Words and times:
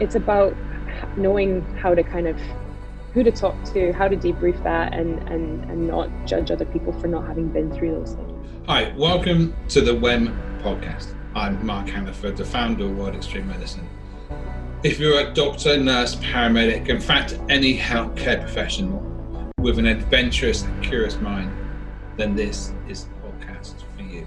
it's 0.00 0.16
about 0.16 0.56
knowing 1.16 1.62
how 1.76 1.94
to 1.94 2.02
kind 2.02 2.26
of 2.26 2.38
who 3.12 3.22
to 3.22 3.30
talk 3.30 3.54
to, 3.72 3.92
how 3.92 4.08
to 4.08 4.16
debrief 4.16 4.60
that, 4.64 4.92
and 4.92 5.20
and 5.28 5.70
and 5.70 5.86
not 5.86 6.10
judge 6.26 6.50
other 6.50 6.64
people 6.64 6.92
for 7.00 7.06
not 7.06 7.26
having 7.26 7.48
been 7.48 7.72
through 7.72 7.92
those 7.92 8.14
things. 8.14 8.48
Hi, 8.66 8.92
welcome 8.96 9.54
to 9.68 9.80
the 9.80 9.94
WEM 9.94 10.36
podcast. 10.62 11.14
I'm 11.36 11.64
Mark 11.64 11.88
Hannaford, 11.88 12.36
the 12.36 12.44
founder 12.44 12.86
of 12.86 12.96
World 12.96 13.14
Extreme 13.14 13.48
Medicine. 13.48 13.88
If 14.82 14.98
you're 14.98 15.20
a 15.20 15.32
doctor, 15.32 15.78
nurse, 15.78 16.16
paramedic, 16.16 16.88
in 16.88 17.00
fact, 17.00 17.38
any 17.48 17.78
healthcare 17.78 18.40
professional 18.40 19.00
with 19.58 19.78
an 19.78 19.86
adventurous 19.86 20.62
and 20.62 20.84
curious 20.84 21.16
mind, 21.20 21.50
then 22.16 22.34
this 22.34 22.72
is 22.88 23.04
the 23.04 23.28
podcast 23.28 23.74
for 23.96 24.02
you. 24.02 24.26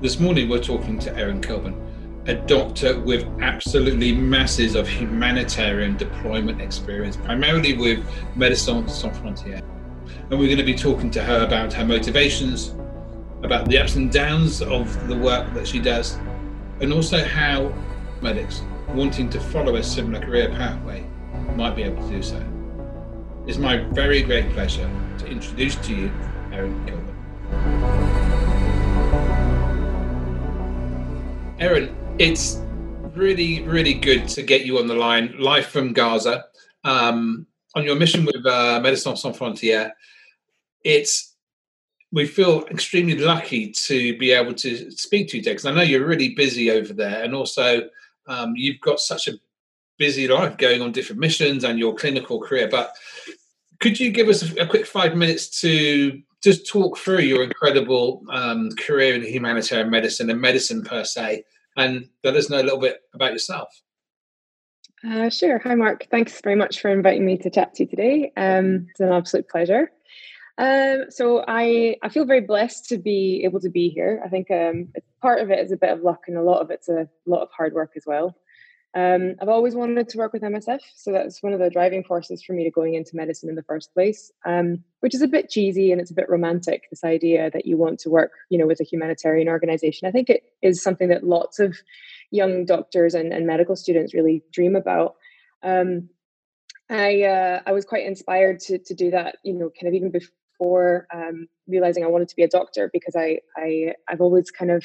This 0.00 0.18
morning, 0.18 0.48
we're 0.48 0.62
talking 0.62 0.98
to 1.00 1.16
Erin 1.16 1.40
Kilburn, 1.40 1.91
a 2.26 2.34
doctor 2.34 3.00
with 3.00 3.26
absolutely 3.40 4.12
masses 4.12 4.76
of 4.76 4.86
humanitarian 4.86 5.96
deployment 5.96 6.60
experience, 6.60 7.16
primarily 7.16 7.76
with 7.76 7.98
Médecins 8.36 8.90
Sans 8.90 9.16
Frontières. 9.18 9.62
And 10.30 10.38
we're 10.38 10.46
going 10.46 10.58
to 10.58 10.64
be 10.64 10.74
talking 10.74 11.10
to 11.10 11.22
her 11.22 11.44
about 11.44 11.72
her 11.72 11.84
motivations, 11.84 12.74
about 13.42 13.68
the 13.68 13.76
ups 13.78 13.96
and 13.96 14.12
downs 14.12 14.62
of 14.62 15.08
the 15.08 15.16
work 15.16 15.52
that 15.54 15.66
she 15.66 15.80
does, 15.80 16.16
and 16.80 16.92
also 16.92 17.24
how 17.24 17.72
medics 18.20 18.62
wanting 18.94 19.28
to 19.30 19.40
follow 19.40 19.76
a 19.76 19.82
similar 19.82 20.24
career 20.24 20.48
pathway 20.50 21.04
might 21.56 21.74
be 21.74 21.82
able 21.82 22.02
to 22.06 22.14
do 22.14 22.22
so. 22.22 22.40
It's 23.48 23.58
my 23.58 23.78
very 23.78 24.22
great 24.22 24.48
pleasure 24.50 24.88
to 25.18 25.26
introduce 25.26 25.74
to 25.74 25.94
you 25.94 26.12
Erin 26.52 26.86
Kilburn. 26.86 27.08
Erin, 31.58 31.96
it's 32.18 32.60
really, 33.14 33.62
really 33.62 33.94
good 33.94 34.28
to 34.28 34.42
get 34.42 34.66
you 34.66 34.78
on 34.78 34.86
the 34.86 34.94
line 34.94 35.34
live 35.38 35.66
from 35.66 35.92
Gaza 35.92 36.44
um, 36.84 37.46
on 37.74 37.84
your 37.84 37.96
mission 37.96 38.24
with 38.24 38.44
uh, 38.46 38.80
Médecins 38.80 39.18
Sans 39.18 39.36
Frontières. 39.36 39.92
It's 40.84 41.34
we 42.12 42.26
feel 42.26 42.66
extremely 42.66 43.16
lucky 43.16 43.70
to 43.70 44.18
be 44.18 44.32
able 44.32 44.52
to 44.52 44.90
speak 44.90 45.28
to 45.28 45.38
you 45.38 45.42
today 45.42 45.52
because 45.52 45.64
I 45.64 45.72
know 45.72 45.80
you're 45.80 46.06
really 46.06 46.34
busy 46.34 46.70
over 46.70 46.92
there, 46.92 47.24
and 47.24 47.34
also 47.34 47.88
um, 48.26 48.54
you've 48.56 48.80
got 48.80 49.00
such 49.00 49.28
a 49.28 49.32
busy 49.98 50.28
life 50.28 50.58
going 50.58 50.82
on 50.82 50.92
different 50.92 51.20
missions 51.20 51.64
and 51.64 51.78
your 51.78 51.94
clinical 51.94 52.40
career. 52.40 52.68
But 52.70 52.94
could 53.80 53.98
you 53.98 54.10
give 54.10 54.28
us 54.28 54.42
a, 54.42 54.62
a 54.62 54.66
quick 54.66 54.84
five 54.84 55.16
minutes 55.16 55.60
to 55.62 56.20
just 56.42 56.66
talk 56.68 56.98
through 56.98 57.20
your 57.20 57.42
incredible 57.42 58.22
um, 58.30 58.70
career 58.72 59.14
in 59.14 59.22
humanitarian 59.22 59.88
medicine 59.90 60.28
and 60.28 60.40
medicine 60.40 60.82
per 60.82 61.04
se, 61.04 61.44
and 61.76 62.08
let 62.24 62.36
us 62.36 62.50
know 62.50 62.60
a 62.60 62.62
little 62.62 62.78
bit 62.78 63.00
about 63.14 63.32
yourself? 63.32 63.82
Uh, 65.08 65.30
sure. 65.30 65.58
Hi, 65.58 65.74
Mark. 65.74 66.06
Thanks 66.10 66.40
very 66.40 66.56
much 66.56 66.80
for 66.80 66.88
inviting 66.88 67.26
me 67.26 67.36
to 67.38 67.50
chat 67.50 67.74
to 67.74 67.84
you 67.84 67.88
today. 67.88 68.32
Um, 68.36 68.86
it's 68.90 69.00
an 69.00 69.12
absolute 69.12 69.48
pleasure. 69.48 69.90
Um, 70.58 71.06
so 71.08 71.44
I 71.48 71.96
I 72.02 72.08
feel 72.08 72.24
very 72.24 72.42
blessed 72.42 72.88
to 72.90 72.98
be 72.98 73.42
able 73.44 73.60
to 73.60 73.70
be 73.70 73.88
here. 73.88 74.22
I 74.24 74.28
think 74.28 74.50
um, 74.50 74.92
part 75.20 75.40
of 75.40 75.50
it 75.50 75.58
is 75.58 75.72
a 75.72 75.76
bit 75.76 75.90
of 75.90 76.02
luck, 76.02 76.24
and 76.28 76.36
a 76.36 76.42
lot 76.42 76.60
of 76.60 76.70
it's 76.70 76.88
a 76.88 77.08
lot 77.26 77.42
of 77.42 77.48
hard 77.50 77.72
work 77.72 77.92
as 77.96 78.04
well. 78.06 78.36
Um, 78.94 79.36
I've 79.40 79.48
always 79.48 79.74
wanted 79.74 80.08
to 80.10 80.18
work 80.18 80.34
with 80.34 80.42
MSF, 80.42 80.80
so 80.96 81.12
that's 81.12 81.42
one 81.42 81.54
of 81.54 81.60
the 81.60 81.70
driving 81.70 82.04
forces 82.04 82.42
for 82.42 82.52
me 82.52 82.64
to 82.64 82.70
going 82.70 82.94
into 82.94 83.16
medicine 83.16 83.48
in 83.48 83.54
the 83.54 83.62
first 83.62 83.92
place. 83.94 84.30
Um, 84.44 84.84
which 85.00 85.14
is 85.14 85.22
a 85.22 85.28
bit 85.28 85.48
cheesy 85.48 85.90
and 85.90 86.00
it's 86.00 86.10
a 86.10 86.14
bit 86.14 86.28
romantic. 86.28 86.84
This 86.90 87.02
idea 87.02 87.50
that 87.52 87.66
you 87.66 87.76
want 87.76 87.98
to 88.00 88.10
work, 88.10 88.32
you 88.50 88.58
know, 88.58 88.66
with 88.66 88.80
a 88.80 88.84
humanitarian 88.84 89.48
organization. 89.48 90.06
I 90.06 90.12
think 90.12 90.28
it 90.28 90.42
is 90.60 90.82
something 90.82 91.08
that 91.08 91.24
lots 91.24 91.58
of 91.58 91.76
young 92.30 92.66
doctors 92.66 93.14
and, 93.14 93.32
and 93.32 93.46
medical 93.46 93.76
students 93.76 94.14
really 94.14 94.42
dream 94.52 94.76
about. 94.76 95.16
Um, 95.62 96.10
I 96.90 97.22
uh, 97.22 97.60
I 97.64 97.72
was 97.72 97.86
quite 97.86 98.06
inspired 98.06 98.60
to 98.60 98.78
to 98.78 98.94
do 98.94 99.10
that, 99.10 99.36
you 99.42 99.54
know, 99.54 99.70
kind 99.70 99.88
of 99.88 99.94
even 99.94 100.10
before 100.10 101.06
um, 101.14 101.48
realizing 101.66 102.04
I 102.04 102.08
wanted 102.08 102.28
to 102.28 102.36
be 102.36 102.42
a 102.42 102.48
doctor 102.48 102.90
because 102.92 103.16
I, 103.16 103.38
I 103.56 103.94
I've 104.08 104.20
always 104.20 104.50
kind 104.50 104.70
of 104.70 104.84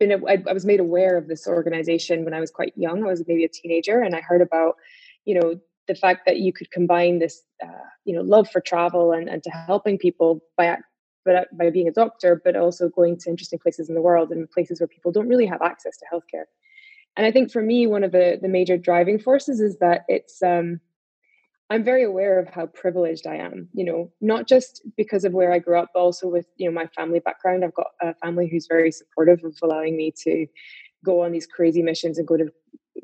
been 0.00 0.12
I, 0.28 0.42
I 0.48 0.52
was 0.52 0.66
made 0.66 0.80
aware 0.80 1.16
of 1.16 1.28
this 1.28 1.46
organization 1.46 2.24
when 2.24 2.34
I 2.34 2.40
was 2.40 2.50
quite 2.50 2.72
young. 2.76 3.04
I 3.04 3.08
was 3.08 3.22
maybe 3.28 3.44
a 3.44 3.48
teenager, 3.48 4.00
and 4.00 4.16
I 4.16 4.20
heard 4.20 4.42
about 4.42 4.74
you 5.24 5.38
know 5.38 5.60
the 5.86 5.94
fact 5.94 6.26
that 6.26 6.38
you 6.38 6.52
could 6.52 6.70
combine 6.72 7.20
this 7.20 7.42
uh, 7.62 7.86
you 8.04 8.14
know 8.14 8.22
love 8.22 8.50
for 8.50 8.60
travel 8.60 9.12
and, 9.12 9.28
and 9.28 9.42
to 9.44 9.50
helping 9.50 9.98
people 9.98 10.40
by 10.56 10.76
but 11.24 11.56
by 11.56 11.70
being 11.70 11.86
a 11.86 11.92
doctor, 11.92 12.40
but 12.44 12.56
also 12.56 12.88
going 12.88 13.18
to 13.18 13.30
interesting 13.30 13.58
places 13.58 13.88
in 13.88 13.94
the 13.94 14.00
world 14.00 14.30
and 14.30 14.50
places 14.50 14.80
where 14.80 14.88
people 14.88 15.12
don't 15.12 15.28
really 15.28 15.46
have 15.46 15.62
access 15.62 15.96
to 15.98 16.06
healthcare. 16.12 16.44
And 17.16 17.26
I 17.26 17.30
think 17.30 17.52
for 17.52 17.62
me, 17.62 17.86
one 17.86 18.02
of 18.02 18.12
the 18.12 18.38
the 18.40 18.48
major 18.48 18.76
driving 18.76 19.18
forces 19.18 19.60
is 19.60 19.78
that 19.78 20.04
it's 20.08 20.42
um, 20.42 20.80
I'm 21.70 21.84
very 21.84 22.02
aware 22.02 22.40
of 22.40 22.48
how 22.48 22.66
privileged 22.66 23.28
I 23.28 23.36
am, 23.36 23.68
you 23.72 23.84
know, 23.84 24.10
not 24.20 24.48
just 24.48 24.82
because 24.96 25.24
of 25.24 25.32
where 25.32 25.52
I 25.52 25.60
grew 25.60 25.78
up, 25.78 25.90
but 25.94 26.00
also 26.00 26.26
with, 26.26 26.46
you 26.56 26.68
know, 26.68 26.74
my 26.74 26.88
family 26.88 27.20
background. 27.20 27.64
I've 27.64 27.74
got 27.74 27.86
a 28.02 28.12
family 28.14 28.48
who's 28.48 28.66
very 28.68 28.90
supportive 28.90 29.44
of 29.44 29.56
allowing 29.62 29.96
me 29.96 30.12
to 30.24 30.46
go 31.04 31.22
on 31.22 31.30
these 31.30 31.46
crazy 31.46 31.80
missions 31.80 32.18
and 32.18 32.26
go 32.26 32.36
to, 32.36 32.48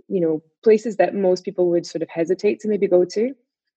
you 0.09 0.21
know, 0.21 0.43
places 0.65 0.97
that 0.97 1.15
most 1.15 1.45
people 1.45 1.71
would 1.71 1.87
sort 1.87 2.03
of 2.03 2.09
hesitate 2.11 2.59
to 2.61 2.69
maybe 2.69 2.89
go 2.89 3.05
to. 3.05 3.35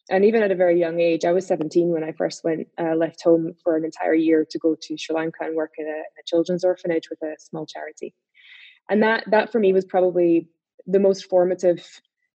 And 0.09 0.23
even 0.23 0.41
at 0.41 0.51
a 0.51 0.55
very 0.55 0.79
young 0.79 1.01
age, 1.01 1.25
I 1.25 1.33
was 1.33 1.45
17 1.47 1.89
when 1.89 2.05
I 2.05 2.13
first 2.13 2.45
went, 2.45 2.69
uh, 2.79 2.95
left 2.95 3.21
home 3.21 3.55
for 3.61 3.75
an 3.75 3.83
entire 3.83 4.13
year 4.13 4.45
to 4.49 4.57
go 4.57 4.77
to 4.83 4.97
Sri 4.97 5.13
Lanka 5.13 5.39
and 5.41 5.55
work 5.57 5.73
in 5.77 5.85
a, 5.85 5.99
a 5.99 6.23
children's 6.25 6.63
orphanage 6.63 7.09
with 7.09 7.21
a 7.23 7.35
small 7.39 7.65
charity. 7.65 8.13
And 8.89 9.03
that, 9.03 9.25
that 9.31 9.51
for 9.51 9.59
me 9.59 9.73
was 9.73 9.83
probably 9.83 10.47
the 10.85 10.99
most 10.99 11.25
formative 11.25 11.85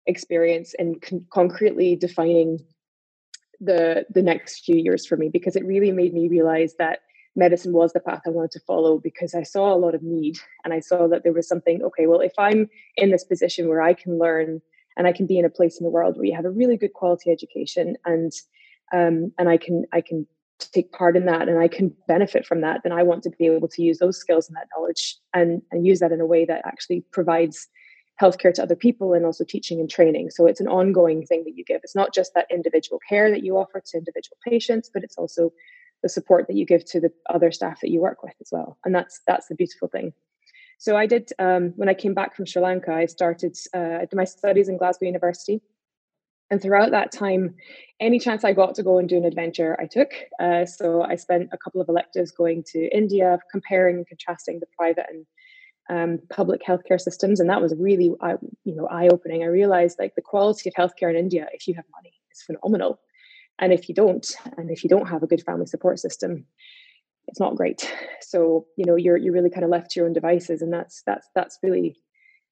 experience 0.07 0.73
and 0.79 1.01
con- 1.01 1.25
concretely 1.31 1.95
defining 1.95 2.59
the 3.59 4.05
the 4.09 4.21
next 4.21 4.63
few 4.63 4.75
years 4.75 5.05
for 5.05 5.17
me 5.17 5.29
because 5.29 5.55
it 5.55 5.65
really 5.65 5.91
made 5.91 6.13
me 6.13 6.27
realize 6.27 6.75
that 6.77 6.99
medicine 7.35 7.73
was 7.73 7.93
the 7.93 7.99
path 7.99 8.21
I 8.25 8.29
wanted 8.29 8.51
to 8.51 8.59
follow 8.61 8.97
because 8.97 9.35
I 9.35 9.43
saw 9.43 9.73
a 9.73 9.77
lot 9.77 9.95
of 9.95 10.03
need 10.03 10.37
and 10.63 10.73
I 10.73 10.79
saw 10.79 11.07
that 11.07 11.23
there 11.23 11.33
was 11.33 11.47
something 11.47 11.83
okay 11.83 12.07
well 12.07 12.19
if 12.19 12.33
I'm 12.37 12.69
in 12.95 13.11
this 13.11 13.23
position 13.23 13.67
where 13.67 13.81
I 13.81 13.93
can 13.93 14.17
learn 14.17 14.61
and 14.95 15.07
I 15.07 15.11
can 15.11 15.27
be 15.27 15.37
in 15.37 15.45
a 15.45 15.49
place 15.49 15.79
in 15.79 15.83
the 15.83 15.91
world 15.91 16.17
where 16.17 16.25
you 16.25 16.35
have 16.35 16.45
a 16.45 16.51
really 16.51 16.77
good 16.77 16.93
quality 16.93 17.31
education 17.31 17.95
and 18.05 18.31
um, 18.93 19.33
and 19.37 19.49
I 19.49 19.57
can 19.57 19.85
I 19.91 20.01
can 20.01 20.25
take 20.59 20.91
part 20.91 21.15
in 21.15 21.25
that 21.25 21.47
and 21.47 21.59
I 21.59 21.67
can 21.67 21.93
benefit 22.07 22.45
from 22.45 22.61
that 22.61 22.81
then 22.83 22.91
I 22.91 23.03
want 23.03 23.23
to 23.23 23.31
be 23.37 23.47
able 23.47 23.67
to 23.69 23.83
use 23.83 23.99
those 23.99 24.17
skills 24.17 24.47
and 24.47 24.55
that 24.55 24.67
knowledge 24.75 25.17
and 25.33 25.61
and 25.71 25.85
use 25.85 25.99
that 25.99 26.11
in 26.11 26.21
a 26.21 26.25
way 26.25 26.45
that 26.45 26.61
actually 26.65 27.03
provides 27.11 27.67
healthcare 28.21 28.53
to 28.53 28.63
other 28.63 28.75
people 28.75 29.13
and 29.13 29.25
also 29.25 29.43
teaching 29.43 29.79
and 29.79 29.89
training. 29.89 30.29
So 30.31 30.47
it's 30.47 30.59
an 30.59 30.67
ongoing 30.67 31.25
thing 31.25 31.43
that 31.45 31.55
you 31.55 31.63
give. 31.63 31.81
It's 31.83 31.95
not 31.95 32.13
just 32.13 32.33
that 32.33 32.47
individual 32.51 32.99
care 33.07 33.29
that 33.29 33.43
you 33.43 33.57
offer 33.57 33.81
to 33.85 33.97
individual 33.97 34.37
patients, 34.43 34.89
but 34.91 35.03
it's 35.03 35.17
also 35.17 35.51
the 36.03 36.09
support 36.09 36.47
that 36.47 36.55
you 36.55 36.65
give 36.65 36.85
to 36.85 36.99
the 36.99 37.11
other 37.29 37.51
staff 37.51 37.79
that 37.81 37.91
you 37.91 38.01
work 38.01 38.23
with 38.23 38.33
as 38.41 38.49
well. 38.51 38.77
And 38.85 38.93
that's 38.93 39.21
that's 39.27 39.47
the 39.47 39.55
beautiful 39.55 39.87
thing. 39.87 40.13
So 40.79 40.95
I 40.95 41.07
did 41.07 41.31
um, 41.39 41.73
when 41.75 41.89
I 41.89 41.93
came 41.93 42.13
back 42.13 42.35
from 42.35 42.45
Sri 42.45 42.61
Lanka. 42.61 42.93
I 42.93 43.07
started 43.07 43.55
uh, 43.73 44.05
my 44.13 44.25
studies 44.25 44.69
in 44.69 44.77
Glasgow 44.77 45.07
University, 45.07 45.61
and 46.51 46.61
throughout 46.61 46.91
that 46.91 47.11
time, 47.11 47.55
any 47.99 48.19
chance 48.19 48.43
I 48.43 48.53
got 48.53 48.75
to 48.75 48.83
go 48.83 48.99
and 48.99 49.09
do 49.09 49.17
an 49.17 49.25
adventure, 49.25 49.75
I 49.79 49.87
took. 49.87 50.11
Uh, 50.39 50.65
so 50.65 51.01
I 51.01 51.15
spent 51.15 51.49
a 51.51 51.57
couple 51.57 51.81
of 51.81 51.89
electives 51.89 52.31
going 52.31 52.63
to 52.73 52.87
India, 52.95 53.39
comparing 53.51 53.97
and 53.97 54.07
contrasting 54.07 54.59
the 54.59 54.67
private 54.77 55.05
and 55.09 55.25
um, 55.89 56.19
public 56.29 56.61
healthcare 56.63 56.99
systems, 56.99 57.39
and 57.39 57.49
that 57.49 57.61
was 57.61 57.73
really, 57.77 58.11
you 58.63 58.75
know, 58.75 58.87
eye 58.87 59.07
opening. 59.07 59.43
I 59.43 59.47
realized 59.47 59.97
like 59.99 60.15
the 60.15 60.21
quality 60.21 60.69
of 60.69 60.75
healthcare 60.75 61.09
in 61.09 61.15
India, 61.15 61.47
if 61.53 61.67
you 61.67 61.73
have 61.75 61.85
money, 61.95 62.13
is 62.31 62.43
phenomenal, 62.43 62.99
and 63.59 63.73
if 63.73 63.87
you 63.87 63.95
don't, 63.95 64.27
and 64.57 64.69
if 64.69 64.83
you 64.83 64.89
don't 64.89 65.07
have 65.07 65.23
a 65.23 65.27
good 65.27 65.43
family 65.43 65.65
support 65.65 65.99
system, 65.99 66.45
it's 67.27 67.39
not 67.39 67.55
great. 67.55 67.93
So 68.21 68.65
you 68.77 68.85
know, 68.85 68.95
you're 68.95 69.17
you're 69.17 69.33
really 69.33 69.49
kind 69.49 69.63
of 69.63 69.69
left 69.69 69.91
to 69.91 69.99
your 69.99 70.07
own 70.07 70.13
devices, 70.13 70.61
and 70.61 70.73
that's 70.73 71.03
that's 71.05 71.27
that's 71.33 71.57
really, 71.63 71.95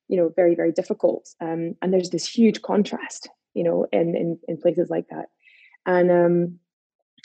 you 0.08 0.18
know, 0.18 0.32
very 0.36 0.56
very 0.56 0.72
difficult. 0.72 1.28
Um, 1.42 1.76
and 1.82 1.94
there's 1.94 2.10
this 2.10 2.28
huge 2.28 2.62
contrast, 2.62 3.30
you 3.54 3.64
know, 3.64 3.88
in 3.92 4.16
in 4.16 4.40
in 4.48 4.58
places 4.58 4.90
like 4.90 5.08
that, 5.10 5.26
and 5.86 6.12
um, 6.12 6.60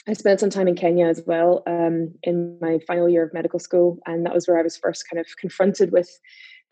I 0.08 0.14
spent 0.14 0.40
some 0.40 0.50
time 0.50 0.68
in 0.68 0.76
Kenya 0.76 1.06
as 1.06 1.22
well 1.26 1.62
um, 1.66 2.14
in 2.22 2.58
my 2.60 2.78
final 2.86 3.08
year 3.08 3.24
of 3.24 3.34
medical 3.34 3.58
school, 3.58 3.98
and 4.06 4.24
that 4.24 4.34
was 4.34 4.48
where 4.48 4.58
I 4.58 4.62
was 4.62 4.76
first 4.76 5.04
kind 5.10 5.20
of 5.20 5.26
confronted 5.36 5.92
with 5.92 6.08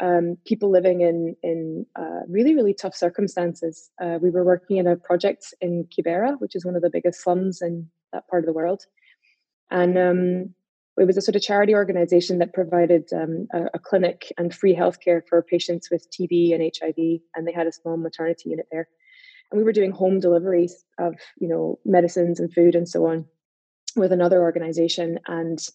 um, 0.01 0.39
people 0.47 0.71
living 0.71 1.03
in 1.03 1.37
in 1.43 1.85
uh, 1.97 2.21
really 2.29 2.55
really 2.55 2.73
tough 2.73 2.95
circumstances. 2.95 3.91
Uh, 4.01 4.19
we 4.23 4.31
were 4.31 4.45
working 4.45 4.79
in 4.79 4.87
a 4.87 4.97
project 4.97 5.53
in 5.61 5.87
Kibera, 5.87 6.41
which 6.41 6.57
is 6.57 6.65
one 6.65 6.77
of 6.77 6.83
the 6.83 6.91
biggest 6.91 7.23
slums 7.23 7.61
in 7.61 7.89
that 8.13 8.27
part 8.29 8.45
of 8.45 8.47
the 8.47 8.53
world, 8.55 8.85
and 9.71 9.99
um, 9.99 10.55
it 10.99 11.07
was 11.07 11.19
a 11.19 11.23
sort 11.23 11.37
of 11.37 11.43
charity 11.43 11.75
organization 11.75 12.39
that 12.39 12.55
provided 12.55 13.13
um, 13.13 13.47
a, 13.53 13.65
a, 13.75 13.79
clinic 13.79 14.33
and 14.37 14.55
free 14.55 14.75
healthcare 14.75 15.21
for 15.29 15.43
patients 15.43 15.91
with 15.91 16.09
TB 16.11 16.55
and 16.55 16.63
HIV, 16.63 17.21
and 17.37 17.47
they 17.47 17.53
had 17.53 17.67
a 17.67 17.73
small 17.73 17.97
maternity 17.97 18.51
unit 18.51 18.67
there 18.73 18.89
and 19.51 19.59
we 19.59 19.65
were 19.65 19.73
doing 19.73 19.91
home 19.91 20.21
deliveries 20.21 20.85
of 20.99 21.15
you 21.39 21.49
know 21.49 21.79
medicines 21.85 22.41
and 22.41 22.53
food 22.53 22.75
and 22.75 22.89
so 22.89 23.07
on 23.07 23.25
with 23.97 24.13
another 24.13 24.41
organization 24.41 25.19
and 25.27 25.67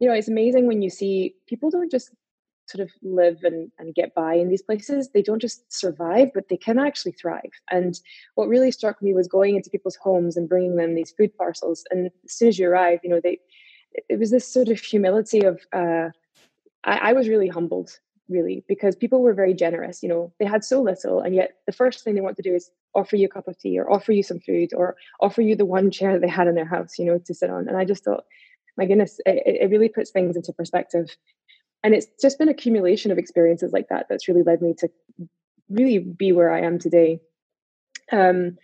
you 0.00 0.08
know 0.08 0.14
it's 0.14 0.28
amazing 0.28 0.66
when 0.66 0.82
you 0.82 0.90
see 0.90 1.34
people 1.46 1.70
don't 1.70 1.90
just 1.90 2.10
sort 2.66 2.86
of 2.86 2.90
live 3.02 3.38
and, 3.44 3.70
and 3.78 3.94
get 3.94 4.14
by 4.14 4.34
in 4.34 4.50
these 4.50 4.60
places. 4.60 5.08
They 5.08 5.22
don't 5.22 5.40
just 5.40 5.72
survive, 5.72 6.28
but 6.34 6.50
they 6.50 6.56
can 6.58 6.78
actually 6.78 7.12
thrive. 7.12 7.50
And 7.70 7.98
what 8.34 8.46
really 8.46 8.70
struck 8.70 9.00
me 9.00 9.14
was 9.14 9.26
going 9.26 9.56
into 9.56 9.70
people's 9.70 9.96
homes 9.96 10.36
and 10.36 10.48
bringing 10.48 10.76
them 10.76 10.94
these 10.94 11.12
food 11.12 11.34
parcels. 11.38 11.84
And 11.90 12.10
as 12.26 12.32
soon 12.32 12.48
as 12.48 12.58
you 12.58 12.68
arrive, 12.68 13.00
you 13.02 13.08
know, 13.08 13.20
they 13.22 13.38
it 14.08 14.18
was 14.18 14.30
this 14.30 14.46
sort 14.46 14.68
of 14.68 14.78
humility 14.78 15.40
of 15.40 15.60
uh, 15.72 16.10
I, 16.84 16.98
I 16.98 17.12
was 17.12 17.28
really 17.28 17.48
humbled 17.48 17.98
really 18.28 18.62
because 18.68 18.94
people 18.94 19.22
were 19.22 19.32
very 19.32 19.54
generous 19.54 20.02
you 20.02 20.08
know 20.08 20.30
they 20.38 20.44
had 20.44 20.62
so 20.62 20.82
little 20.82 21.20
and 21.20 21.34
yet 21.34 21.52
the 21.64 21.72
first 21.72 22.04
thing 22.04 22.14
they 22.14 22.20
want 22.20 22.36
to 22.36 22.42
do 22.42 22.54
is 22.54 22.70
offer 22.94 23.16
you 23.16 23.26
a 23.26 23.30
cup 23.30 23.48
of 23.48 23.58
tea 23.58 23.78
or 23.78 23.90
offer 23.90 24.12
you 24.12 24.22
some 24.22 24.40
food 24.40 24.70
or 24.74 24.96
offer 25.20 25.42
you 25.42 25.54
the 25.56 25.64
one 25.64 25.90
chair 25.90 26.18
they 26.18 26.28
had 26.28 26.48
in 26.48 26.54
their 26.54 26.64
house 26.64 26.98
you 26.98 27.04
know 27.04 27.18
to 27.18 27.34
sit 27.34 27.50
on. 27.50 27.68
And 27.68 27.76
i 27.76 27.84
just 27.84 28.04
thought 28.04 28.24
my 28.76 28.86
goodness 28.86 29.20
it, 29.26 29.42
it 29.62 29.70
really 29.70 29.88
puts 29.88 30.10
things 30.10 30.36
into 30.36 30.52
perspective. 30.52 31.10
And 31.84 31.94
it's 31.94 32.08
just 32.20 32.38
been 32.38 32.48
accumulation 32.48 33.12
of 33.12 33.18
experiences 33.18 33.72
like 33.72 33.88
that 33.88 34.06
that's 34.08 34.26
really 34.26 34.42
led 34.42 34.60
me 34.62 34.74
to 34.78 34.88
really 35.68 35.98
be 35.98 36.32
where 36.32 36.52
i 36.52 36.60
am 36.60 36.78
today. 36.78 37.20
Um, 38.10 38.56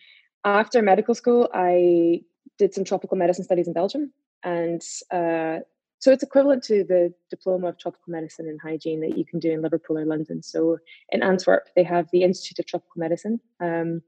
after 0.44 0.82
medical 0.82 1.14
school 1.14 1.48
i 1.54 2.22
did 2.58 2.74
some 2.74 2.84
tropical 2.84 3.16
medicine 3.16 3.44
studies 3.44 3.66
in 3.66 3.72
belgium 3.72 4.12
and 4.44 4.82
uh, 5.10 5.58
so 6.04 6.12
it's 6.12 6.22
equivalent 6.22 6.62
to 6.62 6.84
the 6.84 7.14
diploma 7.30 7.68
of 7.68 7.78
tropical 7.78 8.12
medicine 8.12 8.46
and 8.46 8.60
hygiene 8.60 9.00
that 9.00 9.16
you 9.16 9.24
can 9.24 9.38
do 9.38 9.50
in 9.50 9.62
liverpool 9.62 9.96
or 9.96 10.04
london 10.04 10.42
so 10.42 10.76
in 11.08 11.22
antwerp 11.22 11.68
they 11.74 11.82
have 11.82 12.06
the 12.12 12.22
institute 12.22 12.58
of 12.58 12.66
tropical 12.66 13.00
medicine 13.00 13.40
um, 13.60 14.02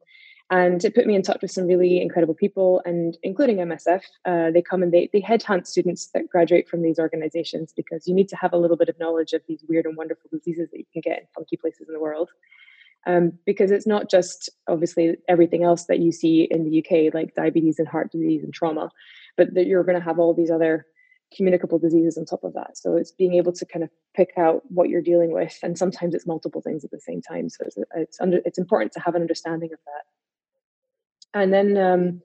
and 0.51 0.85
it 0.85 0.95
put 0.95 1.07
me 1.07 1.17
in 1.17 1.23
touch 1.23 1.43
with 1.43 1.51
some 1.51 1.67
really 1.67 2.01
incredible 2.01 2.35
people, 2.35 2.81
and 2.85 3.19
including 3.25 3.57
MSF. 3.57 4.03
Uh, 4.25 4.53
they 4.53 4.63
come 4.63 4.81
and 4.81 4.93
they, 4.93 5.11
they 5.13 5.21
headhunt 5.21 5.67
students 5.67 6.07
that 6.15 6.29
graduate 6.31 6.69
from 6.69 6.83
these 6.83 7.01
organizations 7.01 7.73
because 7.77 8.07
you 8.07 8.15
need 8.15 8.29
to 8.29 8.37
have 8.37 8.53
a 8.53 8.57
little 8.57 8.77
bit 8.77 8.89
of 8.89 8.99
knowledge 9.01 9.33
of 9.33 9.43
these 9.49 9.65
weird 9.69 9.87
and 9.87 9.97
wonderful 9.97 10.31
diseases 10.33 10.71
that 10.71 10.79
you 10.79 10.85
can 10.93 11.03
get 11.03 11.19
in 11.19 11.25
funky 11.35 11.57
places 11.57 11.89
in 11.89 11.95
the 11.95 12.01
world. 12.01 12.31
Um, 13.09 13.33
because 13.45 13.73
it's 13.73 13.87
not 13.87 14.09
just 14.09 14.49
obviously 14.69 15.17
everything 15.29 15.65
else 15.65 15.87
that 15.87 15.99
you 15.99 16.13
see 16.13 16.47
in 16.49 16.65
the 16.65 16.79
UK, 16.79 17.13
like 17.13 17.35
diabetes 17.35 17.79
and 17.79 17.89
heart 17.89 18.13
disease 18.13 18.45
and 18.45 18.55
trauma, 18.55 18.91
but 19.37 19.55
that 19.55 19.67
you're 19.67 19.85
going 19.85 19.99
to 19.99 20.05
have 20.05 20.19
all 20.19 20.35
these 20.35 20.51
other 20.51 20.87
communicable 21.35 21.79
diseases 21.79 22.17
on 22.19 22.25
top 22.25 22.45
of 22.45 22.53
that. 22.55 22.77
So 22.77 22.97
it's 22.97 23.13
being 23.13 23.35
able 23.35 23.53
to 23.53 23.65
kind 23.65 23.83
of 23.83 23.91
pick 24.15 24.31
out 24.37 24.63
what 24.69 24.89
you're 24.89 25.03
dealing 25.03 25.33
with, 25.33 25.59
and 25.63 25.79
sometimes 25.79 26.15
it's 26.15 26.27
multiple 26.27 26.61
things 26.61 26.85
at 26.85 26.91
the 26.91 27.01
same 27.01 27.23
time. 27.23 27.49
So 27.49 27.65
it's 27.67 27.77
it's, 27.95 28.21
under, 28.21 28.41
it's 28.45 28.59
important 28.59 28.93
to 28.93 29.01
have 29.01 29.15
an 29.15 29.23
understanding 29.23 29.71
of 29.73 29.79
that 29.87 30.05
and 31.37 31.53
then 31.53 31.77
um, 31.77 32.23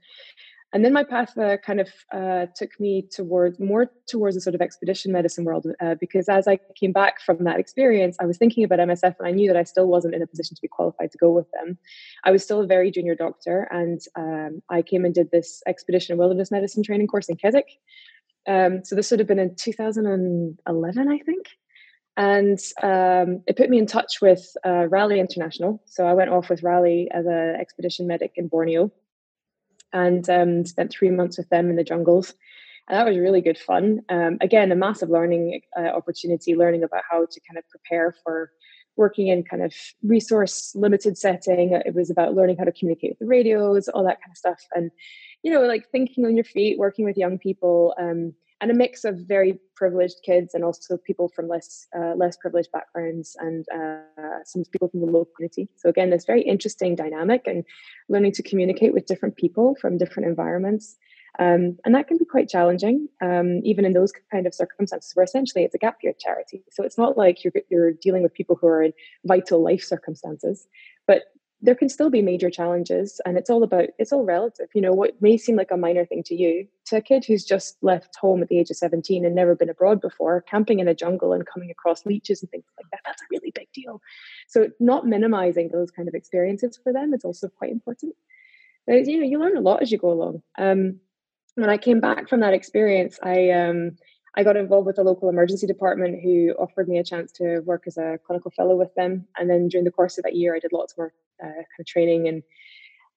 and 0.74 0.86
then 0.86 0.94
my 0.94 1.03
path 1.03 1.38
uh, 1.38 1.57
kind 1.57 1.81
of 1.81 1.89
uh, 2.13 2.45
took 2.56 2.80
me 2.80 3.06
towards 3.12 3.59
more 3.59 3.92
towards 4.07 4.38
a 4.38 4.42
sort 4.42 4.56
of 4.56 4.62
expedition 4.62 5.12
medicine 5.12 5.44
world 5.44 5.68
uh, 5.81 5.95
because 6.00 6.30
as 6.30 6.47
I 6.47 6.59
came 6.80 6.94
back 6.94 7.21
from 7.21 7.44
that 7.44 7.59
experience, 7.59 8.15
I 8.19 8.25
was 8.25 8.38
thinking 8.38 8.63
about 8.63 8.80
MSF 8.80 9.15
and 9.19 9.27
I 9.27 9.31
knew 9.31 9.47
that 9.47 9.57
I 9.57 9.63
still 9.63 9.88
wasn't 9.88 10.15
in 10.15 10.21
a 10.21 10.27
position 10.27 10.56
to 10.56 10.62
be 10.62 10.69
qualified 10.69 11.12
to 11.12 11.18
go 11.18 11.31
with 11.31 11.47
them. 11.51 11.77
I 12.24 12.31
was 12.31 12.44
still 12.44 12.62
a 12.62 12.68
very 12.68 12.89
junior 12.89 13.15
doctor, 13.15 13.68
and 13.69 14.00
um, 14.15 14.62
I 14.69 14.81
came 14.81 15.04
and 15.04 15.13
did 15.13 15.31
this 15.31 15.62
expedition 15.68 16.18
wilderness 16.18 16.51
medicine 16.51 16.83
training 16.83 17.07
course 17.07 17.27
in 17.27 17.36
Keswick. 17.36 17.68
Um, 18.48 18.84
so 18.84 18.96
this 18.96 19.12
would 19.12 19.20
have 19.20 19.28
been 19.28 19.40
in 19.40 19.56
2011, 19.56 21.08
I 21.08 21.18
think. 21.20 21.48
And 22.18 22.60
um, 22.84 23.42
it 23.48 23.56
put 23.56 23.70
me 23.70 23.78
in 23.78 23.86
touch 23.86 24.22
with 24.22 24.46
uh, 24.66 24.88
Raleigh 24.88 25.20
International. 25.20 25.82
So 25.86 26.06
I 26.06 26.14
went 26.14 26.30
off 26.30 26.50
with 26.50 26.64
Raleigh 26.64 27.08
as 27.12 27.26
an 27.26 27.56
expedition 27.60 28.08
medic 28.08 28.34
in 28.36 28.48
Borneo 28.48 28.92
and 29.94 30.30
um, 30.30 30.66
spent 30.66 30.92
three 30.92 31.10
months 31.10 31.38
with 31.38 31.50
them 31.50 31.70
in 31.70 31.76
the 31.76 31.84
jungles. 31.84 32.34
And 32.88 32.98
that 32.98 33.08
was 33.08 33.18
really 33.18 33.42
good 33.42 33.58
fun. 33.58 34.02
Um, 34.10 34.38
again, 34.42 34.72
a 34.72 34.76
massive 34.76 35.10
learning 35.10 35.62
uh, 35.78 35.90
opportunity, 35.90 36.56
learning 36.56 36.84
about 36.84 37.04
how 37.10 37.26
to 37.26 37.40
kind 37.48 37.58
of 37.58 37.68
prepare 37.70 38.14
for 38.24 38.52
working 38.98 39.28
in 39.28 39.44
kind 39.44 39.64
of 39.64 39.74
resource 40.04 40.74
limited 40.76 41.18
setting. 41.18 41.72
It 41.74 41.96
was 41.96 42.10
about 42.10 42.36
learning 42.36 42.58
how 42.58 42.66
to 42.66 42.72
communicate 42.74 43.12
with 43.12 43.20
the 43.20 43.26
radios, 43.26 43.88
all 43.88 44.04
that 44.04 44.20
kind 44.22 44.32
of 44.32 44.38
stuff. 44.38 44.60
And, 44.76 44.92
you 45.44 45.52
know, 45.52 45.62
like 45.62 45.90
thinking 45.92 46.26
on 46.26 46.36
your 46.36 46.44
feet, 46.44 46.78
working 46.78 47.06
with 47.06 47.18
young 47.18 47.38
people. 47.38 47.94
Um, 48.00 48.34
and 48.62 48.70
a 48.70 48.76
mix 48.76 49.04
of 49.04 49.18
very 49.18 49.60
privileged 49.76 50.18
kids 50.24 50.54
and 50.54 50.64
also 50.64 50.96
people 50.96 51.28
from 51.28 51.48
less 51.48 51.88
uh, 51.98 52.14
less 52.16 52.38
privileged 52.38 52.72
backgrounds 52.72 53.36
and 53.40 53.66
uh, 53.74 54.44
some 54.46 54.64
people 54.66 54.88
from 54.88 55.00
the 55.02 55.08
local 55.08 55.32
community. 55.36 55.68
So 55.78 55.90
again, 55.90 56.12
this 56.12 56.26
very 56.26 56.44
interesting 56.44 56.96
dynamic 56.96 57.48
and 57.48 57.66
learning 58.08 58.34
to 58.34 58.44
communicate 58.44 58.94
with 58.94 59.08
different 59.08 59.36
people 59.36 59.76
from 59.82 59.98
different 59.98 60.30
environments. 60.30 60.96
Um, 61.40 61.78
and 61.86 61.96
that 61.96 62.08
can 62.08 62.18
be 62.18 62.26
quite 62.26 62.50
challenging, 62.50 63.08
um, 63.22 63.62
even 63.64 63.86
in 63.86 63.94
those 63.94 64.12
kind 64.32 64.46
of 64.46 64.54
circumstances 64.54 65.16
where 65.16 65.24
essentially 65.24 65.64
it's 65.64 65.74
a 65.74 65.80
gap 65.80 65.98
year 66.04 66.14
charity. 66.20 66.62
So 66.72 66.84
it's 66.84 66.98
not 66.98 67.18
like 67.18 67.44
you're, 67.44 67.54
you're 67.70 67.94
dealing 67.94 68.22
with 68.22 68.34
people 68.34 68.58
who 68.60 68.68
are 68.68 68.84
in 68.84 68.94
vital 69.26 69.64
life 69.64 69.82
circumstances, 69.82 70.68
but 71.08 71.24
there 71.63 71.75
can 71.75 71.90
still 71.90 72.10
be 72.10 72.22
major 72.22 72.50
challenges 72.50 73.22
and 73.25 73.38
it's 73.38 73.50
all 73.50 73.63
about 73.63 73.90
it's 74.00 74.12
all 74.12 74.24
relative. 74.24 74.68
You 74.74 74.81
know 74.81 74.94
what 74.94 75.22
may 75.22 75.38
seem 75.38 75.56
like 75.56 75.72
a 75.72 75.78
minor 75.78 76.06
thing 76.06 76.24
to 76.24 76.36
you 76.36 76.68
to 76.86 76.98
a 76.98 77.02
kid 77.02 77.24
who's 77.24 77.46
just 77.46 77.78
left 77.81 78.16
home 78.19 78.42
at 78.42 78.48
the 78.48 78.58
age 78.58 78.72
of 78.72 78.78
17 78.78 79.25
and 79.25 79.36
never 79.36 79.56
been 79.56 79.69
abroad 79.69 80.02
before 80.02 80.42
camping 80.42 80.80
in 80.80 80.88
a 80.88 80.96
jungle 80.96 81.34
and 81.34 81.46
coming 81.46 81.69
across 81.69 82.06
leeches 82.06 82.42
and 82.42 82.50
things 82.50 82.66
like 82.78 82.90
that 82.92 83.02
that's 83.06 83.22
a 83.22 83.25
really 83.30 83.52
big 83.54 83.68
deal. 83.74 84.02
So 84.48 84.69
not 84.80 85.06
minimizing 85.06 85.69
those 85.69 85.92
kind 85.92 86.08
of 86.08 86.16
experiences 86.16 86.80
for 86.84 86.92
them 86.92 87.13
is 87.13 87.24
also 87.24 87.48
quite 87.48 87.72
important. 87.72 88.16
But 88.88 89.06
you 89.06 89.19
know 89.19 89.28
you 89.28 89.40
learn 89.40 89.57
a 89.57 89.62
lot 89.62 89.81
as 89.81 89.92
you 89.92 89.98
go 89.98 90.12
along. 90.12 90.42
Um, 90.57 91.00
when 91.56 91.69
i 91.69 91.78
came 91.78 92.00
back 92.00 92.30
from 92.30 92.40
that 92.40 92.54
experience 92.54 93.19
i 93.22 93.50
um, 93.50 93.98
I 94.36 94.44
got 94.44 94.56
involved 94.56 94.88
with 94.88 94.95
the 94.95 95.04
local 95.04 95.30
emergency 95.30 95.68
department 95.68 96.22
who 96.24 96.51
offered 96.57 96.88
me 96.88 96.98
a 96.98 97.04
chance 97.04 97.31
to 97.33 97.60
work 97.66 97.83
as 97.86 97.98
a 97.98 98.18
clinical 98.25 98.51
fellow 98.51 98.78
with 98.78 98.94
them. 98.95 99.28
And 99.38 99.50
then 99.50 99.68
during 99.68 99.83
the 99.83 99.92
course 99.92 100.18
of 100.18 100.24
that 100.24 100.36
year, 100.36 100.56
I 100.56 100.60
did 100.60 100.72
lots 100.72 100.98
more 100.98 101.13
uh, 101.44 101.48
kind 101.48 101.66
of 101.80 101.86
training 101.86 102.28
and 102.28 102.44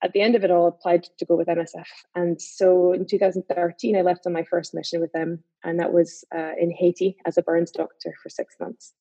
at 0.04 0.12
the 0.12 0.20
end 0.20 0.34
of 0.34 0.44
it 0.44 0.50
all 0.50 0.66
applied 0.66 1.04
to 1.18 1.24
go 1.24 1.34
with 1.34 1.48
MSF. 1.48 1.86
And 2.14 2.40
so 2.40 2.92
in 2.92 3.06
2013, 3.06 3.96
I 3.96 4.02
left 4.02 4.26
on 4.26 4.34
my 4.34 4.44
first 4.44 4.74
mission 4.74 5.00
with 5.00 5.12
them, 5.12 5.42
and 5.64 5.80
that 5.80 5.94
was 5.94 6.24
uh, 6.34 6.52
in 6.60 6.70
Haiti 6.70 7.16
as 7.24 7.38
a 7.38 7.42
burns 7.42 7.70
doctor 7.70 8.14
for 8.22 8.28
six 8.28 8.54
months. 8.60 8.92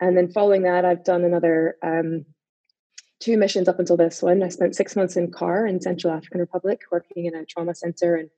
And 0.00 0.16
then 0.16 0.32
following 0.32 0.62
that, 0.62 0.84
I've 0.84 1.04
done 1.04 1.22
another 1.22 1.76
um, 1.84 2.24
two 3.20 3.38
missions 3.38 3.68
up 3.68 3.78
until 3.78 3.96
this 3.96 4.20
one. 4.20 4.42
I 4.42 4.48
spent 4.48 4.74
six 4.74 4.96
months 4.96 5.16
in 5.16 5.30
CAR 5.30 5.64
in 5.64 5.80
Central 5.80 6.12
African 6.12 6.40
Republic, 6.40 6.80
working 6.90 7.26
in 7.26 7.36
a 7.36 7.46
trauma 7.46 7.74
center 7.76 8.16
and 8.16 8.28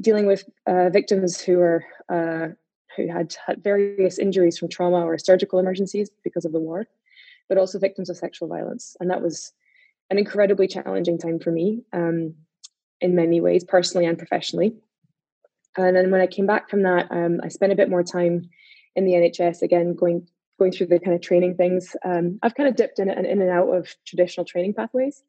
dealing 0.00 0.26
with 0.26 0.44
uh, 0.66 0.90
victims 0.90 1.40
who 1.40 1.60
are 1.60 1.84
uh, 2.08 2.48
who 2.96 3.08
had 3.08 3.34
had 3.46 3.62
various 3.62 4.18
injuries 4.18 4.58
from 4.58 4.68
trauma 4.68 5.04
or 5.04 5.18
surgical 5.18 5.58
emergencies 5.58 6.10
because 6.22 6.44
of 6.44 6.52
the 6.52 6.60
war 6.60 6.86
but 7.48 7.58
also 7.58 7.78
victims 7.78 8.10
of 8.10 8.16
sexual 8.16 8.48
violence. 8.48 8.96
And 9.00 9.10
that 9.10 9.22
was 9.22 9.52
an 10.10 10.18
incredibly 10.18 10.66
challenging 10.66 11.18
time 11.18 11.38
for 11.38 11.50
me 11.50 11.82
um, 11.92 12.34
in 13.00 13.14
many 13.14 13.40
ways, 13.40 13.64
personally 13.64 14.06
and 14.06 14.18
professionally. 14.18 14.74
And 15.76 15.96
then 15.96 16.10
when 16.10 16.20
I 16.20 16.26
came 16.26 16.46
back 16.46 16.70
from 16.70 16.82
that, 16.82 17.10
um, 17.10 17.40
I 17.42 17.48
spent 17.48 17.72
a 17.72 17.76
bit 17.76 17.90
more 17.90 18.02
time 18.02 18.48
in 18.94 19.04
the 19.04 19.12
NHS 19.12 19.62
again, 19.62 19.94
going 19.94 20.28
going 20.56 20.70
through 20.70 20.86
the 20.86 21.00
kind 21.00 21.16
of 21.16 21.20
training 21.20 21.56
things. 21.56 21.96
Um, 22.04 22.38
I've 22.42 22.54
kind 22.54 22.68
of 22.68 22.76
dipped 22.76 23.00
in 23.00 23.08
in 23.08 23.42
and 23.42 23.50
out 23.50 23.68
of 23.70 23.92
traditional 24.06 24.44
training 24.44 24.74
pathways, 24.74 25.24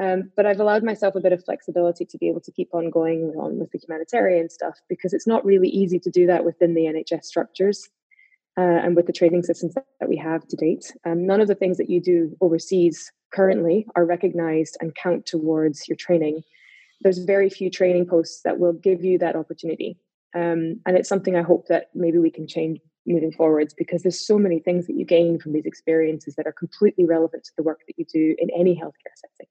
um, 0.00 0.30
but 0.36 0.46
I've 0.46 0.60
allowed 0.60 0.82
myself 0.82 1.14
a 1.14 1.20
bit 1.20 1.32
of 1.32 1.44
flexibility 1.44 2.04
to 2.06 2.18
be 2.18 2.28
able 2.28 2.40
to 2.40 2.52
keep 2.52 2.74
on 2.74 2.90
going 2.90 3.34
on 3.38 3.58
with 3.58 3.70
the 3.72 3.78
humanitarian 3.78 4.48
stuff 4.48 4.78
because 4.88 5.12
it's 5.12 5.26
not 5.26 5.44
really 5.44 5.68
easy 5.68 5.98
to 6.00 6.10
do 6.10 6.26
that 6.26 6.44
within 6.44 6.74
the 6.74 6.82
NHS 6.82 7.24
structures 7.24 7.88
uh, 8.56 8.60
and 8.60 8.96
with 8.96 9.06
the 9.06 9.12
training 9.12 9.42
systems 9.42 9.74
that 9.74 10.08
we 10.08 10.16
have 10.16 10.46
to 10.48 10.56
date. 10.56 10.92
Um, 11.04 11.26
none 11.26 11.40
of 11.40 11.48
the 11.48 11.54
things 11.54 11.76
that 11.76 11.90
you 11.90 12.00
do 12.00 12.36
overseas 12.40 13.12
currently 13.32 13.86
are 13.94 14.06
recognized 14.06 14.76
and 14.80 14.94
count 14.94 15.26
towards 15.26 15.88
your 15.88 15.96
training. 15.96 16.42
There's 17.02 17.18
very 17.18 17.50
few 17.50 17.70
training 17.70 18.06
posts 18.06 18.42
that 18.42 18.58
will 18.58 18.74
give 18.74 19.04
you 19.04 19.18
that 19.18 19.36
opportunity. 19.36 19.98
Um, 20.34 20.80
and 20.86 20.96
it's 20.96 21.08
something 21.08 21.36
I 21.36 21.42
hope 21.42 21.66
that 21.68 21.90
maybe 21.94 22.18
we 22.18 22.30
can 22.30 22.48
change 22.48 22.80
moving 23.06 23.32
forwards 23.32 23.74
because 23.74 24.02
there's 24.02 24.24
so 24.24 24.38
many 24.38 24.58
things 24.60 24.86
that 24.86 24.94
you 24.94 25.04
gain 25.04 25.38
from 25.38 25.52
these 25.52 25.66
experiences 25.66 26.36
that 26.36 26.46
are 26.46 26.52
completely 26.52 27.04
relevant 27.04 27.44
to 27.44 27.52
the 27.56 27.62
work 27.62 27.80
that 27.86 27.98
you 27.98 28.06
do 28.10 28.34
in 28.38 28.48
any 28.50 28.74
healthcare 28.74 29.14
setting. 29.16 29.48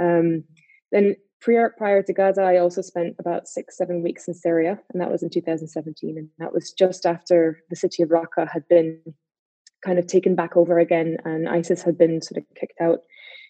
Um, 0.00 0.44
then 0.92 1.16
prior 1.40 1.74
prior 1.76 2.02
to 2.02 2.12
Gaza, 2.12 2.42
I 2.42 2.58
also 2.58 2.82
spent 2.82 3.16
about 3.18 3.48
six 3.48 3.76
seven 3.76 4.02
weeks 4.02 4.28
in 4.28 4.34
Syria, 4.34 4.78
and 4.92 5.00
that 5.00 5.10
was 5.10 5.22
in 5.22 5.30
2017, 5.30 6.18
and 6.18 6.28
that 6.38 6.52
was 6.52 6.72
just 6.72 7.06
after 7.06 7.62
the 7.70 7.76
city 7.76 8.02
of 8.02 8.10
Raqqa 8.10 8.48
had 8.50 8.66
been 8.68 9.00
kind 9.84 9.98
of 9.98 10.06
taken 10.06 10.34
back 10.34 10.56
over 10.56 10.78
again, 10.78 11.16
and 11.24 11.48
ISIS 11.48 11.82
had 11.82 11.96
been 11.96 12.20
sort 12.20 12.38
of 12.38 12.44
kicked 12.58 12.80
out. 12.80 13.00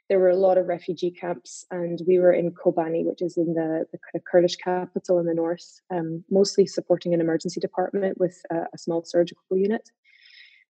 There 0.08 0.18
were 0.18 0.30
a 0.30 0.36
lot 0.36 0.58
of 0.58 0.66
refugee 0.66 1.10
camps, 1.10 1.64
and 1.70 2.00
we 2.06 2.18
were 2.18 2.32
in 2.32 2.52
Kobani, 2.52 3.04
which 3.04 3.22
is 3.22 3.36
in 3.36 3.54
the, 3.54 3.86
the 3.92 3.98
kind 3.98 4.16
of 4.16 4.22
Kurdish 4.24 4.56
capital 4.56 5.20
in 5.20 5.26
the 5.26 5.34
north, 5.34 5.80
um, 5.90 6.24
mostly 6.30 6.66
supporting 6.66 7.14
an 7.14 7.20
emergency 7.20 7.60
department 7.60 8.18
with 8.18 8.40
a, 8.50 8.62
a 8.74 8.78
small 8.78 9.04
surgical 9.04 9.56
unit. 9.56 9.90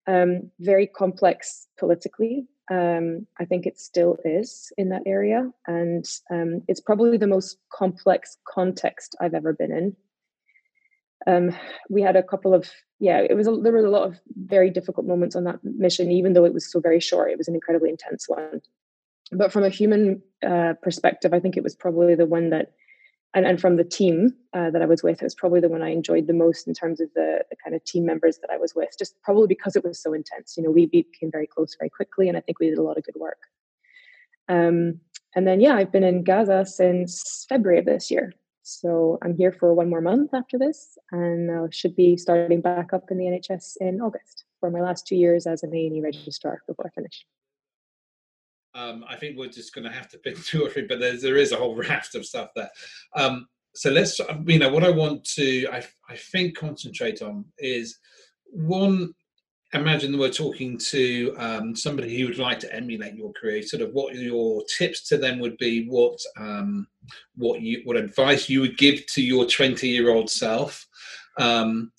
Um, 0.07 0.51
very 0.61 0.87
complex 0.87 1.69
politically, 1.79 2.47
um, 2.71 3.27
I 3.39 3.45
think 3.45 3.67
it 3.67 3.79
still 3.79 4.17
is 4.25 4.73
in 4.79 4.91
that 4.91 5.03
area. 5.07 5.51
And 5.67 6.05
um, 6.31 6.63
it's 6.69 6.81
probably 6.81 7.19
the 7.19 7.27
most 7.27 7.59
complex 7.73 8.39
context 8.47 9.17
I've 9.21 9.35
ever 9.35 9.53
been 9.53 9.73
in. 9.73 9.97
um, 11.27 11.55
we 11.89 12.03
had 12.03 12.17
a 12.17 12.23
couple 12.23 12.55
of 12.55 12.71
yeah 12.99 13.19
it 13.19 13.35
was 13.35 13.47
a, 13.47 13.57
there 13.57 13.73
were 13.73 13.85
a 13.85 13.91
lot 13.91 14.07
of 14.09 14.19
very 14.47 14.71
difficult 14.71 15.07
moments 15.07 15.37
on 15.37 15.45
that 15.45 15.59
mission 15.63 16.11
even 16.11 16.33
though 16.33 16.45
it 16.45 16.55
was 16.55 16.71
so 16.71 16.81
very 16.81 17.01
short 17.01 17.31
it 17.31 17.39
was 17.39 17.49
an 17.49 17.55
incredibly 17.55 17.91
intense 17.91 18.29
one 18.29 18.61
but 19.33 19.53
from 19.53 19.65
a 19.65 19.69
human 19.69 20.23
uh, 20.47 20.75
perspective 20.83 21.33
i 21.35 21.41
think 21.41 21.57
it 21.57 21.63
was 21.63 21.75
probably 21.75 22.15
the 22.15 22.27
one 22.27 22.51
that 22.51 22.73
and, 23.35 23.47
and 23.47 23.61
from 23.61 23.77
the 23.77 23.85
team 23.85 24.35
uh, 24.55 24.71
that 24.71 24.83
i 24.83 24.87
was 24.87 25.03
with 25.03 25.21
it 25.21 25.25
was 25.25 25.35
probably 25.35 25.61
the 25.61 25.69
one 25.69 25.83
i 25.83 25.91
enjoyed 25.91 26.27
the 26.27 26.33
most 26.33 26.67
in 26.67 26.75
terms 26.75 27.01
of 27.01 27.09
the, 27.15 27.45
the 27.51 27.57
kind 27.63 27.75
of 27.75 27.85
team 27.85 28.05
members 28.05 28.39
that 28.39 28.51
i 28.51 28.57
was 28.57 28.75
with 28.75 28.91
just 28.99 29.21
probably 29.23 29.47
because 29.47 29.77
it 29.77 29.85
was 29.85 30.03
so 30.03 30.13
intense. 30.13 30.57
You 30.57 30.63
know 30.63 30.71
we 30.71 30.87
became 30.87 31.31
very 31.31 31.47
close 31.47 31.77
very 31.79 31.91
quickly 31.91 32.29
and 32.29 32.37
i 32.37 32.41
think 32.41 32.59
we 32.59 32.69
did 32.69 32.79
a 32.79 32.83
lot 32.83 32.99
of 32.99 33.05
good 33.05 33.17
work. 33.19 33.39
Um, 34.49 35.01
and 35.35 35.47
then 35.47 35.61
yeah 35.61 35.77
i've 35.77 35.93
been 35.93 36.05
in 36.05 36.25
gaza 36.25 36.65
since 36.67 37.47
february 37.49 37.79
of 37.79 37.87
this 37.87 38.11
year. 38.11 38.35
So 38.63 39.19
I'm 39.23 39.37
here 39.37 39.53
for 39.53 39.75
one 39.75 39.91
more 39.91 40.01
month 40.01 40.33
after 40.33 40.59
this, 40.59 40.97
and 41.11 41.51
I 41.51 41.67
should 41.73 41.97
be 41.97 42.17
starting 42.17 42.61
back 42.61 42.93
up 42.93 43.11
in 43.11 43.19
the 43.19 43.25
NHS 43.25 43.77
in 43.81 44.01
August 44.01 44.45
for 44.61 44.71
my 44.71 44.81
last 44.81 45.07
two 45.07 45.17
years 45.17 45.47
as 45.47 45.63
an 45.63 45.75
A&E 45.75 46.01
registrar 46.01 46.63
before 46.69 46.87
I 46.87 46.91
finish. 46.91 47.25
Um, 48.75 49.05
I 49.09 49.17
think 49.17 49.37
we're 49.37 49.49
just 49.49 49.75
going 49.75 49.85
to 49.85 49.93
have 49.93 50.09
to 50.11 50.19
pick 50.19 50.37
two 50.45 50.65
or 50.65 50.71
three, 50.71 50.87
but 50.87 51.01
there's, 51.01 51.23
there 51.23 51.37
is 51.37 51.53
a 51.53 51.57
whole 51.57 51.77
raft 51.77 52.15
of 52.15 52.27
stuff 52.27 52.51
there. 52.55 52.71
Um, 53.15 53.47
so 53.75 53.91
let's, 53.91 54.21
you 54.47 54.59
know, 54.59 54.71
what 54.71 54.85
I 54.85 54.91
want 54.91 55.25
to, 55.37 55.69
I, 55.69 55.85
I 56.09 56.17
think, 56.17 56.57
concentrate 56.57 57.23
on 57.23 57.45
is 57.59 57.99
one 58.47 59.15
imagine 59.73 60.19
we're 60.19 60.31
talking 60.31 60.77
to 60.77 61.35
um, 61.39 61.77
somebody 61.77 62.19
who 62.19 62.27
would 62.27 62.39
like 62.39 62.59
to 62.61 62.75
emulate 62.75 63.15
your 63.15 63.33
career 63.33 63.63
sort 63.63 63.83
of 63.83 63.93
what 63.93 64.15
your 64.15 64.63
tips 64.77 65.07
to 65.09 65.17
them 65.17 65.39
would 65.39 65.57
be 65.59 65.87
what 65.87 66.19
um, 66.39 66.87
what 67.37 67.61
you 67.61 67.81
what 67.85 67.97
advice 67.97 68.49
you 68.49 68.61
would 68.61 68.77
give 68.77 69.07
to 69.07 69.23
your 69.23 69.47
20 69.47 69.89
year 69.89 70.11
old 70.11 70.29
self 70.29 70.87
um, 71.39 71.93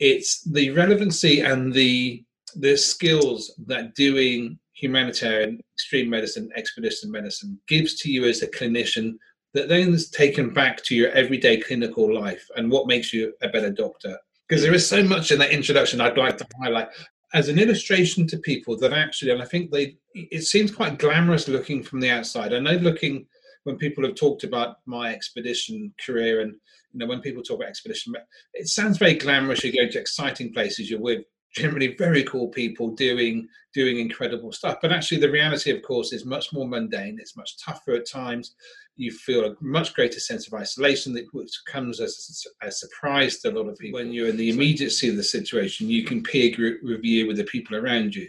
it's 0.00 0.42
the 0.42 0.70
relevancy 0.70 1.40
and 1.40 1.72
the 1.72 2.22
the 2.56 2.76
skills 2.76 3.52
that 3.66 3.94
doing 3.94 4.58
humanitarian 4.74 5.60
extreme 5.74 6.10
medicine 6.10 6.50
expedition 6.56 7.10
medicine 7.10 7.58
gives 7.68 7.94
to 7.94 8.10
you 8.10 8.24
as 8.26 8.42
a 8.42 8.48
clinician 8.48 9.14
that 9.54 9.68
then 9.68 9.94
is 9.94 10.10
taken 10.10 10.52
back 10.52 10.82
to 10.82 10.94
your 10.96 11.10
everyday 11.10 11.56
clinical 11.56 12.12
life 12.12 12.46
and 12.56 12.70
what 12.70 12.88
makes 12.88 13.12
you 13.12 13.32
a 13.42 13.48
better 13.48 13.70
doctor 13.70 14.18
because 14.48 14.62
there 14.62 14.74
is 14.74 14.86
so 14.86 15.02
much 15.02 15.30
in 15.30 15.38
that 15.38 15.50
introduction 15.50 16.00
I'd 16.00 16.18
like 16.18 16.38
to 16.38 16.46
highlight 16.60 16.88
as 17.34 17.48
an 17.48 17.58
illustration 17.58 18.26
to 18.28 18.38
people 18.38 18.78
that 18.78 18.92
actually, 18.92 19.32
and 19.32 19.42
I 19.42 19.44
think 19.44 19.70
they, 19.70 19.96
it 20.14 20.44
seems 20.44 20.70
quite 20.70 21.00
glamorous 21.00 21.48
looking 21.48 21.82
from 21.82 21.98
the 21.98 22.08
outside. 22.08 22.54
I 22.54 22.60
know 22.60 22.76
looking 22.76 23.26
when 23.64 23.76
people 23.76 24.04
have 24.04 24.14
talked 24.14 24.44
about 24.44 24.76
my 24.86 25.12
expedition 25.12 25.92
career 26.04 26.42
and 26.42 26.54
you 26.92 27.00
know 27.00 27.06
when 27.06 27.20
people 27.20 27.42
talk 27.42 27.56
about 27.56 27.68
expedition, 27.68 28.14
it 28.52 28.68
sounds 28.68 28.98
very 28.98 29.14
glamorous. 29.14 29.64
You're 29.64 29.72
going 29.72 29.90
to 29.90 29.98
exciting 29.98 30.52
places. 30.52 30.88
You're 30.88 31.00
with 31.00 31.24
generally 31.54 31.94
very 31.96 32.24
cool 32.24 32.48
people 32.48 32.90
doing 32.90 33.48
doing 33.72 33.98
incredible 33.98 34.52
stuff. 34.52 34.78
But 34.82 34.92
actually, 34.92 35.20
the 35.20 35.30
reality, 35.30 35.70
of 35.70 35.82
course, 35.82 36.12
is 36.12 36.24
much 36.24 36.52
more 36.52 36.66
mundane. 36.66 37.18
It's 37.20 37.36
much 37.36 37.58
tougher 37.58 37.92
at 37.92 38.08
times 38.08 38.54
you 38.96 39.10
feel 39.10 39.44
a 39.44 39.56
much 39.60 39.94
greater 39.94 40.20
sense 40.20 40.46
of 40.46 40.54
isolation, 40.54 41.12
that 41.14 41.26
which 41.32 41.50
comes 41.66 42.00
as 42.00 42.46
a, 42.62 42.68
a, 42.68 42.70
surprise 42.70 43.38
to 43.38 43.50
a 43.50 43.52
lot 43.52 43.68
of 43.68 43.78
people. 43.78 43.98
When 43.98 44.12
you're 44.12 44.28
in 44.28 44.36
the 44.36 44.50
immediacy 44.50 45.08
of 45.08 45.16
the 45.16 45.22
situation, 45.22 45.88
you 45.88 46.04
can 46.04 46.22
peer 46.22 46.54
group 46.54 46.80
review 46.82 47.26
with 47.26 47.36
the 47.36 47.44
people 47.44 47.76
around 47.76 48.14
you. 48.14 48.28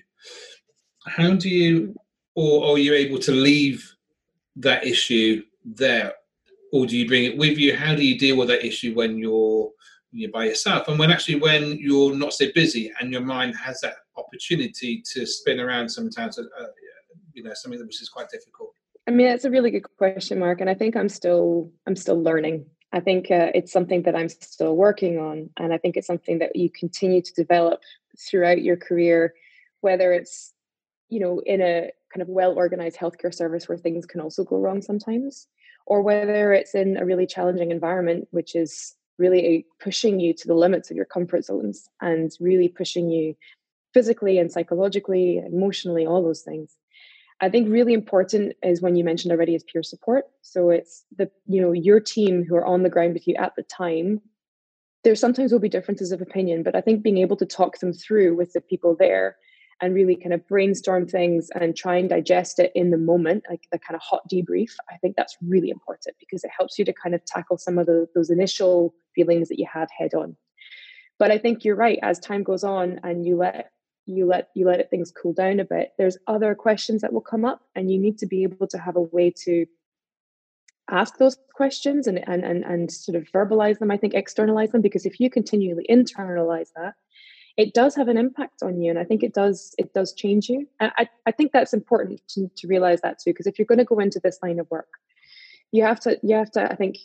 How 1.05 1.35
do 1.35 1.49
you, 1.49 1.95
or 2.35 2.71
are 2.71 2.77
you 2.79 2.93
able 2.93 3.19
to 3.19 3.31
leave 3.31 3.87
that 4.55 4.85
issue 4.85 5.43
there, 5.63 6.13
or 6.73 6.87
do 6.87 6.97
you 6.97 7.07
bring 7.07 7.25
it 7.25 7.37
with 7.37 7.57
you? 7.59 7.75
How 7.75 7.93
do 7.93 8.03
you 8.03 8.17
deal 8.17 8.37
with 8.37 8.47
that 8.47 8.65
issue 8.65 8.95
when 8.95 9.19
you're 9.19 9.69
you're 10.15 10.31
by 10.31 10.45
yourself, 10.45 10.87
and 10.87 10.97
when 10.97 11.11
actually 11.11 11.39
when 11.39 11.77
you're 11.77 12.15
not 12.15 12.33
so 12.33 12.45
busy 12.55 12.91
and 12.99 13.11
your 13.11 13.21
mind 13.21 13.55
has 13.55 13.81
that 13.81 13.95
opportunity 14.17 15.03
to 15.13 15.25
spin 15.25 15.59
around 15.59 15.89
sometimes, 15.89 16.39
uh, 16.39 16.43
you 17.33 17.43
know, 17.43 17.53
something 17.53 17.79
which 17.81 18.01
is 18.01 18.09
quite 18.09 18.29
difficult. 18.29 18.73
I 19.07 19.11
mean, 19.11 19.27
that's 19.27 19.45
a 19.45 19.51
really 19.51 19.71
good 19.71 19.85
question, 19.97 20.39
Mark, 20.39 20.61
and 20.61 20.69
I 20.69 20.73
think 20.73 20.95
I'm 20.95 21.09
still 21.09 21.69
I'm 21.85 21.95
still 21.95 22.21
learning. 22.21 22.65
I 22.93 23.01
think 23.01 23.29
uh, 23.29 23.51
it's 23.53 23.73
something 23.73 24.03
that 24.03 24.15
I'm 24.15 24.29
still 24.29 24.75
working 24.75 25.19
on, 25.19 25.49
and 25.57 25.73
I 25.73 25.77
think 25.77 25.97
it's 25.97 26.07
something 26.07 26.39
that 26.39 26.55
you 26.55 26.69
continue 26.69 27.21
to 27.21 27.33
develop 27.33 27.81
throughout 28.17 28.61
your 28.61 28.77
career, 28.77 29.33
whether 29.81 30.13
it's 30.13 30.53
you 31.09 31.19
know 31.19 31.39
in 31.45 31.61
a 31.61 31.91
kind 32.13 32.21
of 32.21 32.29
well 32.29 32.53
organized 32.53 32.97
healthcare 32.97 33.33
service 33.33 33.67
where 33.67 33.77
things 33.77 34.05
can 34.05 34.21
also 34.21 34.43
go 34.43 34.57
wrong 34.57 34.81
sometimes, 34.81 35.47
or 35.85 36.01
whether 36.01 36.53
it's 36.53 36.73
in 36.73 36.97
a 36.97 37.05
really 37.05 37.27
challenging 37.27 37.71
environment, 37.71 38.27
which 38.31 38.55
is 38.55 38.95
really 39.17 39.65
pushing 39.79 40.19
you 40.19 40.33
to 40.33 40.47
the 40.47 40.53
limits 40.53 40.91
of 40.91 40.97
your 40.97 41.05
comfort 41.05 41.45
zones 41.45 41.89
and 42.01 42.31
really 42.39 42.67
pushing 42.67 43.09
you 43.09 43.35
physically 43.93 44.37
and 44.37 44.51
psychologically, 44.51 45.37
emotionally, 45.37 46.05
all 46.05 46.21
those 46.21 46.41
things. 46.41 46.75
I 47.41 47.49
think 47.49 47.69
really 47.69 47.93
important 47.93 48.53
is 48.63 48.81
when 48.81 48.95
you 48.95 49.03
mentioned 49.03 49.31
already 49.31 49.55
is 49.55 49.63
peer 49.63 49.83
support. 49.83 50.25
So 50.41 50.69
it's 50.69 51.03
the 51.17 51.29
you 51.47 51.61
know 51.61 51.73
your 51.73 51.99
team 51.99 52.45
who 52.47 52.55
are 52.55 52.65
on 52.65 52.83
the 52.83 52.89
ground 52.89 53.13
with 53.13 53.27
you 53.27 53.35
at 53.35 53.53
the 53.55 53.63
time. 53.63 54.21
There 55.03 55.15
sometimes 55.15 55.51
will 55.51 55.59
be 55.59 55.69
differences 55.69 56.11
of 56.11 56.21
opinion, 56.21 56.63
but 56.63 56.75
I 56.75 56.81
think 56.81 57.03
being 57.03 57.19
able 57.19 57.37
to 57.37 57.45
talk 57.45 57.79
them 57.79 57.93
through 57.93 58.35
with 58.35 58.53
the 58.53 58.61
people 58.61 58.95
there 58.97 59.37
and 59.81 59.93
really 59.93 60.15
kind 60.15 60.33
of 60.33 60.47
brainstorm 60.47 61.05
things 61.07 61.49
and 61.59 61.75
try 61.75 61.97
and 61.97 62.09
digest 62.09 62.59
it 62.59 62.71
in 62.75 62.91
the 62.91 62.97
moment, 62.97 63.43
like 63.49 63.67
the 63.71 63.79
kind 63.79 63.95
of 63.95 64.01
hot 64.01 64.21
debrief, 64.31 64.71
I 64.89 64.97
think 64.97 65.15
that's 65.15 65.37
really 65.45 65.69
important 65.69 66.15
because 66.19 66.43
it 66.43 66.51
helps 66.57 66.79
you 66.79 66.85
to 66.85 66.93
kind 66.93 67.13
of 67.13 67.23
tackle 67.25 67.57
some 67.57 67.77
of 67.77 67.85
the, 67.85 68.07
those 68.15 68.29
initial 68.29 68.95
feelings 69.15 69.49
that 69.49 69.59
you 69.59 69.65
had 69.71 69.87
head 69.97 70.13
on. 70.13 70.35
But 71.17 71.31
I 71.31 71.37
think 71.37 71.63
you're 71.63 71.75
right. 71.75 71.97
As 72.03 72.19
time 72.19 72.43
goes 72.43 72.63
on 72.63 72.99
and 73.03 73.25
you 73.25 73.37
let 73.37 73.71
you 74.05 74.25
let 74.25 74.49
you 74.53 74.65
let 74.65 74.79
it 74.79 74.89
things 74.89 75.11
cool 75.11 75.33
down 75.33 75.59
a 75.59 75.65
bit 75.65 75.93
there's 75.97 76.17
other 76.27 76.53
questions 76.53 77.01
that 77.01 77.13
will 77.13 77.21
come 77.21 77.43
up 77.43 77.61
and 77.75 77.91
you 77.91 77.99
need 77.99 78.17
to 78.17 78.25
be 78.25 78.43
able 78.43 78.67
to 78.67 78.77
have 78.77 78.95
a 78.95 79.01
way 79.01 79.31
to 79.31 79.65
ask 80.91 81.17
those 81.17 81.37
questions 81.53 82.05
and 82.05 82.19
and 82.27 82.43
and, 82.43 82.63
and 82.63 82.91
sort 82.91 83.15
of 83.15 83.23
verbalize 83.31 83.79
them 83.79 83.91
i 83.91 83.97
think 83.97 84.13
externalize 84.13 84.71
them 84.71 84.81
because 84.81 85.05
if 85.05 85.19
you 85.19 85.29
continually 85.29 85.85
internalize 85.89 86.69
that 86.75 86.93
it 87.57 87.73
does 87.73 87.95
have 87.95 88.07
an 88.07 88.17
impact 88.17 88.61
on 88.61 88.79
you 88.79 88.89
and 88.89 88.99
i 88.99 89.03
think 89.03 89.23
it 89.23 89.33
does 89.33 89.73
it 89.77 89.93
does 89.93 90.13
change 90.13 90.49
you 90.49 90.67
and 90.79 90.91
i, 90.97 91.07
I 91.25 91.31
think 91.31 91.51
that's 91.51 91.73
important 91.73 92.21
to, 92.29 92.49
to 92.57 92.67
realize 92.67 93.01
that 93.01 93.17
too 93.19 93.31
because 93.31 93.47
if 93.47 93.57
you're 93.57 93.65
going 93.65 93.79
to 93.79 93.85
go 93.85 93.99
into 93.99 94.19
this 94.23 94.39
line 94.43 94.59
of 94.59 94.69
work 94.69 94.89
you 95.71 95.83
have 95.83 95.99
to 96.01 96.19
you 96.21 96.35
have 96.35 96.51
to 96.51 96.71
i 96.71 96.75
think 96.75 96.97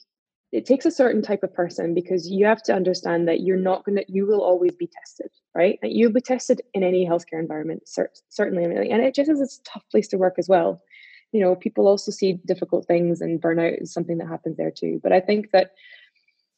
it 0.53 0.67
takes 0.67 0.85
a 0.85 0.91
certain 0.91 1.23
type 1.23 1.43
of 1.43 1.55
person 1.55 1.95
because 1.95 2.29
you 2.29 2.45
have 2.45 2.63
to 2.63 2.75
understand 2.75 3.29
that 3.29 3.41
you're 3.41 3.57
not 3.57 3.85
going 3.85 3.97
to 3.97 4.05
you 4.09 4.27
will 4.27 4.43
always 4.43 4.75
be 4.75 4.89
tested 4.89 5.31
right? 5.55 5.81
And 5.83 5.93
you'll 5.93 6.13
be 6.13 6.21
tested 6.21 6.63
in 6.75 6.85
any 6.85 7.05
healthcare 7.05 7.41
environment 7.41 7.89
certainly 8.29 8.65
and 8.65 9.03
it 9.03 9.15
just 9.15 9.31
is 9.31 9.41
a 9.41 9.71
tough 9.71 9.83
place 9.91 10.09
to 10.09 10.19
work 10.19 10.35
as 10.39 10.49
well. 10.49 10.83
You 11.33 11.41
know 11.41 11.55
people 11.55 11.87
also 11.87 12.11
see 12.11 12.35
difficult 12.47 12.87
things 12.87 13.21
and 13.21 13.41
burnout 13.41 13.83
is 13.83 13.93
something 13.93 14.19
that 14.19 14.29
happens 14.29 14.57
there 14.57 14.73
too 14.73 14.99
but 15.01 15.13
i 15.13 15.21
think 15.21 15.53
that 15.53 15.71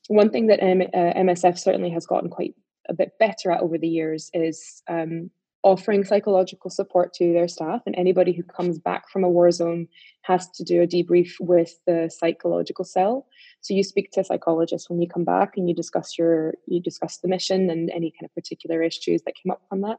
one 0.09 0.31
thing 0.31 0.47
that 0.47 0.63
M- 0.63 0.81
uh, 0.83 1.13
msf 1.21 1.59
certainly 1.59 1.91
has 1.91 2.07
gotten 2.07 2.31
quite 2.31 2.55
a 2.89 2.95
bit 2.95 3.13
better 3.19 3.51
at 3.51 3.61
over 3.61 3.79
the 3.79 3.89
years 3.89 4.31
is 4.35 4.83
um, 4.89 5.31
offering 5.63 6.05
psychological 6.05 6.71
support 6.71 7.13
to 7.15 7.33
their 7.33 7.47
staff 7.47 7.83
and 7.87 7.95
anybody 7.97 8.33
who 8.33 8.43
comes 8.43 8.79
back 8.79 9.09
from 9.09 9.23
a 9.23 9.29
war 9.29 9.51
zone 9.51 9.87
has 10.23 10.49
to 10.51 10.65
do 10.65 10.83
a 10.83 10.87
debrief 10.87 11.33
with 11.41 11.79
the 11.87 12.11
psychological 12.13 12.85
cell. 12.85 13.27
So 13.61 13.75
you 13.75 13.85
speak 13.85 14.11
to 14.13 14.21
a 14.21 14.25
psychologist 14.25 14.91
when 14.91 15.01
you 15.01 15.09
come 15.09 15.25
back 15.25 15.57
and 15.57 15.69
you 15.69 15.75
discuss 15.75 16.19
your 16.19 16.55
you 16.67 16.81
discuss 16.81 17.19
the 17.19 17.29
mission 17.29 17.71
and 17.71 17.91
any 17.91 18.11
kind 18.11 18.25
of 18.25 18.35
particular 18.35 18.83
issues 18.83 19.23
that 19.23 19.35
came 19.35 19.53
up 19.53 19.63
from 19.69 19.83
that. 19.83 19.99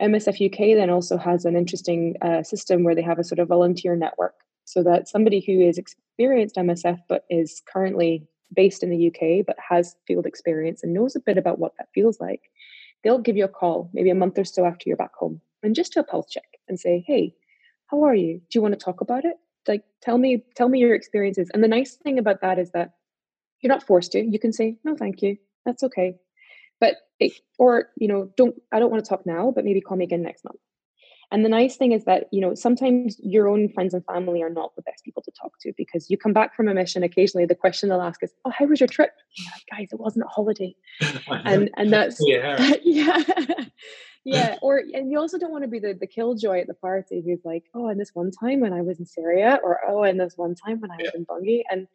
Msf 0.00 0.46
uk 0.46 0.58
then 0.58 0.90
also 0.90 1.16
has 1.16 1.44
an 1.44 1.56
interesting 1.56 2.16
uh, 2.22 2.42
system 2.42 2.84
where 2.84 2.94
they 2.94 3.02
have 3.02 3.18
a 3.18 3.24
sort 3.24 3.38
of 3.38 3.48
volunteer 3.48 3.96
network 3.96 4.34
so 4.66 4.82
that 4.82 5.08
somebody 5.08 5.40
who 5.40 5.60
is 5.60 5.78
experienced 5.78 6.56
msf 6.56 6.98
but 7.08 7.24
is 7.30 7.62
currently 7.72 8.26
based 8.54 8.82
in 8.82 8.90
the 8.90 9.06
uk 9.08 9.46
but 9.46 9.56
has 9.58 9.96
field 10.06 10.26
experience 10.26 10.82
and 10.82 10.92
knows 10.92 11.16
a 11.16 11.20
bit 11.20 11.38
about 11.38 11.58
what 11.58 11.72
that 11.78 11.88
feels 11.94 12.20
like 12.20 12.42
they'll 13.02 13.18
give 13.18 13.36
you 13.36 13.44
a 13.44 13.48
call 13.48 13.90
maybe 13.92 14.10
a 14.10 14.14
month 14.14 14.38
or 14.38 14.44
so 14.44 14.64
after 14.64 14.88
you're 14.88 14.96
back 14.96 15.14
home 15.14 15.40
and 15.62 15.74
just 15.74 15.92
do 15.92 16.00
a 16.00 16.04
pulse 16.04 16.30
check 16.30 16.58
and 16.68 16.78
say 16.78 17.04
hey 17.06 17.34
how 17.86 18.02
are 18.02 18.14
you? 18.14 18.38
Do 18.38 18.58
you 18.58 18.62
want 18.62 18.78
to 18.78 18.84
talk 18.84 19.00
about 19.00 19.24
it? 19.24 19.36
Like 19.66 19.82
tell 20.00 20.18
me 20.18 20.44
tell 20.54 20.68
me 20.68 20.78
your 20.78 20.94
experiences. 20.94 21.50
And 21.52 21.62
the 21.62 21.68
nice 21.68 21.94
thing 21.96 22.18
about 22.18 22.40
that 22.40 22.58
is 22.58 22.70
that 22.72 22.92
you're 23.60 23.72
not 23.72 23.86
forced 23.86 24.12
to. 24.12 24.24
You 24.24 24.38
can 24.38 24.52
say 24.52 24.76
no 24.84 24.94
thank 24.96 25.22
you. 25.22 25.38
That's 25.64 25.82
okay. 25.82 26.16
But 26.80 26.96
it, 27.18 27.32
or 27.58 27.88
you 27.96 28.08
know 28.08 28.30
don't 28.36 28.54
i 28.70 28.78
don't 28.78 28.90
want 28.90 29.02
to 29.02 29.08
talk 29.08 29.24
now 29.24 29.50
but 29.50 29.64
maybe 29.64 29.80
call 29.80 29.96
me 29.96 30.04
again 30.04 30.22
next 30.22 30.44
month 30.44 30.60
and 31.32 31.44
the 31.44 31.48
nice 31.48 31.76
thing 31.76 31.92
is 31.92 32.04
that 32.04 32.24
you 32.32 32.40
know 32.40 32.54
sometimes 32.54 33.18
your 33.20 33.48
own 33.48 33.68
friends 33.68 33.94
and 33.94 34.04
family 34.04 34.42
are 34.42 34.50
not 34.50 34.74
the 34.76 34.82
best 34.82 35.04
people 35.04 35.22
to 35.22 35.30
talk 35.30 35.52
to 35.60 35.72
because 35.76 36.10
you 36.10 36.16
come 36.16 36.32
back 36.32 36.54
from 36.54 36.68
a 36.68 36.74
mission 36.74 37.02
occasionally 37.02 37.46
the 37.46 37.54
question 37.54 37.88
they'll 37.88 38.00
ask 38.00 38.22
is 38.22 38.32
oh 38.44 38.50
how 38.50 38.64
was 38.66 38.80
your 38.80 38.88
trip? 38.88 39.10
Like, 39.52 39.78
guys 39.78 39.88
it 39.92 40.00
wasn't 40.00 40.24
a 40.24 40.28
holiday. 40.28 40.74
And 41.28 41.70
and 41.76 41.92
that's 41.92 42.18
yeah. 42.20 42.74
yeah. 42.82 43.22
Yeah. 44.24 44.56
Or 44.62 44.82
and 44.92 45.10
you 45.10 45.18
also 45.18 45.38
don't 45.38 45.52
want 45.52 45.64
to 45.64 45.68
be 45.68 45.78
the, 45.78 45.94
the 45.94 46.06
killjoy 46.06 46.60
at 46.60 46.66
the 46.66 46.74
party 46.74 47.22
who's 47.24 47.44
like 47.44 47.64
oh 47.74 47.88
and 47.88 48.00
this 48.00 48.10
one 48.14 48.30
time 48.30 48.60
when 48.60 48.72
i 48.72 48.80
was 48.80 48.98
in 48.98 49.06
syria 49.06 49.60
or 49.62 49.80
oh 49.88 50.02
and 50.02 50.18
this 50.18 50.36
one 50.36 50.54
time 50.54 50.80
when 50.80 50.90
i 50.90 50.96
was 50.96 51.10
yeah. 51.12 51.18
in 51.20 51.26
Bangui 51.26 51.62
and 51.70 51.86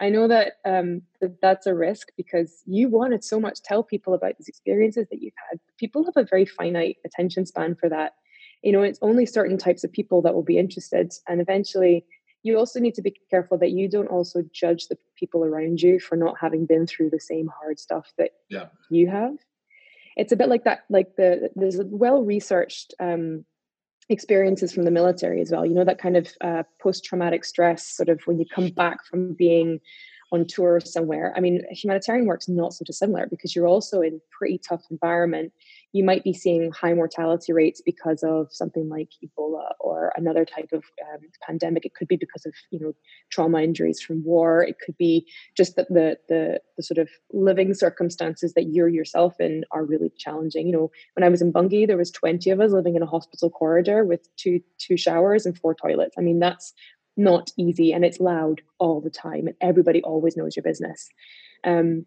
I 0.00 0.08
know 0.08 0.26
that, 0.26 0.54
um, 0.64 1.02
that 1.20 1.40
that's 1.40 1.64
a 1.68 1.74
risk 1.74 2.08
because 2.16 2.64
you 2.66 2.88
want 2.88 3.12
to 3.12 3.22
so 3.22 3.38
much 3.38 3.62
tell 3.62 3.84
people 3.84 4.14
about 4.14 4.36
these 4.36 4.48
experiences 4.48 5.06
that 5.10 5.22
you've 5.22 5.34
had. 5.48 5.60
People 5.78 6.04
have 6.04 6.16
a 6.16 6.26
very 6.28 6.44
finite 6.44 6.96
attention 7.04 7.46
span 7.46 7.76
for 7.76 7.88
that. 7.88 8.14
You 8.62 8.72
know, 8.72 8.82
it's 8.82 8.98
only 9.02 9.26
certain 9.26 9.58
types 9.58 9.84
of 9.84 9.92
people 9.92 10.22
that 10.22 10.34
will 10.34 10.42
be 10.42 10.58
interested, 10.58 11.12
and 11.28 11.40
eventually, 11.40 12.04
you 12.42 12.58
also 12.58 12.80
need 12.80 12.94
to 12.94 13.02
be 13.02 13.14
careful 13.30 13.58
that 13.58 13.70
you 13.70 13.88
don't 13.88 14.08
also 14.08 14.42
judge 14.52 14.88
the 14.88 14.98
people 15.16 15.44
around 15.44 15.80
you 15.80 16.00
for 16.00 16.16
not 16.16 16.36
having 16.40 16.66
been 16.66 16.86
through 16.86 17.10
the 17.10 17.20
same 17.20 17.48
hard 17.60 17.78
stuff 17.78 18.12
that 18.18 18.30
yeah. 18.48 18.66
you 18.90 19.08
have. 19.08 19.34
It's 20.16 20.32
a 20.32 20.36
bit 20.36 20.48
like 20.48 20.64
that. 20.64 20.80
Like 20.90 21.16
the 21.16 21.50
there's 21.54 21.80
well 21.84 22.22
researched 22.22 22.94
um, 23.00 23.44
experiences 24.08 24.72
from 24.72 24.84
the 24.84 24.90
military 24.90 25.40
as 25.40 25.50
well. 25.50 25.64
You 25.64 25.74
know, 25.74 25.84
that 25.84 25.98
kind 25.98 26.16
of 26.16 26.28
uh, 26.40 26.62
post 26.80 27.04
traumatic 27.04 27.44
stress, 27.44 27.86
sort 27.86 28.08
of 28.08 28.20
when 28.24 28.38
you 28.38 28.46
come 28.52 28.68
back 28.68 29.04
from 29.04 29.34
being 29.34 29.80
on 30.32 30.46
tour 30.46 30.80
somewhere. 30.80 31.32
I 31.36 31.40
mean, 31.40 31.62
humanitarian 31.70 32.26
work's 32.26 32.48
not 32.48 32.72
so 32.72 32.84
dissimilar 32.84 33.26
because 33.28 33.54
you're 33.54 33.68
also 33.68 34.00
in 34.00 34.20
pretty 34.36 34.58
tough 34.58 34.82
environment 34.90 35.52
you 35.92 36.02
might 36.02 36.24
be 36.24 36.32
seeing 36.32 36.72
high 36.72 36.94
mortality 36.94 37.52
rates 37.52 37.82
because 37.84 38.22
of 38.22 38.48
something 38.50 38.88
like 38.88 39.10
Ebola 39.22 39.72
or 39.78 40.12
another 40.16 40.44
type 40.44 40.70
of 40.72 40.82
um, 41.12 41.20
pandemic. 41.42 41.84
It 41.84 41.94
could 41.94 42.08
be 42.08 42.16
because 42.16 42.46
of 42.46 42.54
you 42.70 42.80
know 42.80 42.92
trauma 43.30 43.62
injuries 43.62 44.00
from 44.00 44.24
war. 44.24 44.62
It 44.62 44.76
could 44.84 44.96
be 44.96 45.26
just 45.56 45.76
that 45.76 45.88
the, 45.88 46.16
the 46.28 46.60
the 46.76 46.82
sort 46.82 46.98
of 46.98 47.08
living 47.32 47.74
circumstances 47.74 48.54
that 48.54 48.70
you're 48.72 48.88
yourself 48.88 49.34
in 49.38 49.64
are 49.70 49.84
really 49.84 50.10
challenging. 50.16 50.66
You 50.66 50.72
know, 50.72 50.90
when 51.14 51.24
I 51.24 51.28
was 51.28 51.42
in 51.42 51.52
Bangui, 51.52 51.86
there 51.86 51.98
was 51.98 52.10
20 52.10 52.50
of 52.50 52.60
us 52.60 52.72
living 52.72 52.96
in 52.96 53.02
a 53.02 53.06
hospital 53.06 53.50
corridor 53.50 54.04
with 54.04 54.28
two 54.36 54.60
two 54.78 54.96
showers 54.96 55.44
and 55.44 55.58
four 55.58 55.74
toilets. 55.74 56.14
I 56.18 56.22
mean, 56.22 56.38
that's 56.38 56.72
not 57.16 57.50
easy 57.58 57.92
and 57.92 58.04
it's 58.04 58.20
loud 58.20 58.62
all 58.78 59.00
the 59.00 59.10
time 59.10 59.46
and 59.46 59.56
everybody 59.60 60.02
always 60.02 60.36
knows 60.36 60.56
your 60.56 60.62
business. 60.62 61.08
Um, 61.64 62.06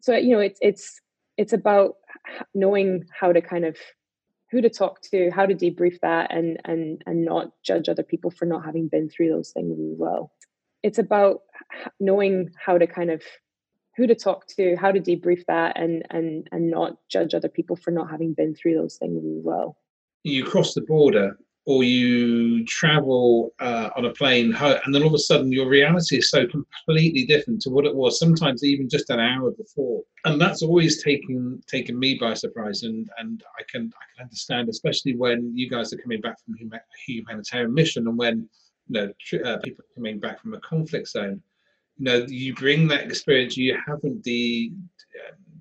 so 0.00 0.16
you 0.16 0.30
know, 0.30 0.40
it's 0.40 0.58
it's 0.62 1.00
it's 1.36 1.52
about 1.52 1.96
knowing 2.54 3.04
how 3.18 3.32
to 3.32 3.40
kind 3.40 3.64
of 3.64 3.76
who 4.50 4.60
to 4.60 4.70
talk 4.70 5.00
to, 5.02 5.30
how 5.30 5.46
to 5.46 5.54
debrief 5.54 5.98
that, 6.00 6.32
and 6.32 6.58
and 6.64 7.02
and 7.06 7.24
not 7.24 7.52
judge 7.62 7.88
other 7.88 8.02
people 8.02 8.30
for 8.30 8.44
not 8.44 8.64
having 8.64 8.88
been 8.88 9.08
through 9.08 9.30
those 9.30 9.50
things 9.50 9.78
as 9.78 9.98
well. 9.98 10.32
It's 10.82 10.98
about 10.98 11.40
knowing 11.98 12.50
how 12.64 12.78
to 12.78 12.86
kind 12.86 13.10
of 13.10 13.22
who 13.96 14.06
to 14.06 14.14
talk 14.14 14.46
to, 14.48 14.76
how 14.76 14.92
to 14.92 15.00
debrief 15.00 15.44
that, 15.48 15.78
and 15.78 16.04
and 16.10 16.48
and 16.52 16.70
not 16.70 16.98
judge 17.08 17.34
other 17.34 17.48
people 17.48 17.76
for 17.76 17.90
not 17.90 18.10
having 18.10 18.34
been 18.34 18.54
through 18.54 18.74
those 18.74 18.96
things 18.96 19.24
as 19.24 19.44
well. 19.44 19.76
You 20.22 20.44
cross 20.44 20.74
the 20.74 20.80
border 20.80 21.36
or 21.66 21.82
you 21.82 22.64
travel 22.64 23.52
uh, 23.58 23.90
on 23.96 24.04
a 24.04 24.12
plane 24.12 24.54
and 24.54 24.94
then 24.94 25.02
all 25.02 25.08
of 25.08 25.14
a 25.14 25.18
sudden 25.18 25.50
your 25.50 25.68
reality 25.68 26.18
is 26.18 26.30
so 26.30 26.46
completely 26.46 27.26
different 27.26 27.60
to 27.60 27.70
what 27.70 27.84
it 27.84 27.94
was 27.94 28.20
sometimes 28.20 28.62
even 28.62 28.88
just 28.88 29.10
an 29.10 29.18
hour 29.18 29.50
before. 29.50 30.00
And 30.24 30.40
that's 30.40 30.62
always 30.62 31.02
taken 31.02 31.60
taken 31.66 31.98
me 31.98 32.18
by 32.20 32.34
surprise 32.34 32.84
and 32.84 33.10
and 33.18 33.42
i 33.58 33.62
can 33.70 33.92
i 34.00 34.04
can 34.14 34.24
understand 34.24 34.68
especially 34.68 35.16
when 35.16 35.52
you 35.56 35.68
guys 35.68 35.92
are 35.92 35.98
coming 35.98 36.20
back 36.20 36.36
from 36.40 36.54
a 36.54 36.80
humanitarian 37.06 37.74
mission 37.74 38.06
and 38.06 38.16
when 38.16 38.48
you 38.88 38.92
know 39.00 39.12
uh, 39.44 39.58
people 39.58 39.84
coming 39.94 40.20
back 40.20 40.40
from 40.40 40.54
a 40.54 40.60
conflict 40.60 41.08
zone. 41.08 41.42
You 41.98 42.04
know 42.04 42.26
you 42.28 42.54
bring 42.54 42.86
that 42.88 43.04
experience 43.04 43.56
you 43.56 43.76
haven't 43.86 44.22
de 44.22 44.72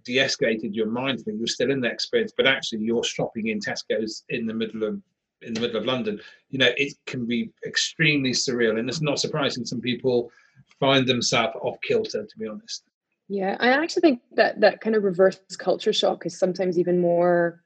de-escalated 0.04 0.76
your 0.76 0.88
mind 0.88 1.22
thing 1.22 1.38
you're 1.40 1.48
still 1.48 1.72
in 1.72 1.82
that 1.82 1.94
experience 1.94 2.32
but 2.38 2.46
actually 2.46 2.82
you're 2.82 3.04
shopping 3.04 3.48
in 3.48 3.60
tesco's 3.60 4.24
in 4.30 4.46
the 4.46 4.54
middle 4.54 4.84
of 4.84 5.02
in 5.46 5.54
the 5.54 5.62
middle 5.62 5.78
of 5.78 5.86
London, 5.86 6.20
you 6.50 6.60
know, 6.60 6.72
it 6.78 6.94
can 7.06 7.26
be 7.26 7.52
extremely 7.66 8.32
surreal. 8.32 8.80
And 8.80 8.90
it's 8.90 9.02
not 9.02 9.20
surprising 9.20 9.66
some 9.66 9.82
people 9.82 10.32
find 10.80 11.08
themselves 11.08 11.56
off 11.62 11.78
kilter, 11.82 12.26
to 12.26 12.38
be 12.38 12.48
honest. 12.48 12.84
Yeah, 13.28 13.58
I 13.60 13.70
actually 13.70 14.02
think 14.02 14.22
that 14.34 14.62
that 14.62 14.82
kind 14.82 14.96
of 14.96 15.04
reverse 15.04 15.40
culture 15.58 15.94
shock 15.94 16.26
is 16.26 16.38
sometimes 16.38 16.78
even 16.78 17.00
more. 17.00 17.64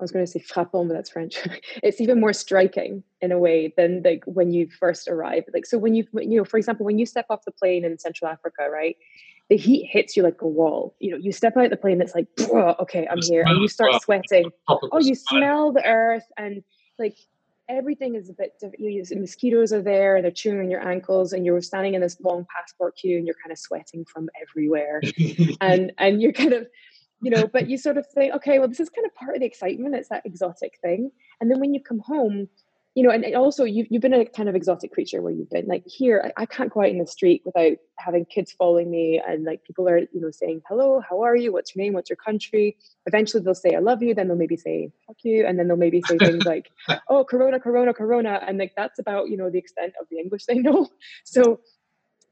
I 0.00 0.04
was 0.04 0.10
going 0.10 0.24
to 0.24 0.30
say 0.30 0.40
frappant, 0.40 0.88
but 0.88 0.94
that's 0.94 1.10
French. 1.10 1.38
it's 1.82 2.00
even 2.00 2.20
more 2.20 2.32
striking 2.32 3.02
in 3.20 3.32
a 3.32 3.38
way 3.38 3.72
than 3.76 4.02
like 4.04 4.24
when 4.26 4.52
you 4.52 4.68
first 4.68 5.08
arrive. 5.08 5.44
Like 5.54 5.64
so, 5.64 5.78
when 5.78 5.94
you 5.94 6.06
you 6.14 6.38
know, 6.38 6.44
for 6.44 6.58
example, 6.58 6.84
when 6.84 6.98
you 6.98 7.06
step 7.06 7.26
off 7.30 7.44
the 7.46 7.52
plane 7.52 7.84
in 7.84 7.98
Central 7.98 8.30
Africa, 8.30 8.68
right? 8.70 8.96
The 9.48 9.56
heat 9.56 9.86
hits 9.90 10.16
you 10.16 10.22
like 10.22 10.40
a 10.40 10.46
wall. 10.46 10.94
You 10.98 11.12
know, 11.12 11.16
you 11.18 11.30
step 11.32 11.56
out 11.56 11.68
the 11.70 11.76
plane, 11.76 12.00
it's 12.00 12.14
like, 12.14 12.26
okay, 12.38 13.06
I'm 13.10 13.20
here, 13.20 13.42
and 13.46 13.60
you 13.60 13.68
start 13.68 14.00
sweating. 14.02 14.50
Oh, 14.68 14.98
you 14.98 15.14
smell 15.14 15.72
the 15.72 15.84
earth, 15.84 16.24
and 16.38 16.62
like 16.98 17.16
everything 17.68 18.14
is 18.16 18.28
a 18.28 18.32
bit 18.32 18.52
you 18.78 19.02
mosquitoes 19.16 19.72
are 19.72 19.82
there 19.82 20.20
they're 20.20 20.30
chewing 20.30 20.60
on 20.60 20.70
your 20.70 20.86
ankles 20.86 21.32
and 21.32 21.46
you're 21.46 21.60
standing 21.60 21.94
in 21.94 22.00
this 22.00 22.20
long 22.20 22.44
passport 22.54 22.94
queue 22.96 23.16
and 23.16 23.26
you're 23.26 23.36
kind 23.42 23.52
of 23.52 23.58
sweating 23.58 24.04
from 24.04 24.28
everywhere. 24.40 25.00
And 25.60 25.92
and 25.98 26.20
you're 26.20 26.32
kind 26.32 26.52
of 26.52 26.66
you 27.22 27.30
know 27.30 27.46
but 27.46 27.68
you 27.68 27.78
sort 27.78 27.96
of 27.96 28.06
think 28.14 28.34
okay 28.34 28.58
well 28.58 28.68
this 28.68 28.80
is 28.80 28.90
kind 28.90 29.06
of 29.06 29.14
part 29.14 29.34
of 29.34 29.40
the 29.40 29.46
excitement 29.46 29.94
it's 29.94 30.08
that 30.08 30.26
exotic 30.26 30.78
thing. 30.82 31.10
And 31.40 31.50
then 31.50 31.60
when 31.60 31.72
you 31.72 31.80
come 31.80 32.00
home 32.00 32.48
you 32.94 33.02
know, 33.02 33.10
and 33.10 33.24
also 33.34 33.64
you've, 33.64 33.86
you've 33.90 34.02
been 34.02 34.12
a 34.12 34.26
kind 34.26 34.48
of 34.48 34.54
exotic 34.54 34.92
creature 34.92 35.22
where 35.22 35.32
you've 35.32 35.48
been 35.48 35.66
like 35.66 35.82
here, 35.86 36.30
I, 36.36 36.42
I, 36.42 36.46
can't 36.46 36.70
go 36.70 36.82
out 36.82 36.90
in 36.90 36.98
the 36.98 37.06
street 37.06 37.40
without 37.44 37.78
having 37.96 38.26
kids 38.26 38.52
following 38.52 38.90
me 38.90 39.20
and 39.26 39.44
like 39.44 39.64
people 39.64 39.88
are, 39.88 39.98
you 39.98 40.20
know, 40.20 40.30
saying, 40.30 40.60
hello, 40.68 41.00
how 41.00 41.22
are 41.22 41.34
you? 41.34 41.52
What's 41.52 41.74
your 41.74 41.84
name? 41.84 41.94
What's 41.94 42.10
your 42.10 42.18
country? 42.18 42.76
Eventually 43.06 43.42
they'll 43.42 43.54
say, 43.54 43.74
I 43.74 43.78
love 43.78 44.02
you. 44.02 44.14
Then 44.14 44.28
they'll 44.28 44.36
maybe 44.36 44.58
say, 44.58 44.90
fuck 45.06 45.16
you. 45.22 45.46
And 45.46 45.58
then 45.58 45.68
they'll 45.68 45.78
maybe 45.78 46.02
say 46.06 46.18
things 46.20 46.44
like, 46.44 46.70
oh, 47.08 47.24
Corona, 47.24 47.58
Corona, 47.58 47.94
Corona. 47.94 48.42
And 48.46 48.58
like, 48.58 48.74
that's 48.76 48.98
about, 48.98 49.30
you 49.30 49.38
know, 49.38 49.48
the 49.48 49.58
extent 49.58 49.94
of 49.98 50.06
the 50.10 50.18
English 50.18 50.44
they 50.44 50.58
know. 50.58 50.88
So, 51.24 51.60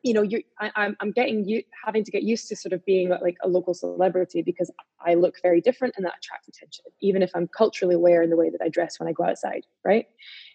you 0.02 0.14
know, 0.14 0.22
you 0.22 0.42
I, 0.58 0.70
I'm, 0.76 0.96
I'm 1.00 1.10
getting 1.10 1.44
you 1.44 1.62
having 1.84 2.04
to 2.04 2.10
get 2.10 2.22
used 2.22 2.48
to 2.48 2.56
sort 2.56 2.72
of 2.72 2.84
being 2.84 3.10
like 3.10 3.36
a 3.42 3.48
local 3.48 3.74
celebrity 3.74 4.42
because 4.42 4.70
I 5.04 5.14
look 5.14 5.36
very 5.42 5.60
different 5.60 5.94
and 5.96 6.06
that 6.06 6.14
attracts 6.18 6.48
attention, 6.48 6.84
even 7.00 7.22
if 7.22 7.30
I'm 7.34 7.48
culturally 7.48 7.94
aware 7.94 8.22
in 8.22 8.30
the 8.30 8.36
way 8.36 8.50
that 8.50 8.60
I 8.62 8.68
dress 8.68 8.98
when 8.98 9.08
I 9.08 9.12
go 9.12 9.24
outside, 9.24 9.66
right? 9.84 10.06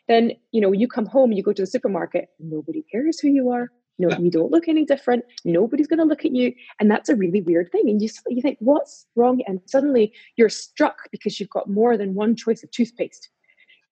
then 0.08 0.32
you 0.52 0.62
know 0.62 0.72
you 0.72 0.88
come 0.88 1.06
home 1.06 1.32
you 1.32 1.44
go 1.44 1.54
to 1.54 1.62
the 1.62 1.68
supermarket 1.68 2.30
nobody 2.40 2.84
cares 2.92 3.20
who 3.20 3.28
you 3.28 3.50
are 3.50 3.72
no 3.98 4.10
yeah. 4.10 4.20
you 4.20 4.30
don't 4.30 4.52
look 4.52 4.68
any 4.68 4.86
different 4.86 5.24
nobody's 5.44 5.88
going 5.88 6.00
to 6.00 6.06
look 6.06 6.26
at 6.26 6.36
you 6.36 6.54
and 6.80 6.90
that's 6.90 7.10
a 7.10 7.16
really 7.16 7.42
weird 7.42 7.72
thing 7.72 7.90
and 7.90 8.02
you 8.02 8.10
you 8.28 8.42
think 8.42 8.58
what's 8.60 9.06
wrong 9.16 9.42
and 9.48 9.60
suddenly 9.66 10.14
you're 10.36 10.50
struck 10.50 11.10
because 11.12 11.40
you've 11.40 11.50
got 11.50 11.70
more 11.70 11.98
than 11.98 12.14
one 12.14 12.36
choice 12.36 12.64
of 12.64 12.72
toothpaste 12.72 13.30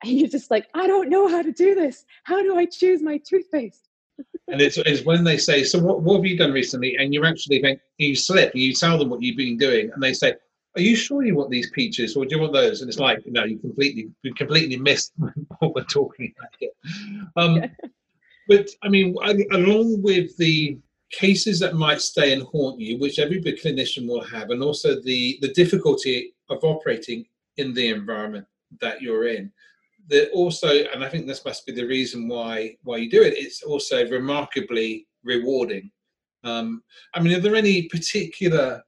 and 0.04 0.12
you're 0.20 0.30
just 0.30 0.52
like 0.52 0.68
i 0.74 0.88
don't 0.88 1.10
know 1.10 1.28
how 1.28 1.42
to 1.42 1.52
do 1.52 1.74
this 1.76 2.06
how 2.24 2.42
do 2.42 2.58
i 2.58 2.66
choose 2.66 3.02
my 3.02 3.18
toothpaste 3.18 3.90
and 4.50 4.62
it's, 4.62 4.78
it's 4.78 5.06
when 5.06 5.24
they 5.24 5.38
say 5.38 5.64
so 5.64 5.80
what, 5.80 6.02
what 6.02 6.18
have 6.18 6.26
you 6.26 6.38
done 6.38 6.52
recently 6.52 6.96
and 6.98 7.14
you 7.14 7.26
actually 7.26 7.62
think 7.62 7.80
you 7.98 8.16
slip 8.16 8.52
and 8.54 8.62
you 8.62 8.74
tell 8.74 8.98
them 8.98 9.10
what 9.10 9.22
you've 9.22 9.38
been 9.38 9.58
doing 9.58 9.90
and 9.94 10.04
they 10.04 10.14
say 10.14 10.34
are 10.76 10.82
you 10.82 10.96
sure 10.96 11.24
you 11.24 11.36
want 11.36 11.52
these 11.52 11.70
peaches 11.70 12.16
or 12.16 12.26
do 12.26 12.36
you 12.36 12.42
want 12.42 12.54
those? 12.54 12.82
And 12.82 12.90
it's 12.90 13.00
like, 13.00 13.22
no, 13.28 13.44
you 13.44 13.60
completely, 13.60 14.10
you 14.24 14.34
completely 14.34 14.78
missed 14.78 15.14
what 15.60 15.76
we're 15.76 15.84
talking 15.84 16.34
about 16.38 16.52
here. 16.60 16.72
Um, 17.36 17.64
but 18.48 18.70
I 18.82 18.90
mean, 18.90 19.16
along 19.52 20.02
with 20.02 20.36
the 20.38 20.78
cases 21.12 21.60
that 21.60 21.76
might 21.76 22.02
stay 22.02 22.34
and 22.34 22.42
haunt 22.44 22.80
you, 22.80 22.98
which 22.98 23.20
every 23.20 23.42
clinician 23.42 24.08
will 24.08 24.24
have, 24.24 24.50
and 24.50 24.64
also 24.64 25.00
the 25.02 25.38
the 25.42 25.54
difficulty 25.54 26.34
of 26.50 26.64
operating 26.64 27.26
in 27.58 27.74
the 27.74 27.90
environment 27.90 28.48
that 28.82 29.02
you're 29.02 29.28
in. 29.28 29.52
That 30.10 30.32
also, 30.32 30.68
and 30.68 31.04
I 31.04 31.10
think 31.10 31.28
this 31.28 31.46
must 31.46 31.66
be 31.66 31.72
the 31.72 31.86
reason 31.86 32.28
why 32.28 32.76
why 32.84 32.98
you 32.98 33.10
do 33.10 33.22
it. 33.22 33.36
It's 33.38 33.64
also 33.64 34.08
remarkably 34.10 35.08
rewarding. 35.24 35.92
Um, 36.44 36.84
I 37.14 37.22
mean, 37.22 37.38
are 37.38 37.40
there 37.40 37.56
any 37.56 37.84
particular 37.84 38.84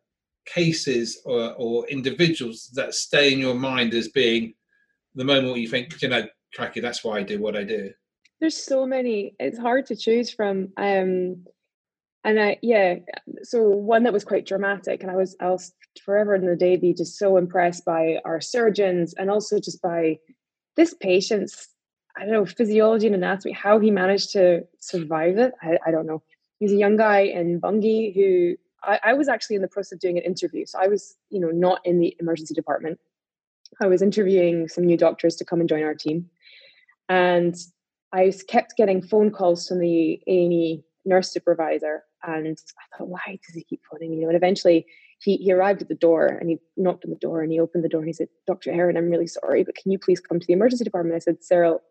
cases 0.46 1.22
or, 1.26 1.54
or 1.58 1.88
individuals 1.88 2.70
that 2.74 2.94
stay 2.94 3.34
in 3.34 3.40
your 3.40 3.56
mind 3.56 3.94
as 3.94 4.10
being 4.10 4.54
the 5.16 5.24
moment 5.24 5.48
where 5.48 5.58
you 5.58 5.68
think, 5.68 6.02
you 6.02 6.10
know, 6.10 6.26
cracky, 6.54 6.80
that's 6.80 7.04
why 7.04 7.18
I 7.18 7.24
do 7.24 7.40
what 7.40 7.56
I 7.56 7.64
do? 7.64 7.92
There's 8.40 8.62
so 8.62 8.86
many. 8.86 9.36
It's 9.40 9.58
hard 9.58 9.86
to 9.88 9.96
choose 9.96 10.30
from. 10.30 10.70
Um, 10.78 11.46
and 12.24 12.40
I, 12.40 12.58
yeah, 12.62 12.96
so 13.44 13.70
one 13.70 14.04
that 14.04 14.14
was 14.14 14.26
quite 14.26 14.48
dramatic, 14.48 15.04
and 15.04 15.12
I 15.12 15.16
was, 15.16 15.36
I 15.40 15.50
was 15.50 15.74
forever 16.04 16.36
in 16.36 16.46
the 16.46 16.56
day 16.56 16.76
be 16.76 16.94
just 16.94 17.18
so 17.18 17.38
impressed 17.38 17.86
by 17.86 18.20
our 18.26 18.42
surgeons 18.42 19.14
and 19.14 19.30
also 19.30 19.60
just 19.60 19.82
by 19.82 20.18
this 20.76 20.94
patient's, 20.94 21.70
I 22.18 22.22
don't 22.22 22.34
know, 22.34 22.46
physiology 22.46 23.08
and 23.08 23.16
anatomy, 23.16 23.54
how 23.54 23.80
he 23.80 23.92
managed 23.92 24.32
to 24.34 24.64
survive 24.80 25.38
it. 25.38 25.54
I, 25.62 25.78
I 25.86 25.92
don't 25.92 26.06
know. 26.06 26.22
He's 26.60 26.72
a 26.72 26.78
young 26.78 26.98
guy 26.98 27.22
in 27.22 27.60
Bangui 27.60 28.14
who 28.16 28.56
I, 28.84 29.00
I 29.04 29.14
was 29.14 29.28
actually 29.28 29.58
in 29.58 29.62
the 29.62 29.68
process 29.68 29.94
of 29.94 30.00
doing 30.00 30.18
an 30.18 30.24
interview. 30.24 30.66
So 30.66 30.80
I 30.80 30.88
was, 30.88 31.16
you 31.30 31.40
know, 31.40 31.50
not 31.50 31.82
in 31.86 32.00
the 32.00 32.16
emergency 32.20 32.54
department. 32.54 33.00
I 33.82 33.88
was 33.88 34.02
interviewing 34.02 34.68
some 34.68 34.86
new 34.86 34.98
doctors 34.98 35.36
to 35.38 35.46
come 35.46 35.60
and 35.60 35.68
join 35.68 35.84
our 35.84 35.96
team. 35.96 36.30
And 37.10 37.56
I 38.14 38.32
kept 38.48 38.78
getting 38.78 39.02
phone 39.02 39.32
calls 39.32 39.68
from 39.68 39.80
the 39.80 40.22
A&E 40.28 40.84
nurse 41.04 41.32
supervisor. 41.32 42.04
And 42.24 42.58
I 42.58 42.98
thought, 42.98 43.10
why 43.10 43.40
does 43.46 43.56
he 43.56 43.64
keep 43.64 43.82
phoning 43.92 44.12
me? 44.12 44.18
You 44.18 44.22
know, 44.24 44.30
and 44.30 44.38
eventually 44.38 44.86
he, 45.20 45.38
he 45.38 45.52
arrived 45.52 45.82
at 45.82 45.88
the 45.88 45.96
door 45.96 46.26
and 46.28 46.50
he 46.50 46.60
knocked 46.78 47.06
on 47.06 47.12
the 47.12 47.18
door 47.18 47.42
and 47.42 47.52
he 47.52 47.60
opened 47.60 47.84
the 47.84 47.90
door 47.90 48.02
and 48.02 48.10
he 48.10 48.14
said, 48.14 48.28
Dr. 48.46 48.74
Heron, 48.74 48.98
I'm 48.98 49.10
really 49.10 49.28
sorry, 49.28 49.64
but 49.64 49.76
can 49.76 49.92
you 49.92 50.00
please 50.00 50.20
come 50.20 50.40
to 50.40 50.46
the 50.46 50.54
emergency 50.54 50.84
department? 50.84 51.16
I 51.16 51.20
said, 51.20 51.44
Cyril, 51.44 51.82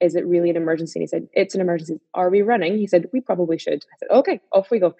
is 0.00 0.14
it 0.14 0.26
really 0.26 0.50
an 0.50 0.56
emergency? 0.56 0.98
And 0.98 1.02
he 1.02 1.06
said, 1.06 1.28
It's 1.32 1.54
an 1.54 1.60
emergency. 1.60 2.00
Are 2.14 2.30
we 2.30 2.42
running? 2.42 2.78
He 2.78 2.86
said, 2.86 3.08
We 3.12 3.20
probably 3.20 3.58
should. 3.58 3.84
I 3.92 3.96
said, 3.98 4.10
Okay, 4.10 4.40
off 4.52 4.70
we 4.70 4.78
go. 4.78 4.94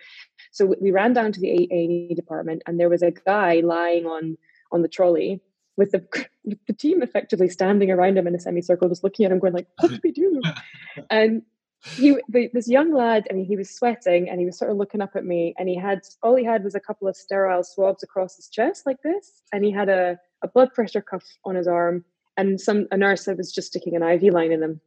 So 0.50 0.74
we 0.80 0.90
ran 0.90 1.12
down 1.12 1.32
to 1.32 1.40
the 1.40 1.50
A&E 1.50 2.14
department, 2.14 2.62
and 2.66 2.80
there 2.80 2.88
was 2.88 3.02
a 3.02 3.12
guy 3.12 3.60
lying 3.60 4.06
on 4.06 4.36
on 4.72 4.82
the 4.82 4.88
trolley 4.88 5.40
with 5.76 5.92
the 5.92 6.04
with 6.44 6.58
the 6.66 6.72
team 6.72 7.02
effectively 7.02 7.48
standing 7.48 7.90
around 7.90 8.18
him 8.18 8.26
in 8.26 8.34
a 8.34 8.40
semicircle, 8.40 8.88
just 8.88 9.04
looking 9.04 9.26
at 9.26 9.32
him, 9.32 9.38
going 9.38 9.52
like, 9.52 9.68
"What 9.78 9.90
do 9.90 10.00
we 10.02 10.12
do?" 10.12 10.40
and 11.10 11.42
he, 11.84 12.16
this 12.52 12.68
young 12.68 12.92
lad, 12.92 13.26
I 13.30 13.34
mean, 13.34 13.44
he 13.44 13.56
was 13.56 13.70
sweating 13.70 14.28
and 14.28 14.40
he 14.40 14.46
was 14.46 14.58
sort 14.58 14.70
of 14.70 14.76
looking 14.76 15.00
up 15.00 15.14
at 15.14 15.24
me, 15.24 15.54
and 15.58 15.68
he 15.68 15.76
had 15.76 16.00
all 16.22 16.34
he 16.34 16.44
had 16.44 16.64
was 16.64 16.74
a 16.74 16.80
couple 16.80 17.08
of 17.08 17.16
sterile 17.16 17.62
swabs 17.62 18.02
across 18.02 18.36
his 18.36 18.48
chest 18.48 18.84
like 18.86 19.00
this, 19.02 19.42
and 19.52 19.64
he 19.64 19.70
had 19.70 19.88
a, 19.88 20.18
a 20.42 20.48
blood 20.48 20.72
pressure 20.74 21.00
cuff 21.00 21.24
on 21.44 21.54
his 21.54 21.68
arm, 21.68 22.04
and 22.36 22.60
some 22.60 22.86
a 22.90 22.96
nurse 22.96 23.24
that 23.24 23.36
was 23.36 23.52
just 23.52 23.68
sticking 23.68 23.94
an 23.94 24.02
IV 24.02 24.32
line 24.34 24.52
in 24.52 24.62
him. 24.62 24.80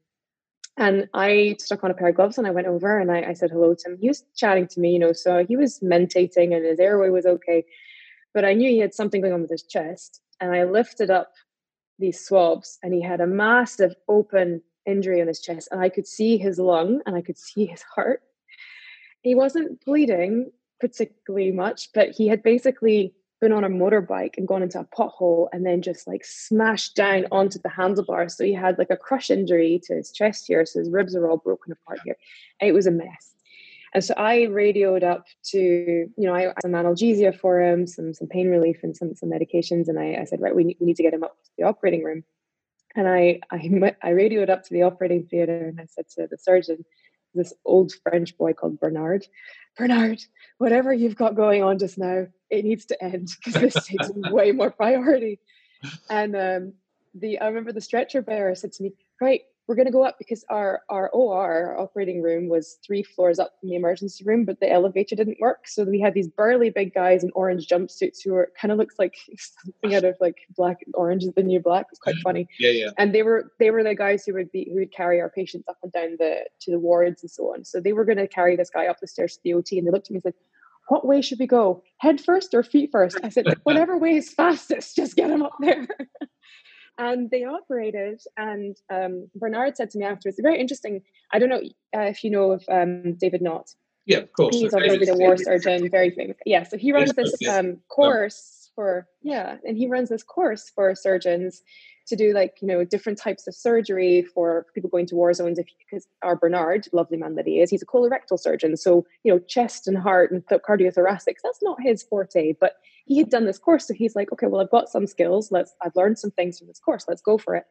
And 0.78 1.10
I 1.14 1.58
stuck 1.60 1.84
on 1.84 1.92
a 1.92 1.94
pair 1.94 2.08
of 2.08 2.16
gloves 2.16 2.38
and 2.38 2.48
I 2.48 2.52
went 2.52 2.68
over 2.68 2.98
and 2.98 3.12
I, 3.12 3.24
I 3.24 3.34
said 3.34 3.52
hello 3.52 3.76
to 3.76 3.90
him. 3.90 3.98
He 4.00 4.08
was 4.08 4.24
chatting 4.36 4.68
to 4.70 4.80
me, 4.80 4.94
you 4.94 5.00
know, 5.00 5.12
so 5.12 5.46
he 5.46 5.58
was 5.58 5.82
mentating 5.82 6.56
and 6.56 6.66
his 6.66 6.80
airway 6.80 7.10
was 7.10 7.26
okay. 7.26 7.66
But 8.34 8.46
I 8.46 8.54
knew 8.54 8.70
he 8.70 8.80
had 8.80 8.94
something 8.94 9.22
going 9.22 9.34
on 9.34 9.42
with 9.42 9.52
his 9.52 9.64
chest. 9.64 10.22
And 10.40 10.56
I 10.56 10.64
lifted 10.64 11.12
up 11.12 11.34
these 12.00 12.26
swabs 12.26 12.80
and 12.82 12.94
he 12.94 13.02
had 13.02 13.20
a 13.20 13.28
massive 13.28 13.94
open 14.08 14.62
injury 14.86 15.22
on 15.22 15.28
his 15.28 15.42
chest. 15.42 15.70
And 15.72 15.82
I 15.82 15.90
could 15.90 16.08
see 16.08 16.38
his 16.38 16.60
lung 16.60 17.02
and 17.06 17.16
I 17.16 17.22
could 17.22 17.38
see 17.38 17.66
his 17.66 17.82
heart. 17.82 18.22
He 19.22 19.36
wasn't 19.36 19.84
bleeding 19.86 20.52
particularly 20.80 21.52
much, 21.52 21.90
but 21.94 22.10
he 22.10 22.28
had 22.28 22.42
basically 22.42 23.14
been 23.40 23.52
on 23.52 23.64
a 23.64 23.70
motorbike 23.70 24.38
and 24.38 24.48
gone 24.48 24.62
into 24.62 24.80
a 24.80 24.86
pothole 24.86 25.48
and 25.52 25.66
then 25.66 25.82
just 25.82 26.08
like 26.08 26.24
smashed 26.24 26.96
down 26.96 27.26
onto 27.32 27.60
the 27.60 27.70
handlebar. 27.70 28.30
So 28.30 28.44
he 28.44 28.54
had 28.54 28.78
like 28.78 28.92
a 28.92 28.98
crush 28.98 29.30
injury 29.30 29.82
to 29.86 29.96
his 29.96 30.12
chest 30.12 30.46
here. 30.48 30.66
So 30.66 30.80
his 30.80 30.90
ribs 30.90 31.16
are 31.16 31.30
all 31.30 31.38
broken 31.38 31.72
apart 31.72 32.00
here. 32.06 32.16
It 32.62 32.74
was 32.74 32.86
a 32.86 32.92
mess. 32.92 33.34
And 33.94 34.04
so 34.04 34.14
I 34.16 34.44
radioed 34.44 35.04
up 35.04 35.26
to, 35.48 35.60
you 35.60 36.12
know, 36.18 36.34
I 36.34 36.54
some 36.62 36.72
analgesia 36.72 37.38
for 37.38 37.62
him, 37.62 37.86
some 37.88 38.14
some 38.14 38.28
pain 38.28 38.50
relief 38.50 38.80
and 38.84 38.96
some 38.96 39.16
some 39.16 39.30
medications. 39.30 39.90
And 39.90 40.00
I, 40.00 40.22
I 40.22 40.24
said, 40.24 40.40
right, 40.40 40.56
we 40.56 40.64
need, 40.64 40.78
we 40.80 40.86
need 40.86 40.96
to 40.96 41.04
get 41.04 41.14
him 41.14 41.24
up 41.24 41.36
to 41.44 41.50
the 41.58 41.66
operating 41.66 42.04
room. 42.04 42.24
And 42.96 43.08
I, 43.08 43.40
I 43.50 43.96
I 44.04 44.10
radioed 44.10 44.50
up 44.50 44.64
to 44.64 44.74
the 44.74 44.84
operating 44.84 45.26
theater 45.26 45.68
and 45.68 45.80
I 45.80 45.86
said 45.86 46.08
to 46.16 46.28
the 46.30 46.38
surgeon, 46.38 46.86
this 47.34 47.54
old 47.66 47.94
French 48.04 48.38
boy 48.38 48.54
called 48.54 48.80
Bernard, 48.80 49.26
Bernard, 49.78 50.22
whatever 50.58 50.94
you've 50.94 51.16
got 51.16 51.36
going 51.36 51.64
on 51.64 51.80
just 51.80 51.98
now, 51.98 52.28
it 52.50 52.66
needs 52.66 52.86
to 52.86 53.04
end 53.04 53.30
because 53.38 53.62
this 53.62 53.86
takes 53.88 54.10
way 54.14 54.52
more 54.52 54.72
priority. 54.72 55.40
And 56.10 56.36
um, 56.36 56.74
the 57.14 57.40
I 57.40 57.48
remember 57.48 57.72
the 57.72 57.82
stretcher 57.82 58.22
bearer 58.22 58.56
said 58.56 58.74
to 58.74 58.84
me, 58.84 58.94
"Right, 59.20 59.42
we're 59.72 59.78
going 59.78 59.86
to 59.86 59.92
go 59.92 60.04
up 60.04 60.18
because 60.20 60.44
our 60.50 60.82
our 60.90 61.10
OR 61.12 61.32
our 61.42 61.80
operating 61.80 62.22
room 62.22 62.50
was 62.50 62.78
three 62.86 63.04
floors 63.04 63.40
up 63.40 63.54
from 63.58 63.70
the 63.70 63.76
emergency 63.78 64.22
room, 64.26 64.44
but 64.44 64.60
the 64.60 64.70
elevator 64.70 65.16
didn't 65.16 65.38
work. 65.40 65.66
So 65.66 65.86
we 65.86 66.02
had 66.02 66.14
these 66.14 66.28
burly 66.28 66.70
big 66.70 66.94
guys 66.94 67.24
in 67.24 67.32
orange 67.36 67.68
jumpsuits 67.68 68.18
who 68.22 68.34
were 68.34 68.52
kind 68.60 68.74
of 68.74 68.78
looks 68.78 68.96
like 69.00 69.16
something 69.38 69.96
out 69.96 70.04
of 70.04 70.18
like 70.20 70.36
black 70.58 70.80
orange 70.94 71.24
is 71.24 71.32
the 71.38 71.44
new 71.44 71.62
black. 71.62 71.86
It's 71.90 72.00
quite 72.00 72.18
funny. 72.22 72.50
Yeah, 72.60 72.72
yeah. 72.72 72.90
And 72.98 73.16
they 73.16 73.24
were 73.24 73.54
they 73.60 73.72
were 73.72 73.82
the 73.82 73.96
guys 73.96 74.26
who 74.26 74.34
would 74.34 74.52
be 74.52 74.70
who 74.70 74.80
would 74.80 74.92
carry 74.92 75.22
our 75.22 75.30
patients 75.30 75.70
up 75.70 75.78
and 75.84 75.92
down 75.94 76.18
the 76.20 76.44
to 76.64 76.72
the 76.72 76.80
wards 76.80 77.24
and 77.24 77.32
so 77.32 77.54
on. 77.54 77.64
So 77.64 77.80
they 77.80 77.94
were 77.94 78.04
going 78.04 78.18
to 78.18 78.28
carry 78.28 78.58
this 78.58 78.70
guy 78.70 78.88
up 78.88 79.00
the 79.00 79.08
stairs 79.08 79.36
to 79.36 79.40
the 79.44 79.54
OT, 79.54 79.78
and 79.78 79.88
they 79.88 79.92
looked 79.92 80.08
at 80.08 80.12
me 80.12 80.18
and 80.18 80.24
said. 80.24 80.34
What 80.88 81.08
way 81.08 81.22
should 81.22 81.40
we 81.40 81.48
go? 81.48 81.84
Head 82.00 82.20
first 82.20 82.54
or 82.54 82.64
feet 82.64 82.90
first? 82.92 83.18
I 83.24 83.30
said, 83.30 83.46
whatever 83.64 83.98
way 83.98 84.18
is 84.18 84.34
fastest, 84.34 84.98
just 84.98 85.16
get 85.16 85.30
him 85.30 85.42
up 85.42 85.54
there. 85.62 85.88
And 86.98 87.30
they 87.30 87.44
operated. 87.44 88.22
And 88.38 88.76
um, 88.92 89.30
Bernard 89.36 89.78
said 89.78 89.90
to 89.92 89.98
me 89.98 90.06
afterwards, 90.06 90.40
very 90.42 90.60
interesting. 90.60 91.02
I 91.32 91.40
don't 91.40 91.50
know 91.50 91.62
uh, 91.96 92.02
if 92.02 92.24
you 92.24 92.30
know 92.30 92.52
of 92.52 92.64
um, 92.70 93.14
David 93.14 93.42
Nott. 93.42 93.74
Yeah, 94.06 94.20
of 94.20 94.34
course. 94.34 94.56
He's 94.56 94.74
obviously 94.74 95.06
the 95.06 95.16
war 95.16 95.38
surgeon, 95.38 95.90
very 95.90 96.12
famous. 96.12 96.38
Yeah, 96.46 96.64
so 96.64 96.78
he 96.78 96.92
runs 96.92 97.14
this 97.14 97.36
um, 97.48 97.78
course 97.88 98.72
for 98.76 99.08
yeah, 99.22 99.58
and 99.64 99.78
he 99.78 99.88
runs 99.88 100.10
this 100.10 100.24
course 100.24 100.72
for 100.74 100.96
surgeons 100.96 101.62
to 102.12 102.16
do 102.16 102.34
like 102.34 102.58
you 102.62 102.68
know 102.68 102.84
different 102.84 103.18
types 103.18 103.48
of 103.48 103.56
surgery 103.56 104.22
for 104.22 104.68
people 104.76 104.90
going 104.90 105.08
to 105.08 105.16
war 105.16 105.34
zones. 105.34 105.58
If 105.58 105.66
because 105.80 106.08
our 106.22 106.36
Bernard, 106.36 106.88
lovely 106.94 107.18
man 107.18 107.36
that 107.36 107.48
he 107.48 107.60
is, 107.60 107.70
he's 107.70 107.82
a 107.82 107.86
colorectal 107.88 108.40
surgeon, 108.40 108.78
so 108.78 109.06
you 109.24 109.34
know 109.34 109.40
chest 109.40 109.88
and 109.88 109.98
heart 109.98 110.32
and 110.32 110.46
cardiothoracics. 110.46 111.42
That's 111.44 111.64
not 111.64 111.82
his 111.82 112.04
forte, 112.04 112.54
but 112.60 112.76
he 113.06 113.18
had 113.18 113.30
done 113.30 113.46
this 113.46 113.58
course, 113.58 113.88
so 113.88 113.94
he's 113.94 114.16
like, 114.16 114.32
okay, 114.32 114.48
well 114.48 114.62
I've 114.62 114.70
got 114.70 114.90
some 114.90 115.08
skills. 115.08 115.52
Let's 115.52 115.74
I've 115.84 115.96
learned 115.96 116.20
some 116.20 116.32
things 116.32 116.60
from 116.60 116.68
this 116.68 116.80
course. 116.80 117.06
Let's 117.08 117.22
go 117.22 117.38
for 117.38 117.56
it. 117.56 117.66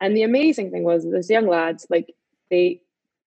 And 0.00 0.16
the 0.16 0.22
amazing 0.22 0.70
thing 0.70 0.84
was 0.84 1.04
this 1.04 1.30
young 1.30 1.46
lads 1.46 1.86
like 1.90 2.14
they 2.50 2.80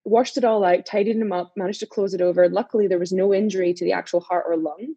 washed 0.05 0.37
it 0.37 0.45
all 0.45 0.63
out, 0.63 0.85
tidied 0.85 1.17
him 1.17 1.31
up, 1.31 1.51
managed 1.55 1.79
to 1.81 1.87
close 1.87 2.13
it 2.13 2.21
over. 2.21 2.47
Luckily, 2.47 2.87
there 2.87 2.99
was 2.99 3.11
no 3.11 3.33
injury 3.33 3.73
to 3.73 3.83
the 3.83 3.91
actual 3.91 4.19
heart 4.21 4.45
or 4.47 4.55
lung. 4.55 4.95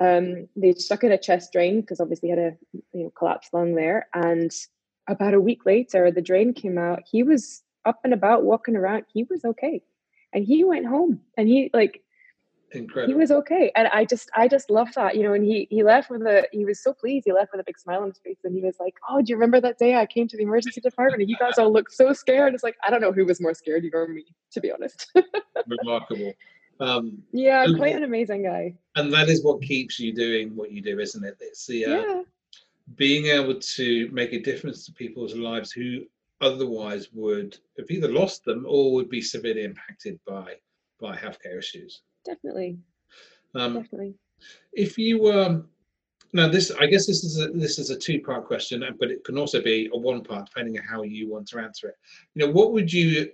Um, 0.00 0.48
they 0.56 0.72
stuck 0.72 1.04
in 1.04 1.12
a 1.12 1.18
chest 1.18 1.52
drain 1.52 1.82
because 1.82 2.00
obviously 2.00 2.30
he 2.30 2.30
had 2.30 2.38
a 2.38 2.56
you 2.92 3.04
know 3.04 3.10
collapsed 3.10 3.52
lung 3.52 3.74
there. 3.74 4.08
And 4.14 4.50
about 5.10 5.34
a 5.34 5.40
week 5.40 5.66
later, 5.66 6.10
the 6.10 6.22
drain 6.22 6.54
came 6.54 6.78
out. 6.78 7.02
He 7.10 7.22
was 7.22 7.62
up 7.84 8.00
and 8.04 8.14
about, 8.14 8.44
walking 8.44 8.76
around. 8.76 9.04
He 9.12 9.24
was 9.24 9.44
okay, 9.44 9.82
and 10.32 10.44
he 10.44 10.64
went 10.64 10.86
home. 10.86 11.20
And 11.36 11.48
he 11.48 11.70
like 11.74 12.02
Incredible. 12.72 13.12
he 13.12 13.18
was 13.18 13.32
okay 13.32 13.72
and 13.74 13.88
i 13.88 14.04
just 14.04 14.30
i 14.36 14.46
just 14.46 14.70
love 14.70 14.88
that 14.94 15.16
you 15.16 15.24
know 15.24 15.32
and 15.32 15.44
he 15.44 15.66
he 15.70 15.82
left 15.82 16.08
with 16.08 16.22
a 16.22 16.46
he 16.52 16.64
was 16.64 16.80
so 16.80 16.92
pleased 16.92 17.24
he 17.26 17.32
left 17.32 17.50
with 17.50 17.60
a 17.60 17.64
big 17.64 17.76
smile 17.76 18.02
on 18.02 18.08
his 18.08 18.18
face 18.18 18.36
and 18.44 18.54
he 18.54 18.60
was 18.60 18.76
like 18.78 18.94
oh 19.08 19.20
do 19.20 19.30
you 19.30 19.36
remember 19.36 19.60
that 19.60 19.76
day 19.76 19.96
i 19.96 20.06
came 20.06 20.28
to 20.28 20.36
the 20.36 20.44
emergency 20.44 20.80
department 20.80 21.20
and 21.20 21.28
you 21.28 21.36
guys 21.36 21.58
all 21.58 21.72
looked 21.72 21.92
so 21.92 22.12
scared 22.12 22.54
it's 22.54 22.62
like 22.62 22.76
i 22.86 22.90
don't 22.90 23.00
know 23.00 23.10
who 23.10 23.24
was 23.24 23.40
more 23.40 23.54
scared 23.54 23.82
you 23.82 23.90
or 23.92 24.06
me 24.06 24.24
to 24.52 24.60
be 24.60 24.70
honest 24.70 25.12
remarkable 25.66 26.32
um, 26.78 27.20
yeah 27.32 27.66
quite 27.76 27.96
an 27.96 28.04
amazing 28.04 28.44
guy 28.44 28.72
and 28.94 29.12
that 29.12 29.28
is 29.28 29.42
what 29.42 29.60
keeps 29.62 29.98
you 29.98 30.14
doing 30.14 30.54
what 30.54 30.70
you 30.70 30.80
do 30.80 31.00
isn't 31.00 31.24
it 31.24 31.36
it's 31.40 31.66
the 31.66 31.84
uh, 31.84 31.96
yeah. 31.96 32.22
Being 32.96 33.26
able 33.26 33.58
to 33.60 34.08
make 34.10 34.32
a 34.32 34.40
difference 34.40 34.84
to 34.84 34.92
people's 34.92 35.34
lives 35.34 35.70
who 35.72 36.02
otherwise 36.40 37.08
would 37.12 37.58
have 37.78 37.90
either 37.90 38.10
lost 38.10 38.44
them 38.44 38.64
or 38.66 38.92
would 38.92 39.08
be 39.08 39.20
severely 39.20 39.64
impacted 39.64 40.18
by 40.26 40.54
by 41.00 41.16
healthcare 41.16 41.58
issues. 41.58 42.02
Definitely. 42.24 42.78
Um, 43.54 43.74
definitely. 43.74 44.14
if 44.72 44.96
you 44.96 45.30
um 45.32 45.68
now 46.32 46.46
this 46.46 46.70
i 46.78 46.86
guess 46.86 47.04
this 47.06 47.24
is 47.24 47.40
a 47.40 47.48
this 47.48 47.80
is 47.80 47.90
a 47.90 47.96
two 47.96 48.20
part 48.20 48.46
question 48.46 48.84
but 49.00 49.10
it 49.10 49.24
can 49.24 49.36
also 49.36 49.60
be 49.60 49.90
a 49.92 49.98
one 49.98 50.22
part 50.22 50.46
depending 50.46 50.78
on 50.78 50.84
how 50.84 51.02
you 51.02 51.28
want 51.28 51.48
to 51.48 51.58
answer 51.58 51.88
it. 51.88 51.96
You 52.34 52.46
know 52.46 52.52
what 52.52 52.72
would 52.72 52.92
you 52.92 53.30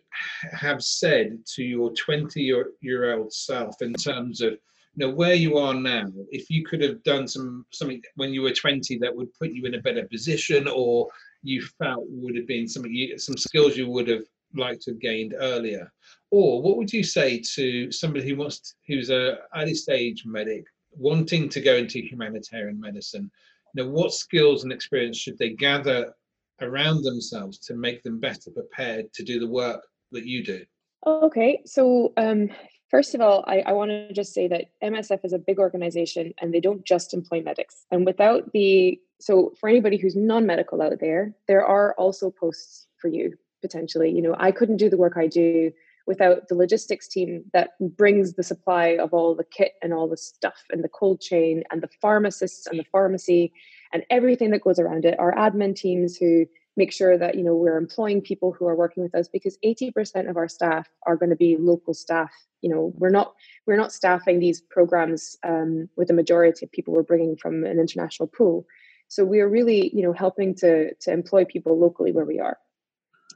have 0.52 0.82
said 0.82 1.44
to 1.54 1.62
your 1.62 1.92
20 1.92 2.40
year, 2.80 3.14
old 3.14 3.32
self 3.32 3.82
in 3.82 3.92
terms 3.94 4.40
of 4.40 4.58
know 4.96 5.10
where 5.10 5.34
you 5.34 5.58
are 5.58 5.74
now 5.74 6.06
if 6.30 6.48
you 6.48 6.64
could 6.64 6.80
have 6.82 7.02
done 7.02 7.28
some 7.28 7.66
something 7.70 8.00
when 8.14 8.32
you 8.32 8.42
were 8.42 8.52
20 8.52 8.98
that 8.98 9.14
would 9.14 9.32
put 9.34 9.50
you 9.50 9.64
in 9.66 9.74
a 9.74 9.82
better 9.82 10.06
position 10.06 10.66
or 10.68 11.08
you 11.42 11.62
felt 11.78 12.04
would 12.08 12.36
have 12.36 12.46
been 12.46 12.66
something 12.66 12.92
you, 12.92 13.18
some 13.18 13.36
skills 13.36 13.76
you 13.76 13.88
would 13.88 14.08
have 14.08 14.24
liked 14.54 14.82
to 14.82 14.92
have 14.92 15.00
gained 15.00 15.34
earlier? 15.38 15.90
Or 16.30 16.62
what 16.62 16.76
would 16.76 16.92
you 16.92 17.02
say 17.02 17.42
to 17.54 17.90
somebody 17.92 18.28
who 18.28 18.36
wants 18.36 18.74
who's 18.86 19.10
a 19.10 19.38
early 19.54 19.74
stage 19.74 20.24
medic 20.26 20.64
wanting 20.92 21.48
to 21.50 21.60
go 21.60 21.76
into 21.76 22.00
humanitarian 22.00 22.80
medicine? 22.80 23.30
You 23.74 23.84
know 23.84 23.90
what 23.90 24.12
skills 24.12 24.64
and 24.64 24.72
experience 24.72 25.18
should 25.18 25.38
they 25.38 25.50
gather 25.50 26.12
around 26.60 27.02
themselves 27.02 27.58
to 27.58 27.74
make 27.74 28.02
them 28.02 28.18
better 28.18 28.50
prepared 28.50 29.12
to 29.12 29.22
do 29.22 29.38
the 29.38 29.48
work 29.48 29.82
that 30.12 30.26
you 30.26 30.44
do? 30.44 30.64
Okay 31.06 31.60
so 31.64 32.12
um, 32.16 32.50
first 32.88 33.14
of 33.14 33.20
all 33.20 33.44
i, 33.46 33.60
I 33.60 33.72
want 33.72 33.90
to 33.90 34.12
just 34.12 34.32
say 34.32 34.48
that 34.48 34.66
msf 34.82 35.24
is 35.24 35.32
a 35.32 35.38
big 35.38 35.58
organization 35.58 36.32
and 36.40 36.52
they 36.52 36.60
don't 36.60 36.84
just 36.84 37.14
employ 37.14 37.42
medics. 37.42 37.86
And 37.90 38.04
without 38.06 38.52
the 38.52 39.00
so 39.20 39.52
for 39.58 39.68
anybody 39.68 39.96
who's 39.96 40.16
non-medical 40.16 40.82
out 40.82 41.00
there 41.00 41.34
there 41.48 41.64
are 41.64 41.94
also 41.94 42.30
posts 42.30 42.86
for 43.00 43.08
you 43.08 43.34
potentially. 43.62 44.10
You 44.10 44.22
know 44.22 44.36
i 44.38 44.50
couldn't 44.52 44.76
do 44.76 44.90
the 44.90 44.96
work 44.96 45.14
i 45.16 45.26
do 45.26 45.72
without 46.06 46.48
the 46.48 46.54
logistics 46.54 47.08
team 47.08 47.44
that 47.52 47.70
brings 47.80 48.34
the 48.34 48.42
supply 48.42 48.96
of 49.00 49.12
all 49.12 49.34
the 49.34 49.44
kit 49.44 49.72
and 49.82 49.92
all 49.92 50.08
the 50.08 50.16
stuff 50.16 50.62
and 50.70 50.84
the 50.84 50.88
cold 50.88 51.20
chain 51.20 51.64
and 51.70 51.82
the 51.82 51.88
pharmacists 52.00 52.66
and 52.66 52.78
the 52.78 52.84
pharmacy 52.92 53.52
and 53.92 54.04
everything 54.10 54.50
that 54.50 54.62
goes 54.62 54.78
around 54.78 55.04
it. 55.04 55.18
Our 55.18 55.34
admin 55.34 55.74
teams 55.74 56.16
who 56.16 56.46
make 56.76 56.92
sure 56.92 57.16
that 57.16 57.34
you 57.34 57.42
know 57.42 57.54
we're 57.54 57.78
employing 57.78 58.20
people 58.20 58.52
who 58.52 58.66
are 58.66 58.76
working 58.76 59.02
with 59.02 59.14
us 59.14 59.28
because 59.28 59.58
80% 59.64 60.28
of 60.28 60.36
our 60.36 60.48
staff 60.48 60.88
are 61.06 61.16
going 61.16 61.30
to 61.30 61.36
be 61.36 61.56
local 61.58 61.94
staff 61.94 62.32
you 62.62 62.70
know 62.70 62.92
we're 62.96 63.10
not 63.10 63.34
we're 63.66 63.76
not 63.76 63.92
staffing 63.92 64.38
these 64.38 64.60
programs 64.60 65.36
um, 65.42 65.88
with 65.96 66.08
the 66.08 66.14
majority 66.14 66.64
of 66.64 66.72
people 66.72 66.94
we're 66.94 67.02
bringing 67.02 67.36
from 67.36 67.64
an 67.64 67.78
international 67.78 68.26
pool 68.26 68.66
so 69.08 69.24
we're 69.24 69.48
really 69.48 69.94
you 69.94 70.02
know 70.02 70.12
helping 70.12 70.54
to 70.54 70.94
to 70.96 71.12
employ 71.12 71.44
people 71.44 71.78
locally 71.78 72.12
where 72.12 72.24
we 72.24 72.40
are 72.40 72.58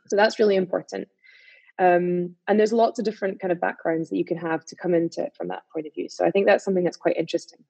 so 0.09 0.17
that's 0.17 0.39
really 0.39 0.57
important 0.57 1.09
um, 1.81 2.37
and 2.47 2.59
there's 2.59 2.75
lots 2.75 2.99
of 2.99 3.07
different 3.07 3.41
kind 3.41 3.51
of 3.51 3.61
backgrounds 3.61 4.11
that 4.11 4.19
you 4.19 4.25
can 4.25 4.37
have 4.37 4.67
to 4.67 4.77
come 4.77 4.93
into 4.93 5.23
it 5.23 5.33
from 5.35 5.49
that 5.49 5.63
point 5.73 5.87
of 5.87 5.95
view. 5.95 6.11
So 6.11 6.27
I 6.27 6.31
think 6.31 6.45
that's 6.45 6.63
something 6.63 6.85
that's 6.85 6.99
quite 6.99 7.17
interesting. 7.17 7.65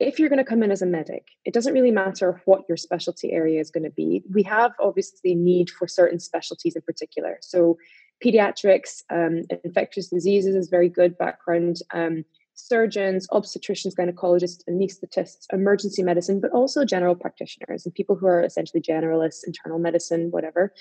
If 0.00 0.18
you're 0.18 0.28
going 0.28 0.38
to 0.38 0.44
come 0.44 0.62
in 0.62 0.70
as 0.70 0.82
a 0.82 0.86
medic, 0.86 1.26
it 1.44 1.52
doesn't 1.52 1.74
really 1.74 1.90
matter 1.90 2.40
what 2.44 2.62
your 2.68 2.76
specialty 2.76 3.32
area 3.32 3.60
is 3.60 3.70
going 3.70 3.84
to 3.84 3.90
be. 3.90 4.22
We 4.32 4.42
have 4.44 4.72
obviously 4.80 5.34
need 5.34 5.70
for 5.70 5.88
certain 5.88 6.20
specialties 6.20 6.76
in 6.76 6.82
particular. 6.82 7.38
So, 7.40 7.78
pediatrics, 8.24 9.02
um, 9.10 9.42
infectious 9.64 10.08
diseases 10.08 10.54
is 10.54 10.68
very 10.68 10.88
good 10.88 11.16
background. 11.18 11.76
Um, 11.92 12.24
surgeons, 12.54 13.28
obstetricians, 13.28 13.94
gynecologists, 13.94 14.62
anesthetists, 14.68 15.46
emergency 15.52 16.02
medicine, 16.02 16.40
but 16.40 16.50
also 16.50 16.84
general 16.84 17.14
practitioners 17.14 17.86
and 17.86 17.94
people 17.94 18.16
who 18.16 18.26
are 18.26 18.42
essentially 18.42 18.82
generalists, 18.82 19.46
internal 19.46 19.78
medicine, 19.78 20.30
whatever. 20.32 20.72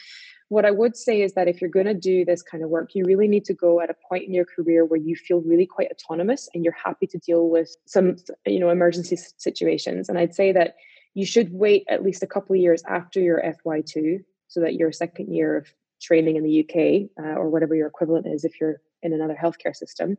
What 0.49 0.65
I 0.65 0.71
would 0.71 0.95
say 0.95 1.21
is 1.21 1.33
that 1.33 1.47
if 1.47 1.59
you're 1.59 1.69
going 1.69 1.87
to 1.87 1.93
do 1.93 2.23
this 2.23 2.41
kind 2.41 2.63
of 2.63 2.69
work, 2.69 2.91
you 2.93 3.03
really 3.05 3.27
need 3.27 3.43
to 3.45 3.53
go 3.53 3.81
at 3.81 3.89
a 3.89 3.95
point 4.07 4.25
in 4.25 4.33
your 4.33 4.45
career 4.45 4.85
where 4.85 4.99
you 4.99 5.15
feel 5.15 5.41
really 5.41 5.65
quite 5.65 5.91
autonomous 5.91 6.47
and 6.53 6.63
you're 6.63 6.73
happy 6.73 7.05
to 7.07 7.17
deal 7.17 7.49
with 7.49 7.75
some, 7.85 8.15
you 8.45 8.59
know, 8.59 8.69
emergency 8.69 9.17
situations. 9.37 10.07
And 10.07 10.17
I'd 10.17 10.35
say 10.35 10.53
that 10.53 10.75
you 11.15 11.25
should 11.25 11.51
wait 11.51 11.83
at 11.89 12.03
least 12.03 12.23
a 12.23 12.27
couple 12.27 12.55
of 12.55 12.61
years 12.61 12.81
after 12.87 13.19
your 13.19 13.41
FY2 13.41 14.23
so 14.47 14.61
that 14.61 14.75
your 14.75 14.91
second 14.91 15.33
year 15.33 15.57
of 15.57 15.67
training 16.01 16.37
in 16.37 16.43
the 16.43 16.61
UK 16.61 17.09
uh, 17.21 17.37
or 17.37 17.49
whatever 17.49 17.75
your 17.75 17.87
equivalent 17.87 18.27
is 18.27 18.45
if 18.45 18.61
you're 18.61 18.81
in 19.03 19.13
another 19.13 19.37
healthcare 19.41 19.75
system. 19.75 20.17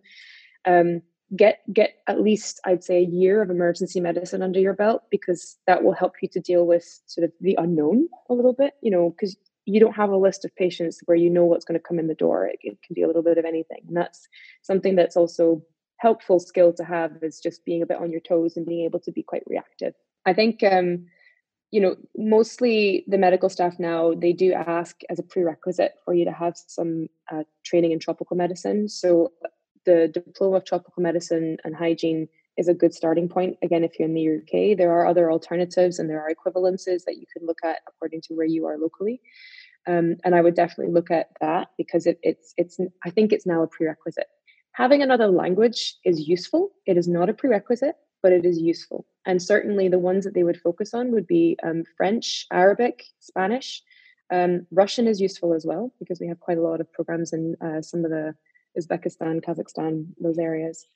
Um, 0.65 1.03
get 1.37 1.61
get 1.73 1.99
at 2.07 2.23
least 2.23 2.59
i'd 2.65 2.83
say 2.83 2.97
a 2.97 3.07
year 3.07 3.43
of 3.43 3.51
emergency 3.51 4.01
medicine 4.01 4.43
under 4.43 4.59
your 4.59 4.73
belt 4.73 5.03
because 5.11 5.59
that 5.67 5.85
will 5.85 5.93
help 5.93 6.15
you 6.23 6.29
to 6.29 6.41
deal 6.41 6.67
with 6.67 7.03
sort 7.07 7.25
of 7.25 7.31
the 7.43 7.55
unknown 7.59 8.09
a 8.31 8.35
little 8.35 8.55
bit 8.55 8.73
you 8.81 8.91
know 8.91 9.11
because 9.11 9.37
you 9.69 9.81
don't 9.81 9.97
have 9.97 10.11
a 10.11 10.17
list 10.17 10.45
of 10.45 10.57
patients 10.57 11.01
where 11.05 11.17
you 11.17 11.29
know 11.29 11.45
what's 11.45 11.65
going 11.65 11.79
to 11.79 11.87
come 11.87 11.99
in 11.99 12.07
the 12.07 12.15
door 12.15 12.47
it, 12.47 12.59
it 12.63 12.79
can 12.83 12.95
be 12.95 13.03
a 13.03 13.07
little 13.07 13.23
bit 13.23 13.39
of 13.39 13.45
anything 13.45 13.83
and 13.87 13.97
that's 13.97 14.29
something 14.63 14.97
that's 14.97 15.17
also 15.17 15.63
helpful 15.99 16.41
skill 16.41 16.73
to 16.73 16.85
have 16.85 17.13
is 17.23 17.41
just 17.41 17.65
being 17.65 17.83
a 17.83 17.87
bit 17.87 17.99
on 17.99 18.11
your 18.11 18.21
toes 18.21 18.57
and 18.57 18.67
being 18.67 18.85
able 18.85 19.01
to 19.01 19.13
be 19.13 19.23
quite 19.23 19.43
reactive 19.47 19.95
i 20.27 20.33
think 20.33 20.63
um 20.63 21.07
you 21.71 21.81
know 21.81 21.97
mostly 22.17 23.05
the 23.09 23.19
medical 23.19 23.51
staff 23.51 23.79
now 23.79 24.15
they 24.15 24.33
do 24.33 24.55
ask 24.55 25.01
as 25.11 25.19
a 25.19 25.23
prerequisite 25.23 25.93
for 26.05 26.15
you 26.15 26.25
to 26.25 26.33
have 26.33 26.55
some 26.57 27.09
uh, 27.31 27.43
training 27.65 27.93
in 27.93 27.99
tropical 27.99 28.37
medicine 28.37 28.89
so 28.89 29.33
the 29.85 30.09
diploma 30.09 30.57
of 30.57 30.65
tropical 30.65 31.03
medicine 31.03 31.59
and 31.65 31.77
hygiene 31.77 32.29
is 32.59 32.69
a 32.69 32.75
good 32.75 32.93
starting 32.93 33.29
point. 33.29 33.57
Again, 33.63 33.85
if 33.85 33.99
you're 33.99 34.09
in 34.09 34.15
the 34.15 34.39
UK, 34.39 34.77
there 34.77 34.93
are 34.93 35.07
other 35.07 35.31
alternatives 35.31 35.99
and 35.99 36.11
there 36.11 36.21
are 36.21 36.31
equivalences 36.31 37.05
that 37.05 37.17
you 37.17 37.25
can 37.33 37.47
look 37.47 37.61
at 37.65 37.79
according 37.89 38.21
to 38.23 38.35
where 38.35 38.47
you 38.47 38.67
are 38.67 38.77
locally. 38.77 39.23
Um, 39.89 40.17
and 40.23 40.35
I 40.35 40.43
would 40.43 40.55
definitely 40.55 40.93
look 40.93 41.11
at 41.11 41.29
that 41.41 41.69
because 41.79 42.07
it, 42.07 42.19
it's 42.23 42.53
it's 42.59 42.79
I 43.05 43.11
think 43.11 43.33
it's 43.33 43.47
now 43.47 43.63
a 43.63 43.67
prerequisite. 43.67 44.29
Having 44.73 45.03
another 45.03 45.29
language 45.29 45.97
is 46.05 46.29
useful. 46.29 46.71
It 46.87 46.97
is 46.97 47.09
not 47.09 47.31
a 47.31 47.35
prerequisite, 47.35 47.97
but 48.23 48.33
it 48.33 48.45
is 48.45 48.61
useful. 48.61 49.07
And 49.27 49.43
certainly 49.43 49.89
the 49.89 49.99
ones 49.99 50.25
that 50.25 50.35
they 50.35 50.45
would 50.45 50.61
focus 50.61 50.95
on 50.95 51.11
would 51.13 51.27
be 51.27 51.57
um, 51.63 51.85
French, 51.97 52.47
Arabic, 52.53 53.05
Spanish. 53.19 53.83
Um, 54.31 54.67
Russian 54.71 55.09
is 55.09 55.21
useful 55.21 55.55
as 55.55 55.65
well 55.65 55.93
because 55.99 56.21
we 56.21 56.29
have 56.29 56.39
quite 56.39 56.59
a 56.59 56.63
lot 56.63 56.81
of 56.81 56.93
programs 56.93 57.33
in 57.33 57.57
uh, 57.61 57.81
some 57.81 58.05
of 58.05 58.11
the 58.11 58.35
Uzbekistan, 58.79 59.43
Kazakhstan, 59.43 60.07
those 60.21 60.39
areas. 60.39 60.87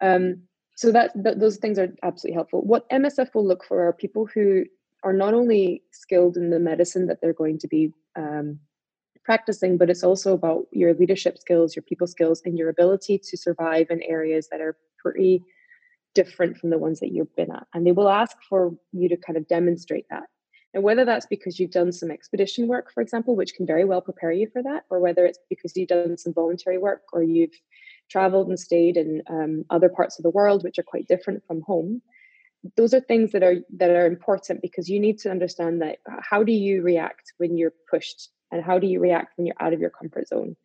Um, 0.00 0.42
so 0.76 0.92
that, 0.92 1.10
those 1.16 1.56
things 1.56 1.78
are 1.78 1.92
absolutely 2.04 2.36
helpful. 2.36 2.62
What 2.62 2.88
MSF 2.90 3.34
will 3.34 3.46
look 3.46 3.64
for 3.64 3.88
are 3.88 3.92
people 3.92 4.26
who 4.32 4.64
are 5.02 5.12
not 5.12 5.34
only 5.34 5.82
skilled 5.92 6.36
in 6.36 6.50
the 6.50 6.60
medicine 6.60 7.06
that 7.06 7.20
they're 7.20 7.32
going 7.32 7.58
to 7.58 7.68
be 7.68 7.92
um, 8.18 8.58
practicing, 9.24 9.78
but 9.78 9.90
it's 9.90 10.04
also 10.04 10.32
about 10.34 10.66
your 10.72 10.94
leadership 10.94 11.38
skills, 11.38 11.76
your 11.76 11.82
people 11.82 12.06
skills, 12.06 12.42
and 12.44 12.58
your 12.58 12.68
ability 12.68 13.18
to 13.18 13.36
survive 13.36 13.86
in 13.90 14.02
areas 14.02 14.48
that 14.50 14.60
are 14.60 14.76
pretty 14.98 15.44
different 16.14 16.56
from 16.56 16.70
the 16.70 16.78
ones 16.78 17.00
that 17.00 17.12
you've 17.12 17.34
been 17.36 17.52
at. 17.52 17.66
And 17.72 17.86
they 17.86 17.92
will 17.92 18.08
ask 18.08 18.36
for 18.48 18.74
you 18.92 19.08
to 19.08 19.16
kind 19.16 19.36
of 19.36 19.46
demonstrate 19.46 20.06
that. 20.10 20.24
And 20.74 20.82
whether 20.82 21.04
that's 21.04 21.26
because 21.26 21.58
you've 21.58 21.70
done 21.70 21.92
some 21.92 22.10
expedition 22.10 22.68
work, 22.68 22.92
for 22.92 23.00
example, 23.02 23.36
which 23.36 23.54
can 23.54 23.66
very 23.66 23.84
well 23.84 24.00
prepare 24.00 24.32
you 24.32 24.48
for 24.52 24.62
that, 24.62 24.84
or 24.90 25.00
whether 25.00 25.24
it's 25.24 25.38
because 25.48 25.76
you've 25.76 25.88
done 25.88 26.16
some 26.18 26.34
voluntary 26.34 26.78
work 26.78 27.02
or 27.12 27.22
you've 27.22 27.54
traveled 28.10 28.48
and 28.48 28.58
stayed 28.58 28.96
in 28.96 29.22
um, 29.28 29.64
other 29.70 29.88
parts 29.88 30.18
of 30.18 30.22
the 30.22 30.30
world, 30.30 30.64
which 30.64 30.78
are 30.78 30.82
quite 30.82 31.08
different 31.08 31.42
from 31.46 31.62
home. 31.62 32.02
Those 32.76 32.92
are 32.92 33.00
things 33.00 33.32
that 33.32 33.42
are 33.42 33.56
that 33.76 33.90
are 33.90 34.06
important 34.06 34.62
because 34.62 34.88
you 34.88 35.00
need 35.00 35.18
to 35.20 35.30
understand 35.30 35.80
that 35.82 35.98
how 36.20 36.42
do 36.42 36.52
you 36.52 36.82
react 36.82 37.32
when 37.38 37.56
you're 37.56 37.74
pushed 37.90 38.30
and 38.50 38.64
how 38.64 38.78
do 38.78 38.86
you 38.86 39.00
react 39.00 39.36
when 39.36 39.46
you're 39.46 39.56
out 39.60 39.72
of 39.72 39.80
your 39.80 39.90
comfort 39.90 40.28
zone 40.28 40.56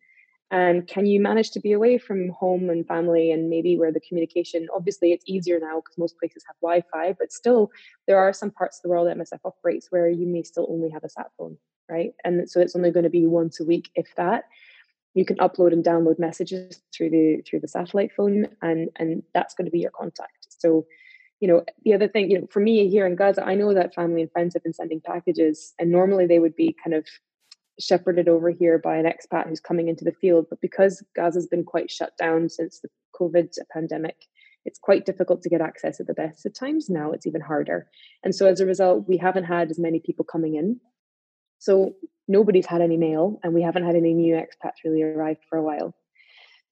and 0.54 0.86
can 0.86 1.04
you 1.04 1.20
manage 1.20 1.50
to 1.50 1.60
be 1.60 1.72
away 1.72 1.98
from 1.98 2.28
home 2.28 2.70
and 2.70 2.86
family 2.86 3.32
and 3.32 3.50
maybe 3.50 3.76
where 3.76 3.90
the 3.90 3.98
communication, 3.98 4.68
obviously 4.72 5.12
it's 5.12 5.24
easier 5.26 5.58
now 5.58 5.76
because 5.76 5.98
most 5.98 6.16
places 6.18 6.44
have 6.46 6.54
Wi 6.62 6.82
Fi, 6.92 7.12
but 7.18 7.32
still 7.32 7.70
there 8.06 8.18
are 8.18 8.32
some 8.32 8.52
parts 8.52 8.78
of 8.78 8.82
the 8.82 8.88
world 8.88 9.08
that 9.08 9.16
MSF 9.16 9.40
operates 9.44 9.88
where 9.90 10.08
you 10.08 10.28
may 10.28 10.44
still 10.44 10.68
only 10.70 10.90
have 10.90 11.02
a 11.02 11.08
sat 11.08 11.26
phone, 11.36 11.56
right? 11.90 12.12
And 12.24 12.48
so 12.48 12.60
it's 12.60 12.76
only 12.76 12.92
going 12.92 13.02
to 13.02 13.10
be 13.10 13.26
once 13.26 13.58
a 13.58 13.64
week, 13.64 13.90
if 13.96 14.14
that. 14.16 14.44
You 15.14 15.24
can 15.24 15.38
upload 15.38 15.72
and 15.72 15.84
download 15.84 16.20
messages 16.20 16.80
through 16.92 17.10
the 17.10 17.42
through 17.48 17.60
the 17.60 17.68
satellite 17.68 18.10
phone 18.16 18.46
and 18.62 18.90
and 18.96 19.22
that's 19.32 19.54
going 19.54 19.64
to 19.64 19.70
be 19.70 19.78
your 19.78 19.92
contact. 19.92 20.46
So 20.48 20.86
you 21.40 21.48
know 21.48 21.64
the 21.84 21.92
other 21.92 22.08
thing 22.08 22.30
you 22.30 22.40
know 22.40 22.46
for 22.50 22.60
me 22.60 22.88
here 22.88 23.06
in 23.06 23.16
gaza 23.16 23.44
i 23.44 23.54
know 23.54 23.74
that 23.74 23.94
family 23.94 24.22
and 24.22 24.30
friends 24.32 24.54
have 24.54 24.62
been 24.62 24.72
sending 24.72 25.00
packages 25.00 25.74
and 25.78 25.90
normally 25.90 26.26
they 26.26 26.38
would 26.38 26.56
be 26.56 26.74
kind 26.82 26.94
of 26.94 27.04
shepherded 27.80 28.28
over 28.28 28.50
here 28.50 28.78
by 28.78 28.96
an 28.96 29.06
expat 29.06 29.48
who's 29.48 29.60
coming 29.60 29.88
into 29.88 30.04
the 30.04 30.12
field. 30.12 30.46
But 30.48 30.60
because 30.60 31.02
Gaza's 31.16 31.46
been 31.46 31.64
quite 31.64 31.90
shut 31.90 32.16
down 32.16 32.48
since 32.48 32.80
the 32.80 32.88
COVID 33.18 33.56
pandemic, 33.72 34.16
it's 34.64 34.78
quite 34.78 35.04
difficult 35.04 35.42
to 35.42 35.48
get 35.48 35.60
access 35.60 36.00
at 36.00 36.06
the 36.06 36.14
best 36.14 36.46
of 36.46 36.54
times. 36.54 36.88
Now 36.88 37.12
it's 37.12 37.26
even 37.26 37.40
harder. 37.40 37.86
And 38.22 38.34
so 38.34 38.46
as 38.46 38.60
a 38.60 38.66
result, 38.66 39.08
we 39.08 39.16
haven't 39.16 39.44
had 39.44 39.70
as 39.70 39.78
many 39.78 40.00
people 40.00 40.24
coming 40.24 40.54
in. 40.54 40.80
So 41.58 41.94
nobody's 42.28 42.66
had 42.66 42.80
any 42.80 42.96
mail 42.96 43.38
and 43.42 43.52
we 43.52 43.62
haven't 43.62 43.84
had 43.84 43.96
any 43.96 44.14
new 44.14 44.34
expats 44.34 44.84
really 44.84 45.02
arrive 45.02 45.38
for 45.48 45.58
a 45.58 45.62
while. 45.62 45.94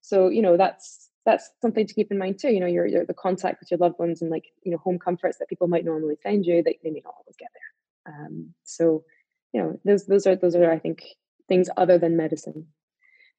So, 0.01 0.29
you 0.29 0.43
know, 0.43 0.57
that's 0.57 1.11
that's 1.25 1.51
something 1.61 1.87
to 1.87 1.95
keep 1.95 2.11
in 2.11 2.19
mind 2.19 2.39
too. 2.39 2.49
You 2.49 2.61
know, 2.61 2.67
your, 2.67 2.87
your 2.87 3.05
the 3.05 3.15
contact 3.15 3.61
with 3.61 3.71
your 3.71 3.79
loved 3.79 3.99
ones 3.99 4.23
and 4.23 4.31
like, 4.31 4.47
you 4.65 4.73
know, 4.73 4.79
home 4.79 4.99
comforts 4.99 5.39
that 5.39 5.49
people 5.49 5.69
might 5.69 5.85
normally 5.85 6.17
send 6.23 6.47
you, 6.47 6.63
that 6.63 6.75
they 6.83 6.91
may 6.91 7.03
not 7.05 7.15
always 7.19 7.37
get 7.39 7.49
there. 7.55 8.15
Um, 8.15 8.55
so 8.65 9.05
you 9.53 9.61
know 9.61 9.79
those 9.85 10.07
those 10.07 10.27
are 10.27 10.37
those 10.37 10.55
are 10.55 10.71
i 10.71 10.79
think 10.79 11.05
things 11.49 11.69
other 11.77 11.99
than 11.99 12.17
medicine 12.17 12.67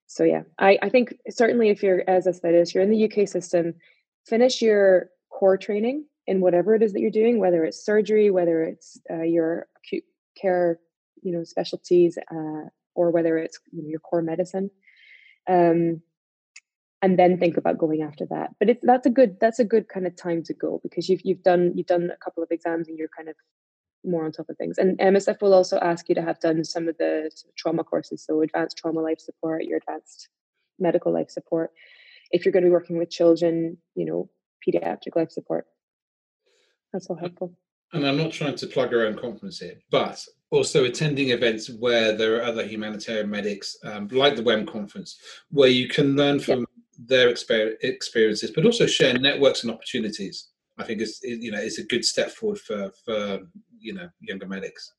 so 0.05 0.23
yeah 0.23 0.43
i 0.59 0.77
i 0.81 0.89
think 0.89 1.15
certainly 1.29 1.69
if 1.69 1.83
you're 1.83 2.03
as 2.07 2.25
said 2.25 2.53
if 2.53 2.73
you're 2.73 2.83
in 2.83 2.91
the 2.91 3.05
uk 3.05 3.27
system 3.27 3.73
finish 4.25 4.61
your 4.61 5.09
core 5.29 5.57
training 5.57 6.05
in 6.27 6.39
whatever 6.39 6.75
it 6.75 6.83
is 6.83 6.93
that 6.93 7.01
you're 7.01 7.11
doing 7.11 7.39
whether 7.39 7.65
it's 7.65 7.83
surgery 7.83 8.29
whether 8.29 8.63
it's 8.63 8.99
uh, 9.09 9.23
your 9.23 9.67
acute 9.77 10.03
care 10.39 10.79
you 11.21 11.31
know 11.31 11.43
specialties 11.43 12.17
uh, 12.31 12.67
or 12.95 13.09
whether 13.09 13.37
it's 13.37 13.59
you 13.71 13.81
know, 13.81 13.89
your 13.89 13.99
core 13.99 14.21
medicine 14.21 14.69
um, 15.49 16.01
and 17.03 17.19
then 17.19 17.37
think 17.37 17.57
about 17.57 17.77
going 17.77 18.01
after 18.01 18.25
that 18.25 18.49
but 18.59 18.69
it's 18.69 18.83
that's 18.83 19.05
a 19.05 19.09
good 19.11 19.39
that's 19.39 19.59
a 19.59 19.65
good 19.65 19.87
kind 19.87 20.07
of 20.07 20.15
time 20.15 20.41
to 20.41 20.53
go 20.53 20.79
because 20.81 21.07
you've 21.07 21.21
you've 21.23 21.43
done 21.43 21.71
you've 21.75 21.85
done 21.85 22.09
a 22.11 22.17
couple 22.17 22.41
of 22.41 22.49
exams 22.49 22.87
and 22.87 22.97
you're 22.97 23.15
kind 23.15 23.29
of 23.29 23.35
more 24.05 24.25
on 24.25 24.31
top 24.31 24.49
of 24.49 24.57
things. 24.57 24.77
And 24.77 24.97
MSF 24.99 25.41
will 25.41 25.53
also 25.53 25.77
ask 25.79 26.09
you 26.09 26.15
to 26.15 26.21
have 26.21 26.39
done 26.39 26.63
some 26.63 26.87
of 26.87 26.97
the 26.97 27.31
trauma 27.57 27.83
courses, 27.83 28.23
so 28.25 28.41
advanced 28.41 28.77
trauma 28.77 29.01
life 29.01 29.19
support, 29.19 29.63
your 29.63 29.77
advanced 29.77 30.29
medical 30.79 31.13
life 31.13 31.29
support. 31.29 31.71
If 32.31 32.45
you're 32.45 32.51
going 32.51 32.63
to 32.63 32.69
be 32.69 32.73
working 32.73 32.97
with 32.97 33.09
children, 33.09 33.77
you 33.95 34.05
know, 34.05 34.29
pediatric 34.65 35.15
life 35.15 35.31
support. 35.31 35.65
That's 36.91 37.07
all 37.07 37.15
helpful. 37.15 37.53
And 37.93 38.07
I'm 38.07 38.17
not 38.17 38.31
trying 38.31 38.55
to 38.55 38.67
plug 38.67 38.93
our 38.93 39.05
own 39.05 39.17
conference 39.17 39.59
here, 39.59 39.75
but 39.91 40.23
also 40.49 40.85
attending 40.85 41.29
events 41.29 41.69
where 41.69 42.13
there 42.13 42.37
are 42.37 42.43
other 42.43 42.65
humanitarian 42.65 43.29
medics, 43.29 43.77
um, 43.83 44.07
like 44.11 44.35
the 44.35 44.41
WEM 44.41 44.65
conference, 44.65 45.19
where 45.51 45.69
you 45.69 45.87
can 45.87 46.15
learn 46.15 46.39
from 46.39 46.59
yep. 46.59 46.69
Their 46.97 47.31
exper- 47.31 47.75
experiences, 47.81 48.51
but 48.51 48.65
also 48.65 48.85
share 48.85 49.17
networks 49.17 49.63
and 49.63 49.71
opportunities. 49.71 50.49
I 50.77 50.83
think 50.83 51.01
is 51.01 51.19
you 51.23 51.51
know 51.51 51.59
is 51.59 51.77
a 51.77 51.83
good 51.83 52.03
step 52.03 52.31
forward 52.31 52.59
for 52.59 52.91
for 53.05 53.39
you 53.79 53.93
know 53.93 54.09
younger 54.19 54.47
medics. 54.47 54.93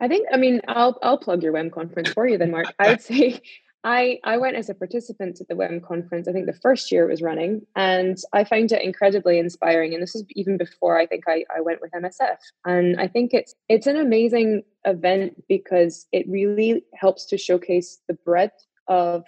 I 0.00 0.08
think 0.08 0.26
I 0.32 0.36
mean 0.36 0.60
I'll 0.68 0.98
I'll 1.02 1.18
plug 1.18 1.42
your 1.42 1.52
WEM 1.52 1.70
conference 1.70 2.10
for 2.10 2.26
you 2.26 2.38
then, 2.38 2.50
Mark. 2.50 2.66
I 2.78 2.90
would 2.90 3.00
say 3.00 3.40
I 3.84 4.18
I 4.24 4.36
went 4.38 4.56
as 4.56 4.68
a 4.68 4.74
participant 4.74 5.40
at 5.40 5.48
the 5.48 5.56
WEM 5.56 5.80
conference. 5.80 6.26
I 6.26 6.32
think 6.32 6.46
the 6.46 6.52
first 6.52 6.90
year 6.90 7.04
it 7.04 7.10
was 7.10 7.22
running, 7.22 7.64
and 7.76 8.18
I 8.32 8.44
found 8.44 8.72
it 8.72 8.82
incredibly 8.82 9.38
inspiring. 9.38 9.94
And 9.94 10.02
this 10.02 10.14
is 10.14 10.24
even 10.30 10.56
before 10.56 10.98
I 10.98 11.06
think 11.06 11.24
I, 11.28 11.44
I 11.56 11.60
went 11.60 11.80
with 11.80 11.92
MSF. 11.92 12.38
And 12.64 13.00
I 13.00 13.06
think 13.06 13.34
it's 13.34 13.54
it's 13.68 13.86
an 13.86 13.96
amazing 13.96 14.62
event 14.84 15.44
because 15.48 16.06
it 16.12 16.28
really 16.28 16.84
helps 16.94 17.26
to 17.26 17.38
showcase 17.38 18.00
the 18.08 18.14
breadth 18.14 18.66
of 18.88 19.24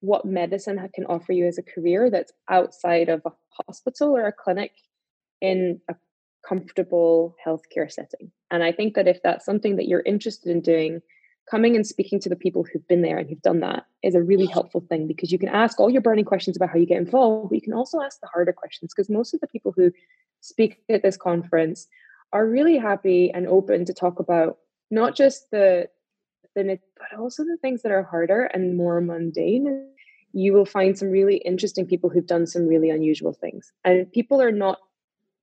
what 0.00 0.24
medicine 0.24 0.80
can 0.94 1.06
offer 1.06 1.32
you 1.32 1.46
as 1.46 1.58
a 1.58 1.62
career 1.62 2.10
that's 2.10 2.32
outside 2.48 3.08
of 3.08 3.22
a 3.24 3.32
hospital 3.64 4.16
or 4.16 4.26
a 4.26 4.32
clinic 4.32 4.72
in 5.40 5.80
a 5.88 5.94
comfortable 6.46 7.36
healthcare 7.46 7.90
setting. 7.90 8.30
And 8.50 8.62
I 8.62 8.72
think 8.72 8.94
that 8.94 9.08
if 9.08 9.22
that's 9.22 9.44
something 9.44 9.76
that 9.76 9.88
you're 9.88 10.02
interested 10.04 10.50
in 10.50 10.60
doing, 10.60 11.02
coming 11.50 11.74
and 11.74 11.86
speaking 11.86 12.20
to 12.20 12.28
the 12.28 12.36
people 12.36 12.64
who've 12.64 12.86
been 12.86 13.02
there 13.02 13.18
and 13.18 13.28
who've 13.28 13.42
done 13.42 13.60
that 13.60 13.84
is 14.02 14.14
a 14.14 14.22
really 14.22 14.46
helpful 14.46 14.84
thing 14.88 15.06
because 15.06 15.32
you 15.32 15.38
can 15.38 15.48
ask 15.48 15.80
all 15.80 15.90
your 15.90 16.00
burning 16.00 16.24
questions 16.24 16.56
about 16.56 16.70
how 16.70 16.78
you 16.78 16.86
get 16.86 16.98
involved, 16.98 17.50
but 17.50 17.56
you 17.56 17.62
can 17.62 17.72
also 17.72 18.00
ask 18.00 18.20
the 18.20 18.28
harder 18.32 18.52
questions 18.52 18.92
because 18.94 19.10
most 19.10 19.34
of 19.34 19.40
the 19.40 19.48
people 19.48 19.72
who 19.76 19.90
speak 20.40 20.82
at 20.88 21.02
this 21.02 21.16
conference 21.16 21.88
are 22.32 22.46
really 22.46 22.78
happy 22.78 23.30
and 23.32 23.46
open 23.48 23.84
to 23.84 23.92
talk 23.92 24.20
about 24.20 24.58
not 24.90 25.16
just 25.16 25.50
the 25.50 25.88
but 26.54 27.18
also 27.18 27.44
the 27.44 27.56
things 27.60 27.82
that 27.82 27.92
are 27.92 28.02
harder 28.02 28.44
and 28.44 28.76
more 28.76 29.00
mundane 29.00 29.86
you 30.32 30.52
will 30.52 30.64
find 30.64 30.96
some 30.96 31.08
really 31.08 31.36
interesting 31.38 31.86
people 31.86 32.08
who've 32.08 32.26
done 32.26 32.46
some 32.46 32.66
really 32.66 32.90
unusual 32.90 33.32
things. 33.32 33.72
And 33.84 34.10
people 34.12 34.40
are 34.40 34.52
not 34.52 34.78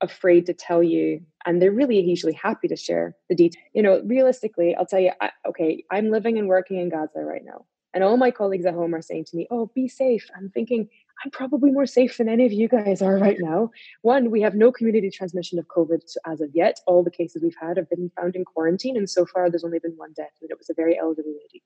afraid 0.02 0.46
to 0.46 0.54
tell 0.54 0.84
you 0.84 1.20
and 1.46 1.60
they're 1.60 1.72
really 1.72 2.00
usually 2.00 2.34
happy 2.34 2.68
to 2.68 2.76
share 2.76 3.16
the 3.30 3.36
detail. 3.36 3.64
You 3.74 3.82
know 3.82 4.02
realistically 4.06 4.76
i'll 4.76 4.86
tell 4.86 5.00
you 5.00 5.12
I, 5.20 5.32
okay 5.48 5.84
i'm 5.90 6.12
living 6.12 6.38
and 6.38 6.48
working 6.48 6.78
in 6.78 6.90
gaza 6.90 7.22
right 7.22 7.42
now 7.44 7.66
and 7.96 8.04
all 8.04 8.16
my 8.16 8.30
colleagues 8.30 8.68
at 8.68 8.76
home 8.76 8.94
are 8.94 9.02
saying 9.02 9.26
to 9.26 9.36
me 9.36 9.48
oh 9.50 9.72
be 9.74 9.88
safe. 9.88 10.30
I'm 10.36 10.52
thinking 10.52 10.88
i'm 11.24 11.32
probably 11.32 11.72
more 11.72 11.86
safe 11.86 12.18
than 12.18 12.30
any 12.30 12.46
of 12.46 12.54
you 12.54 12.68
guys 12.68 13.02
are 13.02 13.18
right 13.18 13.38
now 13.40 13.70
one 14.02 14.32
we 14.32 14.42
have 14.42 14.56
no 14.56 14.72
community 14.72 15.10
transmission 15.10 15.60
of 15.60 15.68
covid 15.68 16.02
as 16.26 16.42
of 16.42 16.50
yet 16.54 16.80
all 16.88 17.04
the 17.04 17.12
cases 17.12 17.42
we've 17.42 17.56
had 17.60 17.78
have 17.78 17.90
been 17.90 18.12
found 18.20 18.36
in 18.36 18.46
quarantine 18.46 18.98
and 18.98 19.10
so 19.10 19.26
far 19.26 19.50
there's 19.50 19.64
only 19.64 19.80
been 19.80 19.96
one 19.98 20.14
death 20.16 20.34
and 20.42 20.52
it 20.52 20.58
was 20.58 20.70
a 20.70 20.74
very 20.74 20.98
elderly 20.98 21.34
lady 21.44 21.64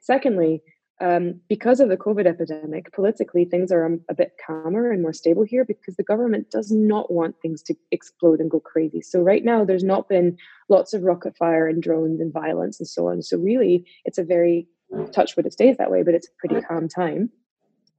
secondly 0.00 0.62
um, 1.02 1.40
because 1.48 1.80
of 1.80 1.88
the 1.88 1.96
COVID 1.96 2.26
epidemic, 2.26 2.92
politically 2.92 3.44
things 3.44 3.72
are 3.72 3.84
um, 3.84 4.00
a 4.08 4.14
bit 4.14 4.34
calmer 4.46 4.92
and 4.92 5.02
more 5.02 5.12
stable 5.12 5.42
here 5.42 5.64
because 5.64 5.96
the 5.96 6.04
government 6.04 6.50
does 6.52 6.70
not 6.70 7.12
want 7.12 7.34
things 7.42 7.60
to 7.64 7.74
explode 7.90 8.38
and 8.38 8.50
go 8.50 8.60
crazy. 8.60 9.00
So 9.00 9.20
right 9.20 9.44
now, 9.44 9.64
there's 9.64 9.82
not 9.82 10.08
been 10.08 10.36
lots 10.68 10.94
of 10.94 11.02
rocket 11.02 11.36
fire 11.36 11.66
and 11.66 11.82
drones 11.82 12.20
and 12.20 12.32
violence 12.32 12.78
and 12.78 12.86
so 12.86 13.08
on. 13.08 13.20
So 13.22 13.36
really, 13.36 13.84
it's 14.04 14.18
a 14.18 14.22
very 14.22 14.68
touch 15.12 15.34
wood 15.34 15.46
it 15.46 15.54
stays 15.54 15.76
that 15.78 15.90
way, 15.90 16.04
but 16.04 16.14
it's 16.14 16.28
a 16.28 16.38
pretty 16.38 16.64
calm 16.64 16.88
time. 16.88 17.30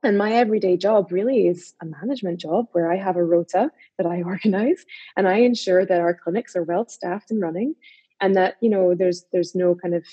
And 0.04 0.18
my 0.18 0.34
everyday 0.34 0.76
job 0.76 1.12
really 1.12 1.48
is 1.48 1.74
a 1.82 1.86
management 1.86 2.40
job 2.40 2.68
where 2.74 2.92
I 2.92 2.98
have 2.98 3.16
a 3.16 3.24
rota 3.24 3.72
that 3.98 4.06
I 4.06 4.22
organize 4.26 4.86
and 5.16 5.28
I 5.28 5.38
ensure 5.38 5.86
that 5.86 6.02
our 6.02 6.14
clinics 6.14 6.56
are 6.56 6.64
well 6.64 6.88
staffed 6.88 7.32
and 7.32 7.42
running 7.42 7.76
and 8.22 8.36
that 8.36 8.56
you 8.62 8.70
know 8.70 8.94
there's 8.96 9.26
there's 9.32 9.56
no 9.56 9.76
kind 9.76 9.96
of 9.96 10.04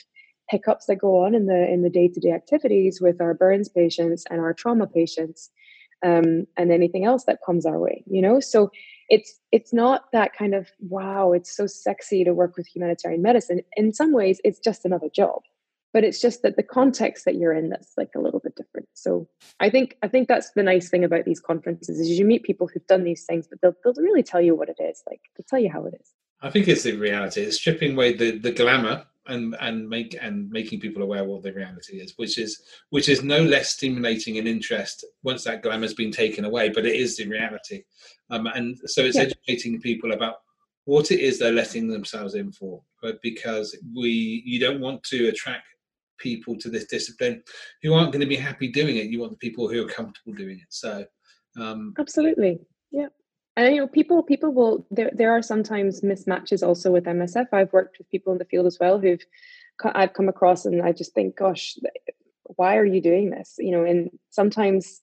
hiccups 0.48 0.87
that 0.87 0.96
go 0.96 1.24
on 1.24 1.35
in 1.35 1.46
the 1.46 1.68
in 1.70 1.83
the 1.83 1.90
day-to-day 1.90 2.33
activities 2.33 3.00
with 3.00 3.20
our 3.20 3.35
burns 3.35 3.68
patients 3.68 4.24
and 4.31 4.40
our 4.40 4.55
trauma 4.55 4.87
patients 4.87 5.50
um, 6.05 6.46
and 6.57 6.72
anything 6.72 7.05
else 7.05 7.24
that 7.24 7.38
comes 7.44 7.66
our 7.66 7.79
way 7.79 8.03
you 8.07 8.22
know? 8.22 8.40
So 8.40 8.70
it's 9.09 9.40
it's 9.50 9.72
not 9.72 10.05
that 10.12 10.35
kind 10.35 10.55
of 10.55 10.68
wow 10.81 11.33
it's 11.33 11.55
so 11.55 11.66
sexy 11.66 12.24
to 12.24 12.33
work 12.33 12.57
with 12.57 12.66
humanitarian 12.66 13.22
medicine. 13.22 13.61
In 13.76 13.92
some 13.92 14.12
ways 14.12 14.40
it's 14.44 14.61
just 14.61 14.85
another 14.85 15.09
job 15.09 15.42
but 15.92 16.05
it's 16.05 16.20
just 16.20 16.42
that 16.42 16.57
the 16.57 16.62
context 16.62 17.24
that 17.24 17.35
you're 17.35 17.53
in 17.53 17.68
that's 17.68 17.92
like 17.96 18.11
a 18.16 18.20
little 18.20 18.40
bit 18.40 18.57
different. 18.57 18.88
So 18.94 19.29
i 19.59 19.70
think 19.70 19.96
i 20.03 20.09
think 20.09 20.29
that's 20.29 20.53
the 20.53 20.62
nice 20.62 20.88
thing 20.88 21.05
about 21.05 21.24
these 21.24 21.40
conferences 21.40 21.98
is 21.98 22.18
you 22.18 22.24
meet 22.24 22.42
people 22.42 22.66
who've 22.66 22.87
done 22.87 23.05
these 23.05 23.24
things 23.24 23.46
but 23.48 23.61
they'll, 23.61 23.74
they'll 23.85 24.05
really 24.05 24.22
tell 24.22 24.40
you 24.40 24.55
what 24.55 24.68
it 24.68 24.81
is 24.81 25.03
like 25.09 25.20
they'll 25.37 25.46
tell 25.48 25.59
you 25.59 25.70
how 25.70 25.85
it 25.87 25.94
is. 26.00 26.12
I 26.42 26.50
think 26.50 26.68
it's 26.68 26.85
the 26.85 26.96
reality. 26.96 27.42
It's 27.42 27.57
stripping 27.57 27.92
away 27.92 28.14
the 28.14 28.38
the 28.38 28.53
glamour 28.53 29.05
and 29.26 29.57
and 29.61 29.88
make 29.88 30.16
and 30.20 30.50
making 30.50 30.81
people 30.81 31.03
aware 31.03 31.24
what 31.24 31.42
the 31.42 31.53
reality 31.53 32.00
is, 32.00 32.14
which 32.16 32.38
is 32.38 32.62
which 32.90 33.09
is 33.09 33.22
no 33.22 33.42
less 33.42 33.70
stimulating 33.70 34.37
in 34.37 34.46
interest 34.46 35.05
once 35.22 35.44
that 35.44 35.62
glamour 35.62 35.83
has 35.83 35.94
been 35.94 36.11
taken 36.11 36.44
away, 36.44 36.68
but 36.70 36.87
it 36.87 36.96
is 36.96 37.16
the 37.16 37.26
reality, 37.26 37.83
um, 38.31 38.46
and 38.46 38.79
so 38.87 39.03
it's 39.03 39.16
yeah. 39.16 39.22
educating 39.22 39.81
people 39.81 40.12
about 40.12 40.37
what 40.85 41.11
it 41.11 41.20
is 41.20 41.38
they're 41.38 41.53
letting 41.53 41.88
themselves 41.88 42.35
in 42.35 42.50
for, 42.50 42.83
but 43.03 43.20
because 43.22 43.76
we 43.94 44.42
you 44.44 44.59
don't 44.59 44.81
want 44.81 45.03
to 45.05 45.29
attract 45.29 45.66
people 46.20 46.56
to 46.59 46.70
this 46.70 46.87
discipline 46.87 47.42
who 47.83 47.94
aren't 47.94 48.12
going 48.12 48.20
to 48.20 48.26
be 48.26 48.37
happy 48.37 48.68
doing 48.68 48.96
it. 48.96 49.06
You 49.06 49.20
want 49.20 49.33
the 49.33 49.38
people 49.38 49.68
who 49.68 49.85
are 49.85 49.88
comfortable 49.88 50.35
doing 50.35 50.59
it. 50.59 50.68
So 50.68 51.04
um, 51.61 51.94
absolutely, 51.98 52.61
yeah. 52.90 53.09
And 53.56 53.74
you 53.74 53.80
know 53.80 53.88
people 53.88 54.22
people 54.22 54.52
will 54.52 54.87
there 54.90 55.11
there 55.12 55.33
are 55.33 55.42
sometimes 55.42 56.02
mismatches 56.02 56.66
also 56.66 56.90
with 56.92 57.04
msf 57.04 57.46
i've 57.52 57.72
worked 57.72 57.98
with 57.98 58.09
people 58.09 58.33
in 58.33 58.38
the 58.38 58.44
field 58.44 58.64
as 58.64 58.78
well 58.80 58.98
who've 58.98 59.20
i've 59.85 60.14
come 60.14 60.28
across 60.28 60.64
and 60.64 60.80
i 60.80 60.92
just 60.92 61.12
think 61.14 61.37
gosh 61.37 61.76
why 62.56 62.76
are 62.76 62.85
you 62.85 63.00
doing 63.00 63.30
this? 63.30 63.56
You 63.59 63.72
know 63.72 63.85
and 63.85 64.11
sometimes 64.30 65.00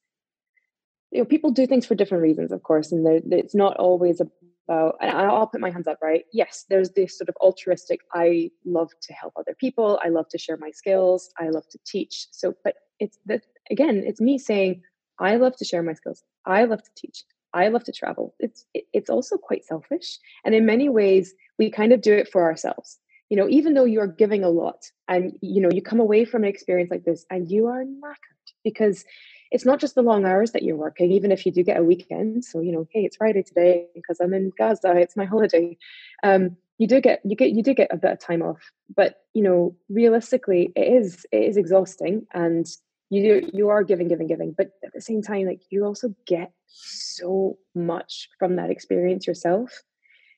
you 1.11 1.19
know 1.19 1.25
people 1.25 1.51
do 1.51 1.67
things 1.67 1.85
for 1.85 1.95
different 1.95 2.23
reasons 2.23 2.51
of 2.51 2.63
course 2.63 2.91
and 2.91 3.33
it's 3.33 3.55
not 3.55 3.77
always 3.77 4.21
Oh, 4.69 4.91
and 4.99 5.11
i'll 5.11 5.47
put 5.47 5.61
my 5.61 5.69
hands 5.69 5.87
up 5.87 5.99
right 6.01 6.25
yes 6.33 6.65
there's 6.69 6.91
this 6.91 7.17
sort 7.17 7.29
of 7.29 7.35
altruistic 7.37 8.01
i 8.13 8.51
love 8.65 8.91
to 9.01 9.13
help 9.13 9.33
other 9.39 9.55
people 9.57 9.99
i 10.03 10.09
love 10.09 10.27
to 10.29 10.37
share 10.37 10.57
my 10.57 10.71
skills 10.71 11.31
i 11.39 11.47
love 11.47 11.67
to 11.69 11.79
teach 11.85 12.27
so 12.31 12.53
but 12.65 12.75
it's 12.99 13.17
that 13.27 13.43
again 13.71 14.03
it's 14.05 14.19
me 14.19 14.37
saying 14.37 14.81
i 15.19 15.37
love 15.37 15.55
to 15.55 15.63
share 15.63 15.83
my 15.83 15.93
skills 15.93 16.23
i 16.45 16.65
love 16.65 16.83
to 16.83 16.91
teach 16.97 17.23
I 17.53 17.69
love 17.69 17.83
to 17.85 17.91
travel. 17.91 18.35
It's 18.39 18.65
it's 18.93 19.09
also 19.09 19.37
quite 19.37 19.65
selfish, 19.65 20.19
and 20.45 20.53
in 20.53 20.65
many 20.65 20.89
ways, 20.89 21.33
we 21.57 21.71
kind 21.71 21.91
of 21.93 22.01
do 22.01 22.13
it 22.13 22.29
for 22.29 22.43
ourselves. 22.43 22.99
You 23.29 23.37
know, 23.37 23.49
even 23.49 23.73
though 23.73 23.85
you 23.85 23.99
are 23.99 24.07
giving 24.07 24.43
a 24.43 24.49
lot, 24.49 24.91
and 25.07 25.37
you 25.41 25.61
know, 25.61 25.71
you 25.71 25.81
come 25.81 25.99
away 25.99 26.25
from 26.25 26.43
an 26.43 26.49
experience 26.49 26.91
like 26.91 27.05
this, 27.05 27.25
and 27.29 27.49
you 27.49 27.67
are 27.67 27.83
knackered 27.83 28.53
because 28.63 29.05
it's 29.51 29.65
not 29.65 29.79
just 29.79 29.95
the 29.95 30.01
long 30.01 30.25
hours 30.25 30.51
that 30.51 30.63
you're 30.63 30.75
working. 30.75 31.11
Even 31.11 31.31
if 31.31 31.45
you 31.45 31.51
do 31.51 31.63
get 31.63 31.77
a 31.77 31.83
weekend, 31.83 32.45
so 32.45 32.59
you 32.59 32.71
know, 32.71 32.87
hey, 32.91 33.01
it's 33.01 33.17
Friday 33.17 33.43
today 33.43 33.87
because 33.95 34.19
I'm 34.19 34.33
in 34.33 34.51
Gaza. 34.57 34.95
It's 34.97 35.17
my 35.17 35.25
holiday. 35.25 35.77
Um, 36.23 36.57
you 36.77 36.87
do 36.87 37.01
get 37.01 37.21
you 37.23 37.35
get 37.35 37.51
you 37.51 37.63
do 37.63 37.73
get 37.73 37.91
a 37.91 37.97
bit 37.97 38.11
of 38.11 38.19
time 38.19 38.41
off, 38.41 38.71
but 38.95 39.21
you 39.33 39.43
know, 39.43 39.75
realistically, 39.89 40.71
it 40.75 40.87
is 41.01 41.25
it 41.31 41.43
is 41.43 41.57
exhausting, 41.57 42.27
and 42.33 42.67
you 43.09 43.49
you 43.53 43.69
are 43.69 43.83
giving 43.83 44.07
giving 44.07 44.27
giving 44.27 44.51
but 44.51 44.71
at 44.83 44.93
the 44.93 45.01
same 45.01 45.21
time 45.21 45.45
like 45.45 45.61
you 45.69 45.85
also 45.85 46.13
get 46.25 46.51
so 46.67 47.57
much 47.73 48.29
from 48.37 48.55
that 48.57 48.69
experience 48.69 49.25
yourself 49.25 49.83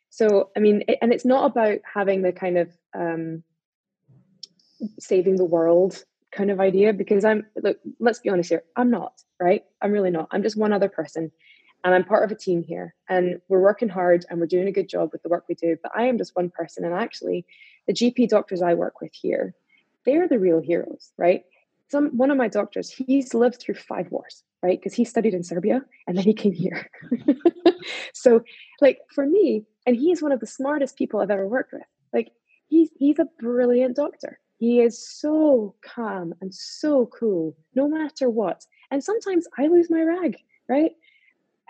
so 0.10 0.50
i 0.56 0.60
mean 0.60 0.84
it, 0.88 0.98
and 1.02 1.12
it's 1.12 1.26
not 1.26 1.46
about 1.46 1.80
having 1.92 2.22
the 2.22 2.32
kind 2.32 2.58
of 2.58 2.72
um 2.94 3.44
saving 5.00 5.36
the 5.36 5.46
world 5.46 6.04
kind 6.32 6.52
of 6.52 6.60
idea 6.60 6.94
because 6.94 7.26
i'm 7.26 7.46
look 7.62 7.78
let's 8.00 8.20
be 8.20 8.30
honest 8.30 8.50
here. 8.50 8.64
I'm 8.76 8.92
not 8.92 9.22
right? 9.40 9.64
I'm 9.82 9.92
really 9.92 10.12
not. 10.12 10.28
I'm 10.32 10.44
just 10.44 10.58
one 10.58 10.74
other 10.74 10.90
person 10.90 11.32
and 11.84 11.94
i'm 11.94 12.04
part 12.04 12.24
of 12.24 12.32
a 12.32 12.36
team 12.36 12.64
here 12.64 12.94
and 13.08 13.40
we're 13.48 13.62
working 13.62 13.90
hard 13.90 14.26
and 14.30 14.40
we're 14.40 14.46
doing 14.46 14.68
a 14.68 14.72
good 14.72 14.90
job 14.90 15.10
with 15.12 15.24
the 15.24 15.30
work 15.30 15.46
we 15.48 15.56
do 15.56 15.78
but 15.82 15.92
i 15.96 16.04
am 16.04 16.18
just 16.18 16.36
one 16.36 16.50
person 16.50 16.84
and 16.84 16.94
actually 16.94 17.46
the 17.88 17.94
gp 17.94 18.28
doctors 18.28 18.62
i 18.62 18.74
work 18.74 19.02
with 19.02 19.12
here 19.14 19.54
they're 20.06 20.28
the 20.28 20.40
real 20.40 20.60
heroes 20.60 21.12
right? 21.18 21.44
Some 21.90 22.16
one 22.18 22.30
of 22.30 22.38
my 22.38 22.48
doctors 22.48 22.90
he's 22.90 23.34
lived 23.34 23.60
through 23.60 23.76
five 23.76 24.12
wars 24.12 24.44
right? 24.62 24.80
Because 24.80 24.94
he 24.94 25.06
studied 25.06 25.34
in 25.34 25.44
serbia 25.44 25.82
and 26.08 26.18
then 26.18 26.26
he 26.26 26.34
came 26.34 26.54
here. 26.54 26.90
So 28.14 28.42
like 28.82 29.00
for 29.16 29.26
me 29.26 29.64
and 29.86 29.96
he's 29.96 30.22
one 30.22 30.32
of 30.32 30.42
the 30.42 30.48
smartest 30.48 30.98
people 30.98 31.20
i've 31.22 31.32
ever 31.32 31.48
worked 31.48 31.74
with. 31.74 31.84
Like 32.14 32.32
he's 32.68 32.90
he's 32.98 33.20
a 33.20 33.28
brilliant 33.40 33.96
doctor 33.96 34.40
he 34.60 34.82
is 34.82 35.04
so 35.20 35.74
calm 35.82 36.34
and 36.42 36.54
so 36.54 37.08
cool 37.08 37.56
no 37.76 37.88
matter 37.88 38.30
what. 38.30 38.66
And 38.92 39.04
sometimes 39.04 39.48
i 39.58 39.68
lose 39.68 39.90
my 39.90 40.02
rag 40.02 40.38
right? 40.68 40.92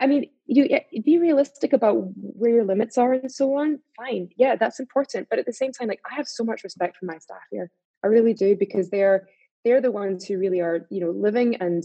I 0.02 0.08
mean 0.08 0.30
you 0.46 0.68
be 1.04 1.18
realistic 1.18 1.74
about 1.74 1.96
where 2.16 2.52
your 2.52 2.66
limits 2.66 2.98
are 2.98 3.14
and 3.14 3.32
so 3.32 3.56
on 3.56 3.80
fine 3.96 4.30
yeah 4.38 4.56
that's 4.56 4.80
important. 4.80 5.28
But 5.30 5.40
at 5.40 5.46
the 5.46 5.54
same 5.54 5.72
time 5.72 5.88
like 5.88 6.02
i 6.10 6.16
have 6.16 6.28
so 6.28 6.44
much 6.44 6.64
respect 6.64 6.98
for 6.98 7.06
my 7.06 7.18
staff 7.18 7.48
here. 7.52 7.72
I 8.04 8.08
really 8.08 8.34
do 8.34 8.56
because 8.56 8.90
they're 8.90 9.28
they're 9.64 9.82
the 9.82 9.92
ones 9.92 10.26
who 10.26 10.38
really 10.38 10.62
are 10.62 10.88
you 10.90 11.02
know 11.02 11.12
living 11.12 11.56
and 11.58 11.84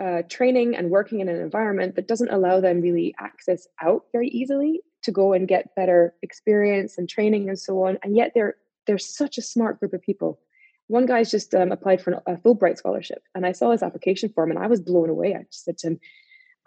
uh, 0.00 0.22
training 0.28 0.74
and 0.74 0.90
working 0.90 1.20
in 1.20 1.28
an 1.28 1.36
environment 1.36 1.94
that 1.94 2.08
doesn't 2.08 2.30
allow 2.30 2.58
them 2.60 2.80
really 2.80 3.14
access 3.18 3.66
out 3.82 4.04
very 4.12 4.28
easily 4.28 4.80
to 5.02 5.12
go 5.12 5.32
and 5.32 5.46
get 5.46 5.74
better 5.74 6.14
experience 6.22 6.96
and 6.96 7.08
training 7.08 7.48
and 7.48 7.58
so 7.58 7.84
on. 7.84 7.98
And 8.02 8.16
yet 8.16 8.32
they're 8.34 8.56
they're 8.86 8.98
such 8.98 9.38
a 9.38 9.42
smart 9.42 9.78
group 9.78 9.92
of 9.92 10.02
people 10.02 10.40
one 10.88 11.06
guy's 11.06 11.30
just 11.30 11.54
um, 11.54 11.70
applied 11.70 12.02
for 12.02 12.20
a 12.26 12.36
fulbright 12.36 12.76
scholarship 12.76 13.22
and 13.34 13.46
i 13.46 13.52
saw 13.52 13.70
his 13.70 13.82
application 13.82 14.28
form 14.30 14.50
and 14.50 14.58
i 14.58 14.66
was 14.66 14.80
blown 14.80 15.08
away 15.08 15.34
i 15.34 15.42
just 15.44 15.64
said 15.64 15.78
to 15.78 15.88
him 15.88 16.00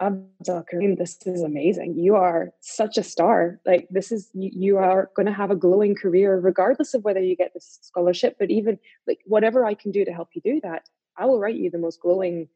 Abdul 0.00 0.64
Karim, 0.64 0.96
this 0.96 1.18
is 1.24 1.42
amazing. 1.42 1.96
You 1.96 2.16
are 2.16 2.52
such 2.60 2.98
a 2.98 3.02
star. 3.02 3.60
Like 3.64 3.86
this 3.90 4.10
is 4.10 4.28
you, 4.34 4.50
you 4.52 4.78
are 4.78 5.10
going 5.14 5.26
to 5.26 5.32
have 5.32 5.50
a 5.50 5.56
glowing 5.56 5.94
career, 5.94 6.38
regardless 6.38 6.94
of 6.94 7.04
whether 7.04 7.20
you 7.20 7.36
get 7.36 7.54
this 7.54 7.78
scholarship. 7.82 8.36
But 8.38 8.50
even 8.50 8.78
like 9.06 9.20
whatever 9.24 9.64
I 9.64 9.74
can 9.74 9.92
do 9.92 10.04
to 10.04 10.12
help 10.12 10.30
you 10.34 10.42
do 10.42 10.60
that, 10.62 10.88
I 11.16 11.26
will 11.26 11.38
write 11.38 11.54
you 11.54 11.70
the 11.70 11.78
most 11.78 12.00
glowing 12.00 12.48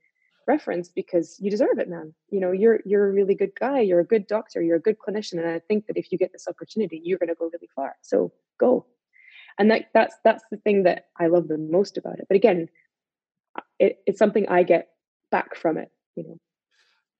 reference 0.46 0.88
because 0.88 1.36
you 1.38 1.50
deserve 1.50 1.78
it, 1.78 1.88
man. 1.88 2.12
You 2.30 2.40
know, 2.40 2.50
you're 2.50 2.80
you're 2.84 3.08
a 3.08 3.12
really 3.12 3.34
good 3.34 3.52
guy. 3.58 3.80
You're 3.80 4.00
a 4.00 4.04
good 4.04 4.26
doctor. 4.26 4.60
You're 4.60 4.78
a 4.78 4.80
good 4.80 4.96
clinician, 4.98 5.38
and 5.38 5.48
I 5.48 5.60
think 5.60 5.86
that 5.86 5.96
if 5.96 6.10
you 6.10 6.18
get 6.18 6.32
this 6.32 6.48
opportunity, 6.48 7.00
you're 7.04 7.18
going 7.18 7.28
to 7.28 7.36
go 7.36 7.50
really 7.52 7.68
far. 7.74 7.96
So 8.02 8.32
go. 8.58 8.86
And 9.58 9.70
that 9.70 9.86
that's 9.92 10.16
that's 10.24 10.44
the 10.50 10.56
thing 10.58 10.84
that 10.84 11.06
I 11.18 11.26
love 11.26 11.48
the 11.48 11.58
most 11.58 11.98
about 11.98 12.18
it. 12.18 12.26
But 12.28 12.36
again, 12.36 12.68
it, 13.78 13.98
it's 14.06 14.18
something 14.18 14.48
I 14.48 14.62
get 14.62 14.88
back 15.30 15.56
from 15.56 15.78
it. 15.78 15.90
You 16.16 16.24
know. 16.24 16.38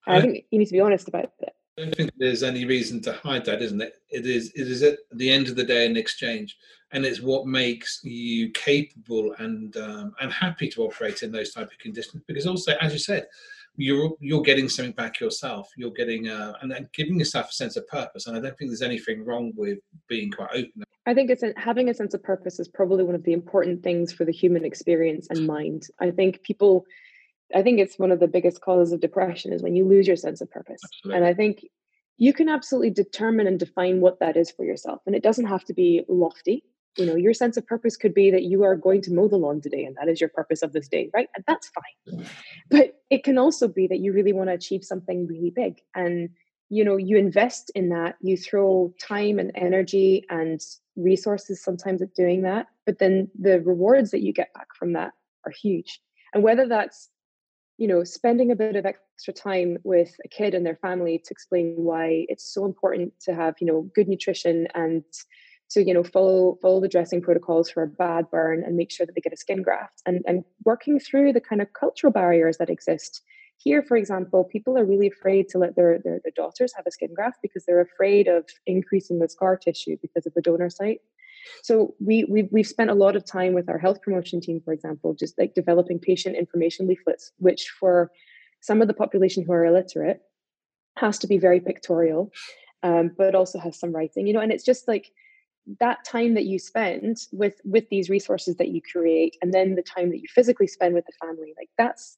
I 0.07 0.21
think 0.21 0.45
you 0.51 0.59
need 0.59 0.67
to 0.67 0.73
be 0.73 0.81
honest 0.81 1.09
about 1.09 1.25
it. 1.25 1.55
I 1.77 1.83
don't 1.83 1.95
think 1.95 2.11
there's 2.17 2.43
any 2.43 2.65
reason 2.65 3.01
to 3.03 3.13
hide 3.13 3.45
that, 3.45 3.63
isn't 3.63 3.81
it? 3.81 3.95
It 4.11 4.27
is. 4.27 4.51
It 4.55 4.69
is 4.69 4.83
at 4.83 4.99
the 5.13 5.31
end 5.31 5.49
of 5.49 5.57
the 5.57 5.65
day 5.65 5.87
an 5.87 5.97
exchange, 5.97 6.57
and 6.93 7.05
it's 7.05 7.21
what 7.21 7.47
makes 7.47 8.03
you 8.03 8.51
capable 8.51 9.35
and 9.39 9.77
um, 9.77 10.15
and 10.21 10.33
happy 10.33 10.69
to 10.71 10.83
operate 10.83 11.23
in 11.23 11.31
those 11.31 11.53
type 11.53 11.71
of 11.71 11.79
conditions. 11.79 12.23
Because 12.27 12.47
also, 12.47 12.73
as 12.81 12.93
you 12.93 12.99
said, 12.99 13.27
you're 13.79 14.11
you're 14.21 14.43
getting 14.43 14.69
something 14.69 14.93
back 14.93 15.21
yourself. 15.21 15.71
You're 15.77 15.93
getting 15.93 16.29
uh, 16.29 16.55
and 16.61 16.71
then 16.71 16.89
giving 16.93 17.19
yourself 17.19 17.51
a 17.51 17.53
sense 17.53 17.77
of 17.77 17.87
purpose. 17.87 18.27
And 18.27 18.37
I 18.37 18.41
don't 18.41 18.59
think 18.59 18.71
there's 18.71 18.83
anything 18.83 19.25
wrong 19.25 19.53
with 19.57 19.79
being 20.09 20.31
quite 20.31 20.51
open. 20.51 20.83
I 21.07 21.15
think 21.15 21.31
it's 21.31 21.45
having 21.57 21.89
a 21.89 21.95
sense 21.95 22.13
of 22.13 22.23
purpose 22.23 22.59
is 22.59 22.69
probably 22.69 23.05
one 23.05 23.15
of 23.15 23.23
the 23.23 23.33
important 23.33 23.83
things 23.83 24.13
for 24.13 24.25
the 24.25 24.33
human 24.33 24.65
experience 24.65 25.29
and 25.31 25.47
mind. 25.47 25.87
I 26.01 26.11
think 26.11 26.43
people 26.43 26.85
I 27.55 27.63
think 27.63 27.79
it's 27.79 27.99
one 27.99 28.11
of 28.11 28.21
the 28.21 28.29
biggest 28.29 28.61
causes 28.61 28.93
of 28.93 29.01
depression 29.01 29.53
is 29.53 29.63
when 29.63 29.77
you 29.77 29.87
lose 29.87 30.07
your 30.07 30.17
sense 30.17 30.41
of 30.41 30.51
purpose. 30.51 30.81
Absolutely. 30.85 31.17
And 31.17 31.25
I 31.25 31.35
think 31.35 31.65
you 32.19 32.33
can 32.33 32.49
absolutely 32.49 32.91
determine 32.91 33.47
and 33.47 33.61
define 33.61 34.01
what 34.01 34.19
that 34.19 34.37
is 34.37 34.51
for 34.51 34.65
yourself. 34.65 35.01
And 35.07 35.15
it 35.15 35.23
doesn't 35.23 35.47
have 35.47 35.65
to 35.67 35.73
be 35.73 36.05
lofty. 36.09 36.65
You 36.99 37.07
know, 37.07 37.17
your 37.17 37.33
sense 37.33 37.57
of 37.57 37.67
purpose 37.67 37.97
could 37.97 38.13
be 38.13 38.31
that 38.31 38.43
you 38.43 38.65
are 38.65 38.77
going 38.77 39.03
to 39.03 39.13
mow 39.13 39.29
the 39.29 39.37
lawn 39.37 39.61
today 39.61 39.85
and 39.85 39.97
that 39.97 40.09
is 40.09 40.21
your 40.21 40.31
purpose 40.31 40.63
of 40.63 40.73
this 40.73 40.89
day, 40.89 41.11
right? 41.15 41.29
And 41.35 41.45
that's 41.47 41.71
fine. 41.71 42.27
But 42.71 43.01
it 43.09 43.25
can 43.25 43.39
also 43.39 43.69
be 43.69 43.87
that 43.87 44.01
you 44.01 44.13
really 44.13 44.33
want 44.33 44.49
to 44.49 44.55
achieve 44.55 44.85
something 44.85 45.27
really 45.27 45.51
big. 45.51 45.81
And, 45.95 46.31
you 46.69 46.85
know, 46.85 46.97
you 46.97 47.17
invest 47.17 47.71
in 47.75 47.89
that, 47.91 48.17
you 48.21 48.37
throw 48.37 48.93
time 49.01 49.39
and 49.39 49.53
energy 49.55 50.25
and 50.29 50.61
resources 50.97 51.63
sometimes 51.63 52.03
at 52.03 52.15
doing 52.15 52.43
that. 52.43 52.67
But 52.85 52.99
then 52.99 53.31
the 53.39 53.61
rewards 53.61 54.11
that 54.11 54.23
you 54.23 54.33
get 54.33 54.53
back 54.53 54.69
from 54.79 54.93
that 54.95 55.13
are 55.47 55.53
huge. 55.53 56.01
And 56.35 56.43
whether 56.43 56.67
that's 56.67 57.09
you 57.79 57.87
know 57.87 58.05
spending 58.05 58.51
a 58.51 58.57
bit 58.57 58.77
of 58.77 58.85
extra 58.85 59.33
time 59.33 59.79
with 59.85 60.15
a 60.25 60.29
kid 60.29 60.53
and 60.53 60.67
their 60.67 60.77
family 60.77 61.19
to 61.19 61.31
explain 61.31 61.75
why 61.77 62.27
it's 62.29 62.53
so 62.53 62.65
important 62.65 63.13
to 63.21 63.35
have 63.35 63.55
you 63.61 63.67
know 63.67 63.89
good 63.95 64.09
nutrition 64.09 64.67
and 64.75 65.05
to 65.71 65.85
you 65.85 65.95
know 65.95 66.03
follow 66.03 66.59
follow 66.63 66.81
the 66.81 66.89
dressing 66.89 67.21
protocols 67.21 67.71
for 67.71 67.83
a 67.83 67.87
bad 67.87 68.31
burn 68.31 68.63
and 68.65 68.77
make 68.77 68.91
sure 68.91 69.07
that 69.07 69.15
they 69.15 69.21
get 69.21 69.33
a 69.33 69.37
skin 69.37 69.63
graft 69.63 70.03
and 70.07 70.23
and 70.27 70.45
working 70.65 70.99
through 70.99 71.33
the 71.33 71.41
kind 71.41 71.61
of 71.61 71.73
cultural 71.79 72.13
barriers 72.13 72.59
that 72.59 72.71
exist 72.71 73.23
here 73.57 73.83
for 73.83 73.97
example 73.97 74.45
people 74.45 74.79
are 74.79 74.85
really 74.85 75.09
afraid 75.09 75.49
to 75.49 75.59
let 75.59 75.77
their, 75.77 75.99
their, 76.05 76.21
their 76.23 76.33
daughters 76.37 76.73
have 76.75 76.87
a 76.87 76.91
skin 76.91 77.13
graft 77.15 77.39
because 77.43 77.65
they're 77.67 77.81
afraid 77.81 78.29
of 78.29 78.45
increasing 78.67 79.19
the 79.19 79.29
scar 79.29 79.57
tissue 79.57 79.97
because 80.01 80.27
of 80.27 80.35
the 80.35 80.43
donor 80.43 80.71
site 80.71 81.01
so 81.63 81.95
we 82.05 82.25
we've, 82.25 82.49
we've 82.51 82.67
spent 82.67 82.91
a 82.91 82.95
lot 82.95 83.17
of 83.17 83.25
time 83.25 83.55
with 83.55 83.69
our 83.69 83.79
health 83.79 84.03
promotion 84.03 84.41
team, 84.41 84.61
for 84.65 84.73
example, 84.73 85.15
just 85.15 85.39
like 85.39 85.55
developing 85.55 85.99
patient 85.99 86.37
information 86.37 86.87
leaflets, 86.87 87.33
which 87.39 87.73
for 87.79 88.11
some 88.61 88.83
of 88.83 88.89
the 88.89 88.95
population 88.95 89.45
who 89.45 89.53
are 89.53 89.65
illiterate 89.65 90.21
has 90.97 91.19
to 91.19 91.27
be 91.27 91.39
very 91.39 91.61
pictorial, 91.61 92.33
um, 92.83 93.11
but 93.17 93.35
also 93.35 93.59
has 93.59 93.79
some 93.79 93.93
writing, 93.93 94.27
you 94.27 94.33
know. 94.33 94.41
And 94.41 94.53
it's 94.53 94.65
just 94.65 94.89
like 94.89 95.13
that 95.81 96.05
time 96.05 96.35
that 96.35 96.45
you 96.45 96.59
spend 96.59 97.19
with 97.33 97.61
with 97.65 97.89
these 97.91 98.09
resources 98.11 98.57
that 98.57 98.69
you 98.69 98.81
create, 98.81 99.37
and 99.43 99.53
then 99.53 99.75
the 99.75 99.83
time 99.83 100.11
that 100.11 100.19
you 100.19 100.29
physically 100.29 100.67
spend 100.67 100.95
with 100.95 101.07
the 101.07 101.27
family, 101.27 101.55
like 101.57 101.71
that's 101.77 102.17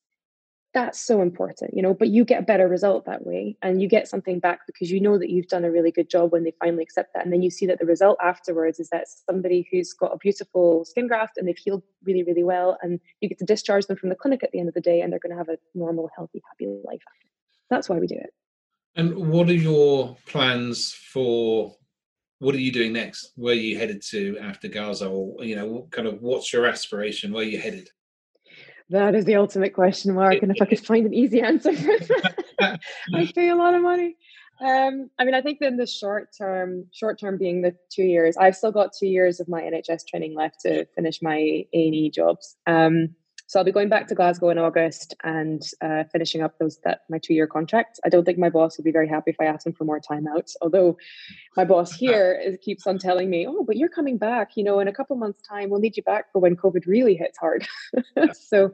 that's 0.72 1.00
so 1.00 1.20
important 1.20 1.74
you 1.74 1.82
know 1.82 1.92
but 1.92 2.10
you 2.10 2.24
get 2.24 2.38
a 2.38 2.44
better 2.44 2.68
result 2.68 3.04
that 3.04 3.26
way 3.26 3.56
and 3.60 3.82
you 3.82 3.88
get 3.88 4.06
something 4.06 4.38
back 4.38 4.60
because 4.68 4.88
you 4.88 5.00
know 5.00 5.18
that 5.18 5.28
you've 5.28 5.48
done 5.48 5.64
a 5.64 5.70
really 5.70 5.90
good 5.90 6.08
job 6.08 6.30
when 6.30 6.44
they 6.44 6.52
finally 6.60 6.84
accept 6.84 7.12
that. 7.12 7.24
And 7.24 7.32
then 7.32 7.42
you 7.42 7.50
see 7.50 7.66
that 7.66 7.80
the 7.80 7.86
result 7.86 8.16
afterwards 8.22 8.78
is 8.78 8.88
that 8.90 9.06
somebody 9.28 9.66
who's 9.72 9.92
got 9.92 10.12
a 10.12 10.18
beautiful 10.18 10.84
skin 10.84 11.08
graft 11.08 11.38
and 11.38 11.48
they've 11.48 11.58
healed 11.58 11.82
really 12.04 12.22
really 12.22 12.44
well 12.44 12.78
and 12.82 13.00
you 13.20 13.28
get 13.28 13.38
to 13.40 13.44
discharge 13.44 13.86
them 13.86 13.96
from 13.96 14.10
the 14.10 14.14
clinic 14.14 14.44
at 14.44 14.52
the 14.52 14.60
end 14.60 14.68
of 14.68 14.74
the 14.74 14.80
day 14.80 15.00
and 15.00 15.12
they're 15.12 15.18
going 15.18 15.32
to 15.32 15.36
have 15.36 15.48
a 15.48 15.58
normal 15.74 16.08
healthy 16.16 16.40
happy 16.48 16.72
life 16.84 17.02
that's 17.70 17.88
why 17.88 17.98
we 17.98 18.06
do 18.06 18.16
it. 18.16 18.34
And 18.96 19.30
what 19.30 19.48
are 19.48 19.54
your 19.54 20.16
plans 20.26 20.92
for 20.92 21.76
what 22.40 22.54
are 22.54 22.58
you 22.58 22.72
doing 22.72 22.92
next 22.92 23.32
where 23.36 23.54
are 23.54 23.56
you 23.56 23.78
headed 23.78 24.02
to 24.02 24.36
after 24.38 24.68
gaza 24.68 25.08
or 25.08 25.42
you 25.44 25.54
know 25.54 25.86
kind 25.90 26.08
of 26.08 26.20
what's 26.20 26.52
your 26.52 26.66
aspiration 26.66 27.32
where 27.32 27.44
are 27.44 27.48
you 27.48 27.58
headed 27.58 27.88
that 28.90 29.14
is 29.14 29.24
the 29.24 29.36
ultimate 29.36 29.72
question 29.72 30.14
mark. 30.14 30.42
And 30.42 30.50
if 30.50 30.60
I 30.60 30.66
could 30.66 30.80
find 30.86 31.06
an 31.06 31.14
easy 31.14 31.40
answer 31.40 31.72
for 31.72 31.98
that, 32.58 32.80
I'd 33.14 33.34
pay 33.34 33.48
a 33.48 33.54
lot 33.54 33.74
of 33.74 33.82
money. 33.82 34.16
Um, 34.60 35.08
I 35.18 35.24
mean, 35.24 35.34
I 35.34 35.40
think 35.40 35.58
in 35.62 35.76
the 35.76 35.86
short 35.86 36.30
term, 36.36 36.84
short 36.92 37.18
term 37.18 37.38
being 37.38 37.62
the 37.62 37.74
two 37.90 38.02
years, 38.02 38.36
I've 38.36 38.56
still 38.56 38.72
got 38.72 38.90
two 38.92 39.06
years 39.06 39.40
of 39.40 39.48
my 39.48 39.62
NHS 39.62 40.06
training 40.06 40.34
left 40.34 40.60
to 40.62 40.84
finish 40.94 41.22
my 41.22 41.36
A 41.36 41.68
and 41.72 41.94
E 41.94 42.10
jobs. 42.10 42.56
Um, 42.66 43.14
so 43.50 43.58
I'll 43.58 43.64
be 43.64 43.72
going 43.72 43.88
back 43.88 44.06
to 44.06 44.14
Glasgow 44.14 44.50
in 44.50 44.58
August 44.58 45.12
and 45.24 45.60
uh, 45.80 46.04
finishing 46.12 46.40
up 46.40 46.56
those 46.60 46.78
that 46.84 47.00
my 47.08 47.18
two 47.18 47.34
year 47.34 47.48
contract. 47.48 47.98
I 48.04 48.08
don't 48.08 48.24
think 48.24 48.38
my 48.38 48.48
boss 48.48 48.76
will 48.76 48.84
be 48.84 48.92
very 48.92 49.08
happy 49.08 49.32
if 49.32 49.40
I 49.40 49.46
ask 49.46 49.66
him 49.66 49.72
for 49.72 49.82
more 49.82 49.98
time 49.98 50.28
out. 50.28 50.52
Although 50.62 50.96
my 51.56 51.64
boss 51.64 51.90
here 51.90 52.40
is, 52.46 52.58
keeps 52.62 52.86
on 52.86 52.96
telling 52.98 53.28
me, 53.28 53.48
"Oh, 53.48 53.64
but 53.64 53.76
you're 53.76 53.88
coming 53.88 54.18
back. 54.18 54.56
You 54.56 54.62
know, 54.62 54.78
in 54.78 54.86
a 54.86 54.92
couple 54.92 55.16
months' 55.16 55.42
time, 55.42 55.68
we'll 55.68 55.80
need 55.80 55.96
you 55.96 56.04
back 56.04 56.30
for 56.30 56.38
when 56.38 56.54
COVID 56.54 56.86
really 56.86 57.16
hits 57.16 57.38
hard." 57.38 57.66
so, 58.34 58.70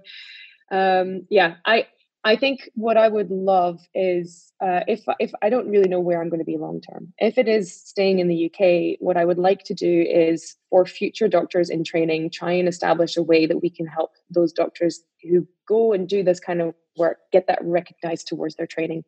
um, 0.70 1.26
yeah, 1.30 1.54
I 1.64 1.86
I 2.26 2.34
think 2.34 2.68
what 2.74 2.96
I 2.96 3.06
would 3.06 3.30
love 3.30 3.78
is 3.94 4.52
uh, 4.60 4.80
if 4.88 5.04
if 5.20 5.30
I 5.42 5.48
don't 5.48 5.70
really 5.70 5.88
know 5.88 6.00
where 6.00 6.20
I'm 6.20 6.28
going 6.28 6.40
to 6.40 6.44
be 6.44 6.56
long 6.56 6.80
term. 6.80 7.12
If 7.18 7.38
it 7.38 7.46
is 7.46 7.72
staying 7.72 8.18
in 8.18 8.26
the 8.26 8.46
UK, 8.46 8.98
what 8.98 9.16
I 9.16 9.24
would 9.24 9.38
like 9.38 9.62
to 9.66 9.74
do 9.74 10.02
is 10.02 10.56
for 10.68 10.84
future 10.84 11.28
doctors 11.28 11.70
in 11.70 11.84
training, 11.84 12.30
try 12.30 12.50
and 12.50 12.66
establish 12.66 13.16
a 13.16 13.22
way 13.22 13.46
that 13.46 13.62
we 13.62 13.70
can 13.70 13.86
help 13.86 14.10
those 14.28 14.52
doctors 14.52 15.04
who 15.22 15.46
go 15.68 15.92
and 15.92 16.08
do 16.08 16.24
this 16.24 16.40
kind 16.40 16.60
of 16.60 16.74
work 16.96 17.18
get 17.30 17.46
that 17.46 17.60
recognized 17.62 18.26
towards 18.26 18.56
their 18.56 18.66
training. 18.66 19.04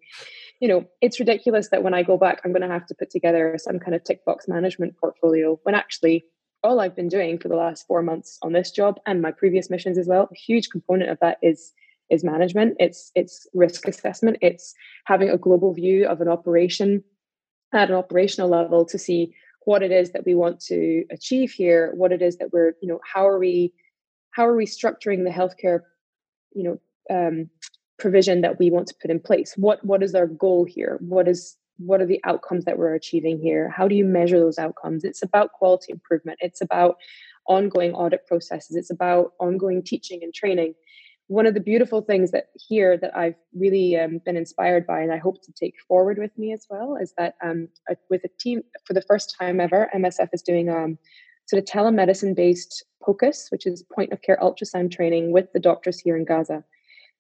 You 0.61 0.69
know, 0.69 0.87
it's 1.01 1.19
ridiculous 1.19 1.71
that 1.71 1.83
when 1.83 1.95
I 1.95 2.05
go 2.05 2.19
back, 2.19 2.41
I'm 2.45 2.53
going 2.53 2.63
to 2.63 2.69
have 2.69 2.87
to 2.87 2.95
put 2.95 3.11
together 3.11 3.57
some 3.59 3.81
kind 3.81 3.97
of 3.97 4.05
tick 4.05 4.25
box 4.25 4.47
management 4.47 4.97
portfolio 4.97 5.59
when 5.65 5.75
actually 5.75 6.25
all 6.63 6.79
I've 6.79 6.95
been 6.95 7.09
doing 7.09 7.41
for 7.41 7.49
the 7.49 7.57
last 7.57 7.85
four 7.89 8.01
months 8.01 8.39
on 8.43 8.53
this 8.53 8.71
job 8.71 9.01
and 9.07 9.21
my 9.21 9.33
previous 9.33 9.71
missions 9.71 9.99
as 9.99 10.07
well, 10.07 10.29
a 10.31 10.37
huge 10.37 10.71
component 10.71 11.11
of 11.11 11.19
that 11.21 11.39
is 11.43 11.73
is 12.11 12.25
management. 12.25 12.77
It's 12.79 13.11
it's 13.15 13.47
risk 13.55 13.87
assessment. 13.87 14.39
It's 14.41 14.75
having 15.05 15.31
a 15.31 15.39
global 15.39 15.73
view 15.75 16.07
of 16.07 16.21
an 16.21 16.29
operation 16.29 17.05
at 17.75 17.91
an 17.91 17.97
operational 17.97 18.49
level 18.49 18.85
to 18.87 18.99
see 18.99 19.35
what 19.65 19.83
it 19.83 19.93
is 19.93 20.13
that 20.13 20.25
we 20.25 20.35
want 20.35 20.59
to 20.59 21.05
achieve 21.11 21.51
here 21.51 21.93
what 21.95 22.11
it 22.11 22.23
is 22.23 22.39
that 22.39 22.51
we're 22.55 22.73
you 22.81 22.89
know 22.89 22.99
how 23.05 23.29
are 23.29 23.39
we 23.39 23.75
how 24.31 24.47
are 24.47 24.57
we 24.57 24.65
structuring 24.65 25.25
the 25.25 25.31
healthcare 25.31 25.81
you 26.55 26.63
know 26.63 26.79
um, 27.11 27.51
provision 27.99 28.41
that 28.41 28.59
we 28.59 28.71
want 28.71 28.87
to 28.89 28.95
put 29.01 29.11
in 29.11 29.21
place? 29.21 29.55
What 29.57 29.85
what 29.85 30.03
is 30.03 30.15
our 30.15 30.27
goal 30.27 30.65
here? 30.65 30.99
What 31.01 31.29
is 31.29 31.57
what 31.79 32.01
are 32.01 32.07
the 32.07 32.21
outcomes 32.25 32.65
that 32.65 32.79
we're 32.79 32.95
achieving 32.95 33.39
here? 33.39 33.69
How 33.69 33.87
do 33.87 33.95
you 33.95 34.05
measure 34.05 34.41
those 34.41 34.59
outcomes? 34.59 35.05
It's 35.05 35.23
about 35.23 35.53
quality 35.53 35.93
improvement. 35.93 36.39
It's 36.41 36.61
about 36.61 36.97
ongoing 37.47 37.93
audit 37.93 38.27
processes. 38.27 38.77
It's 38.77 38.91
about 38.91 39.33
ongoing 39.39 39.83
teaching 39.83 40.21
and 40.23 40.35
training 40.35 40.75
one 41.29 41.47
of 41.47 41.55
the 41.55 41.61
beautiful 41.61 42.01
things 42.01 42.31
that 42.31 42.49
here 42.55 42.97
that 42.97 43.17
I've 43.17 43.37
really 43.55 43.97
um, 43.97 44.21
been 44.25 44.37
inspired 44.37 44.87
by, 44.87 45.01
and 45.01 45.13
I 45.13 45.19
hope 45.19 45.43
to 45.43 45.53
take 45.53 45.75
forward 45.87 46.19
with 46.19 46.37
me 46.39 46.53
as 46.53 46.67
well, 46.69 46.97
is 46.97 47.15
that 47.19 47.35
um, 47.43 47.69
with 48.11 48.25
a 48.25 48.31
team 48.41 48.63
for 48.85 48.95
the 48.95 49.03
first 49.03 49.37
time 49.39 49.61
ever, 49.61 49.91
MSF 49.95 50.29
is 50.33 50.43
doing 50.43 50.71
um, 50.71 50.99
sort 51.47 51.63
of 51.63 51.69
telemedicine 51.69 52.35
based 52.35 52.85
POCUS, 53.03 53.51
which 53.51 53.67
is 53.67 53.85
point 53.95 54.13
of 54.13 54.23
care 54.23 54.39
ultrasound 54.43 54.91
training 54.91 55.31
with 55.31 55.53
the 55.53 55.61
doctors 55.61 56.01
here 56.01 56.17
in 56.17 56.25
Gaza. 56.25 56.65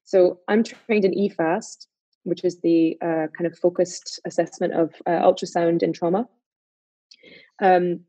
So 0.04 0.40
I'm 0.48 0.64
trained 0.64 1.04
in 1.04 1.12
EFAST, 1.12 1.86
which 2.24 2.44
is 2.44 2.60
the 2.60 2.96
uh, 3.02 3.26
kind 3.36 3.46
of 3.46 3.58
focused 3.58 4.20
assessment 4.24 4.72
of 4.72 4.94
uh, 5.06 5.10
ultrasound 5.10 5.82
in 5.82 5.92
trauma. 5.92 6.26
Um, 7.60 8.00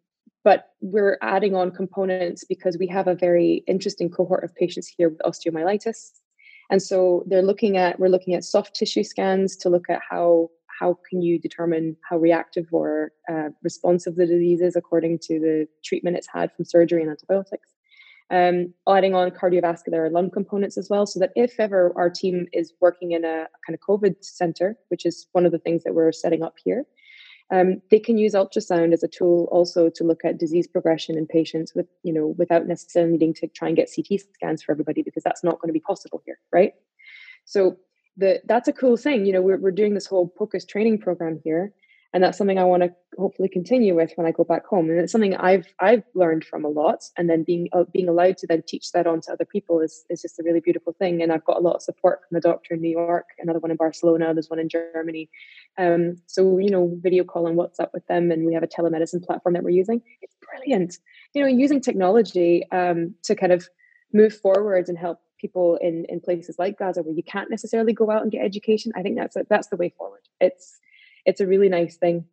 but 0.44 0.70
we're 0.82 1.18
adding 1.22 1.56
on 1.56 1.72
components 1.72 2.44
because 2.44 2.78
we 2.78 2.88
have 2.88 3.08
a 3.08 3.16
very 3.16 3.64
interesting 3.68 4.10
cohort 4.10 4.44
of 4.44 4.56
patients 4.56 4.88
here 4.88 5.10
with 5.10 5.20
osteomyelitis. 5.20 6.12
And 6.70 6.82
so 6.82 7.24
they're 7.28 7.42
looking 7.42 7.78
at 7.78 8.00
we're 8.00 8.10
looking 8.10 8.36
at 8.36 8.44
soft 8.44 8.76
tissue 8.76 9.04
scans 9.04 9.56
to 9.58 9.70
look 9.70 9.90
at 9.90 10.02
how 10.08 10.50
how 10.80 10.98
can 11.10 11.22
you 11.22 11.38
determine 11.38 11.98
how 12.10 12.18
reactive 12.18 12.68
or 12.72 13.12
uh, 13.30 13.50
responsive 13.64 14.16
the 14.16 14.26
disease 14.26 14.62
is 14.62 14.76
according 14.76 15.20
to 15.20 15.40
the 15.40 15.68
treatment 15.84 16.16
it's 16.16 16.28
had 16.32 16.52
from 16.54 16.64
surgery 16.64 17.02
and 17.02 17.12
antibiotics. 17.12 17.70
Um, 18.32 18.74
adding 18.88 19.16
on 19.16 19.32
cardiovascular 19.32 20.06
and 20.06 20.14
lung 20.14 20.30
components 20.30 20.78
as 20.78 20.88
well 20.88 21.08
so 21.08 21.20
that 21.20 21.32
if 21.36 21.60
ever 21.60 21.92
our 21.98 22.12
team 22.12 22.46
is 22.54 22.74
working 22.80 23.14
in 23.14 23.26
a 23.26 23.48
kind 23.66 23.74
of 23.74 23.80
covid 23.80 24.18
center 24.22 24.78
which 24.90 25.04
is 25.04 25.26
one 25.32 25.48
of 25.48 25.52
the 25.52 25.58
things 25.58 25.84
that 25.84 25.96
we're 25.96 26.12
setting 26.12 26.44
up 26.44 26.54
here 26.64 26.86
um, 27.52 27.82
they 27.90 28.00
can 28.00 28.18
use 28.18 28.34
ultrasound 28.34 28.94
as 28.94 29.04
a 29.04 29.08
tool 29.08 29.48
also 29.52 29.90
to 29.90 30.04
look 30.04 30.24
at 30.24 30.38
disease 30.38 30.68
progression 30.68 31.18
in 31.18 31.26
patients 31.26 31.74
with, 31.74 31.88
you 32.04 32.14
know, 32.14 32.28
without 32.38 32.68
necessarily 32.68 33.14
needing 33.14 33.34
to 33.36 33.48
try 33.48 33.68
and 33.68 33.78
get 33.78 33.90
CT 33.94 34.22
scans 34.36 34.62
for 34.62 34.72
everybody 34.72 35.02
because 35.02 35.24
that's 35.24 35.44
not 35.44 35.60
going 35.60 35.70
to 35.70 35.74
be 35.74 35.80
possible 35.80 36.22
here, 36.26 36.40
right? 36.52 36.74
So 37.46 37.78
the 38.18 38.42
that's 38.46 38.68
a 38.68 38.74
cool 38.74 38.98
thing. 38.98 39.26
You 39.26 39.34
know, 39.34 39.42
we're 39.42 39.58
we're 39.58 39.72
doing 39.72 39.96
this 39.96 40.06
whole 40.06 40.28
POCUS 40.28 40.66
training 40.66 41.00
program 41.00 41.40
here. 41.44 41.74
And 42.14 42.24
that's 42.24 42.38
something 42.38 42.58
I 42.58 42.64
want 42.64 42.84
to 42.84 42.90
hopefully 43.18 43.50
continue 43.50 43.96
with 43.96 44.12
when 44.16 44.26
I 44.26 44.32
go 44.32 44.44
back 44.44 44.66
home. 44.66 44.90
And 44.90 45.00
it's 45.00 45.12
something 45.12 45.36
I've 45.36 45.68
I've 45.80 46.04
learned 46.16 46.44
from 46.44 46.66
a 46.66 46.70
lot, 46.70 47.04
and 47.18 47.30
then 47.30 47.44
being 47.44 47.70
uh, 47.72 47.84
being 47.94 48.10
allowed 48.10 48.38
to 48.38 48.48
then 48.48 48.64
teach 48.68 48.92
that 48.94 49.06
on 49.06 49.22
to 49.22 49.34
other 49.34 49.46
people 49.46 49.80
is 49.80 50.06
is 50.10 50.22
just 50.22 50.40
a 50.40 50.44
really 50.44 50.60
beautiful 50.60 50.94
thing. 50.94 51.22
And 51.22 51.32
I've 51.32 51.46
got 51.46 51.58
a 51.58 51.62
lot 51.62 51.76
of 51.76 51.82
support 51.84 52.22
from 52.28 52.38
a 52.38 52.42
doctor 52.42 52.74
in 52.74 52.82
New 52.82 52.90
York, 52.90 53.26
another 53.40 53.60
one 53.60 53.72
in 53.72 53.78
Barcelona, 53.78 54.34
there's 54.34 54.50
one 54.50 54.60
in 54.60 54.70
Germany. 54.70 55.30
Um, 55.78 56.16
so 56.26 56.58
you 56.58 56.72
know, 56.72 56.98
video 57.02 57.24
call 57.24 57.48
and 57.48 57.58
WhatsApp 57.58 57.90
with 57.94 58.06
them, 58.08 58.32
and 58.32 58.46
we 58.46 58.56
have 58.56 58.64
a 58.64 58.68
telemedicine 58.68 59.24
platform 59.24 59.54
that 59.54 59.64
we're 59.64 59.70
using. 59.70 60.02
It's 60.22 60.36
brilliant. 60.52 60.98
You 61.36 61.44
know, 61.44 61.48
using 61.48 61.80
technology 61.80 62.64
um, 62.72 63.14
to 63.24 63.36
kind 63.36 63.52
of 63.52 63.70
move 64.14 64.36
forward 64.36 64.90
and 64.90 64.98
help 64.98 65.20
people 65.40 65.78
in 65.80 66.06
in 66.10 66.20
places 66.22 66.56
like 66.58 66.80
Gaza 66.80 67.04
where 67.04 67.14
you 67.14 67.24
can't 67.24 67.52
necessarily 67.52 67.94
go 67.94 68.10
out 68.10 68.24
and 68.24 68.32
get 68.32 68.44
education. 68.44 68.92
I 68.96 69.04
think 69.04 69.16
that's 69.16 69.36
a, 69.36 69.46
that's 69.48 69.68
the 69.68 69.78
way 69.78 69.94
forward. 69.96 70.22
It's 70.42 70.80
it's 71.30 71.42
a 71.42 71.48
really 71.48 71.70
nice 71.70 71.96
thing 71.98 72.26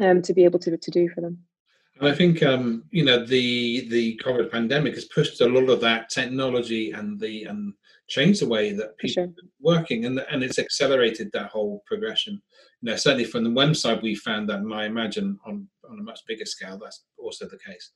um, 0.00 0.20
to 0.22 0.34
be 0.34 0.44
able 0.44 0.58
to 0.58 0.76
to 0.76 0.90
do 0.90 1.08
for 1.08 1.20
them. 1.20 1.38
And 1.98 2.08
I 2.08 2.14
think 2.14 2.42
um, 2.42 2.84
you 2.90 3.04
know 3.04 3.24
the 3.24 3.88
the 3.88 4.20
COVID 4.22 4.50
pandemic 4.50 4.94
has 4.94 5.06
pushed 5.06 5.40
a 5.40 5.48
lot 5.48 5.70
of 5.70 5.80
that 5.80 6.10
technology 6.10 6.92
and 6.92 7.18
the 7.18 7.44
and 7.44 7.72
changed 8.08 8.42
the 8.42 8.48
way 8.48 8.72
that 8.72 8.96
people 8.98 9.24
sure. 9.24 9.24
are 9.24 9.50
working, 9.60 10.04
and 10.04 10.18
and 10.30 10.42
it's 10.42 10.58
accelerated 10.58 11.30
that 11.32 11.50
whole 11.50 11.82
progression. 11.86 12.42
You 12.82 12.90
know, 12.90 12.96
certainly 12.96 13.24
from 13.24 13.44
the 13.44 13.50
WEM 13.50 13.74
side, 13.74 14.02
we 14.02 14.14
found 14.14 14.48
that, 14.50 14.58
and 14.58 14.74
I 14.74 14.84
imagine 14.84 15.38
on 15.46 15.68
on 15.88 15.98
a 15.98 16.02
much 16.02 16.20
bigger 16.26 16.44
scale, 16.44 16.78
that's 16.78 17.04
also 17.18 17.46
the 17.46 17.58
case. 17.58 17.92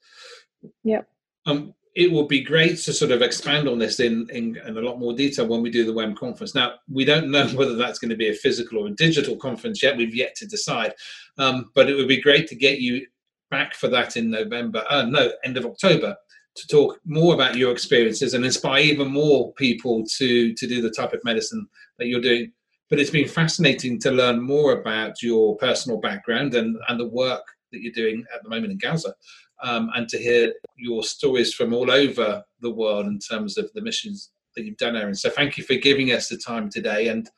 Yeah. 0.85 1.03
Um, 1.47 1.75
it 1.97 2.11
will 2.11 2.27
be 2.27 2.43
great 2.43 2.79
to 2.79 2.93
sort 2.93 3.11
of 3.11 3.23
expand 3.23 3.69
on 3.69 3.79
this 3.79 3.99
in, 3.99 4.29
in, 4.31 4.57
in, 4.67 4.77
a 4.77 4.81
lot 4.81 5.01
more 5.01 5.13
detail 5.13 5.47
when 5.47 5.63
we 5.63 5.71
do 5.71 5.85
the 5.85 5.93
WEM 5.93 6.15
conference. 6.15 6.55
Now, 6.55 6.75
we 6.89 7.05
don't 7.05 7.31
know 7.31 7.49
whether 7.55 7.75
that's 7.75 7.99
going 7.99 8.11
to 8.11 8.17
be 8.17 8.29
a 8.29 8.35
physical 8.35 8.79
or 8.79 8.89
a 8.89 8.95
digital 8.95 9.37
conference 9.37 9.83
yet. 9.83 9.97
We've 9.97 10.15
yet 10.15 10.35
to 10.37 10.47
decide. 10.47 10.95
Um, 11.39 11.71
but 11.75 11.89
it 11.89 11.95
would 11.95 12.09
be 12.09 12.21
great 12.21 12.47
to 12.49 12.55
get 12.55 12.81
you 12.81 13.07
back 13.51 13.75
for 13.75 13.89
that 13.89 14.17
in 14.17 14.31
November, 14.31 14.85
uh, 14.89 15.03
no, 15.03 15.33
end 15.45 15.57
of 15.57 15.67
October, 15.67 16.17
to 16.55 16.67
talk 16.69 17.01
more 17.05 17.35
about 17.35 17.57
your 17.57 17.73
experiences 17.73 18.35
and 18.35 18.45
inspire 18.45 18.83
even 18.83 19.09
more 19.09 19.53
people 19.55 20.05
to, 20.19 20.55
to 20.55 20.67
do 20.69 20.81
the 20.81 20.91
type 20.91 21.13
of 21.13 21.25
medicine 21.25 21.67
that 21.99 22.07
you're 22.07 22.21
doing. 22.21 22.53
But 22.89 23.01
it's 23.01 23.11
been 23.11 23.29
fascinating 23.29 23.99
to 24.01 24.11
learn 24.11 24.41
more 24.41 24.73
about 24.73 25.23
your 25.23 25.57
personal 25.57 25.99
background 25.99 26.55
and, 26.55 26.77
and 26.89 27.01
the 27.01 27.09
work 27.09 27.43
that 27.73 27.81
you're 27.81 27.93
doing 27.93 28.25
at 28.35 28.43
the 28.43 28.49
moment 28.49 28.73
in 28.73 28.79
Gaza 28.79 29.15
um, 29.63 29.91
and 29.95 30.09
to 30.09 30.19
hear 30.19 30.53
your 30.77 31.03
stories 31.03 31.55
from 31.55 31.73
all 31.73 31.91
over 31.91 32.43
the 32.61 32.71
world 32.71 33.07
in 33.07 33.19
terms 33.19 33.59
of 33.59 33.71
the 33.75 33.83
missions 33.83 34.31
that 34.57 34.65
you've 34.65 34.77
done, 34.77 34.97
Aaron. 34.97 35.15
So 35.15 35.31
thank 35.31 35.57
you 35.57 35.65
for 35.65 35.75
giving 35.75 36.13
us 36.13 36.29
the 36.29 36.37
time 36.37 36.71
today, 36.71 37.09
and 37.09 37.29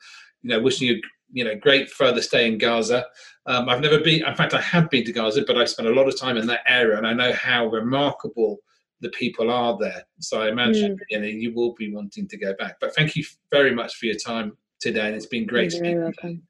you 0.41 0.49
know, 0.49 0.61
wishing 0.61 0.87
you 0.87 1.01
you 1.31 1.43
know 1.43 1.55
great 1.55 1.89
further 1.89 2.21
stay 2.21 2.47
in 2.47 2.57
Gaza. 2.57 3.05
Um, 3.45 3.67
I've 3.67 3.81
never 3.81 3.99
been, 3.99 4.25
in 4.25 4.35
fact, 4.35 4.53
I 4.53 4.61
have 4.61 4.89
been 4.89 5.03
to 5.05 5.11
Gaza, 5.11 5.43
but 5.45 5.57
I 5.57 5.65
spent 5.65 5.89
a 5.89 5.93
lot 5.93 6.07
of 6.07 6.17
time 6.19 6.37
in 6.37 6.47
that 6.47 6.61
area, 6.67 6.97
and 6.97 7.05
I 7.05 7.13
know 7.13 7.33
how 7.33 7.67
remarkable 7.67 8.59
the 9.01 9.09
people 9.09 9.51
are 9.51 9.77
there. 9.77 10.03
So 10.19 10.41
I 10.41 10.49
imagine 10.49 10.95
mm. 10.95 10.99
you 11.09 11.19
know 11.19 11.27
you 11.27 11.53
will 11.53 11.73
be 11.73 11.93
wanting 11.93 12.27
to 12.29 12.37
go 12.37 12.53
back. 12.57 12.77
But 12.79 12.95
thank 12.95 13.15
you 13.15 13.23
very 13.51 13.73
much 13.73 13.95
for 13.95 14.05
your 14.05 14.15
time 14.15 14.57
today, 14.79 15.07
and 15.07 15.15
it's 15.15 15.25
been 15.25 15.45
great. 15.45 15.73
You're 15.73 16.03
welcome. 16.03 16.43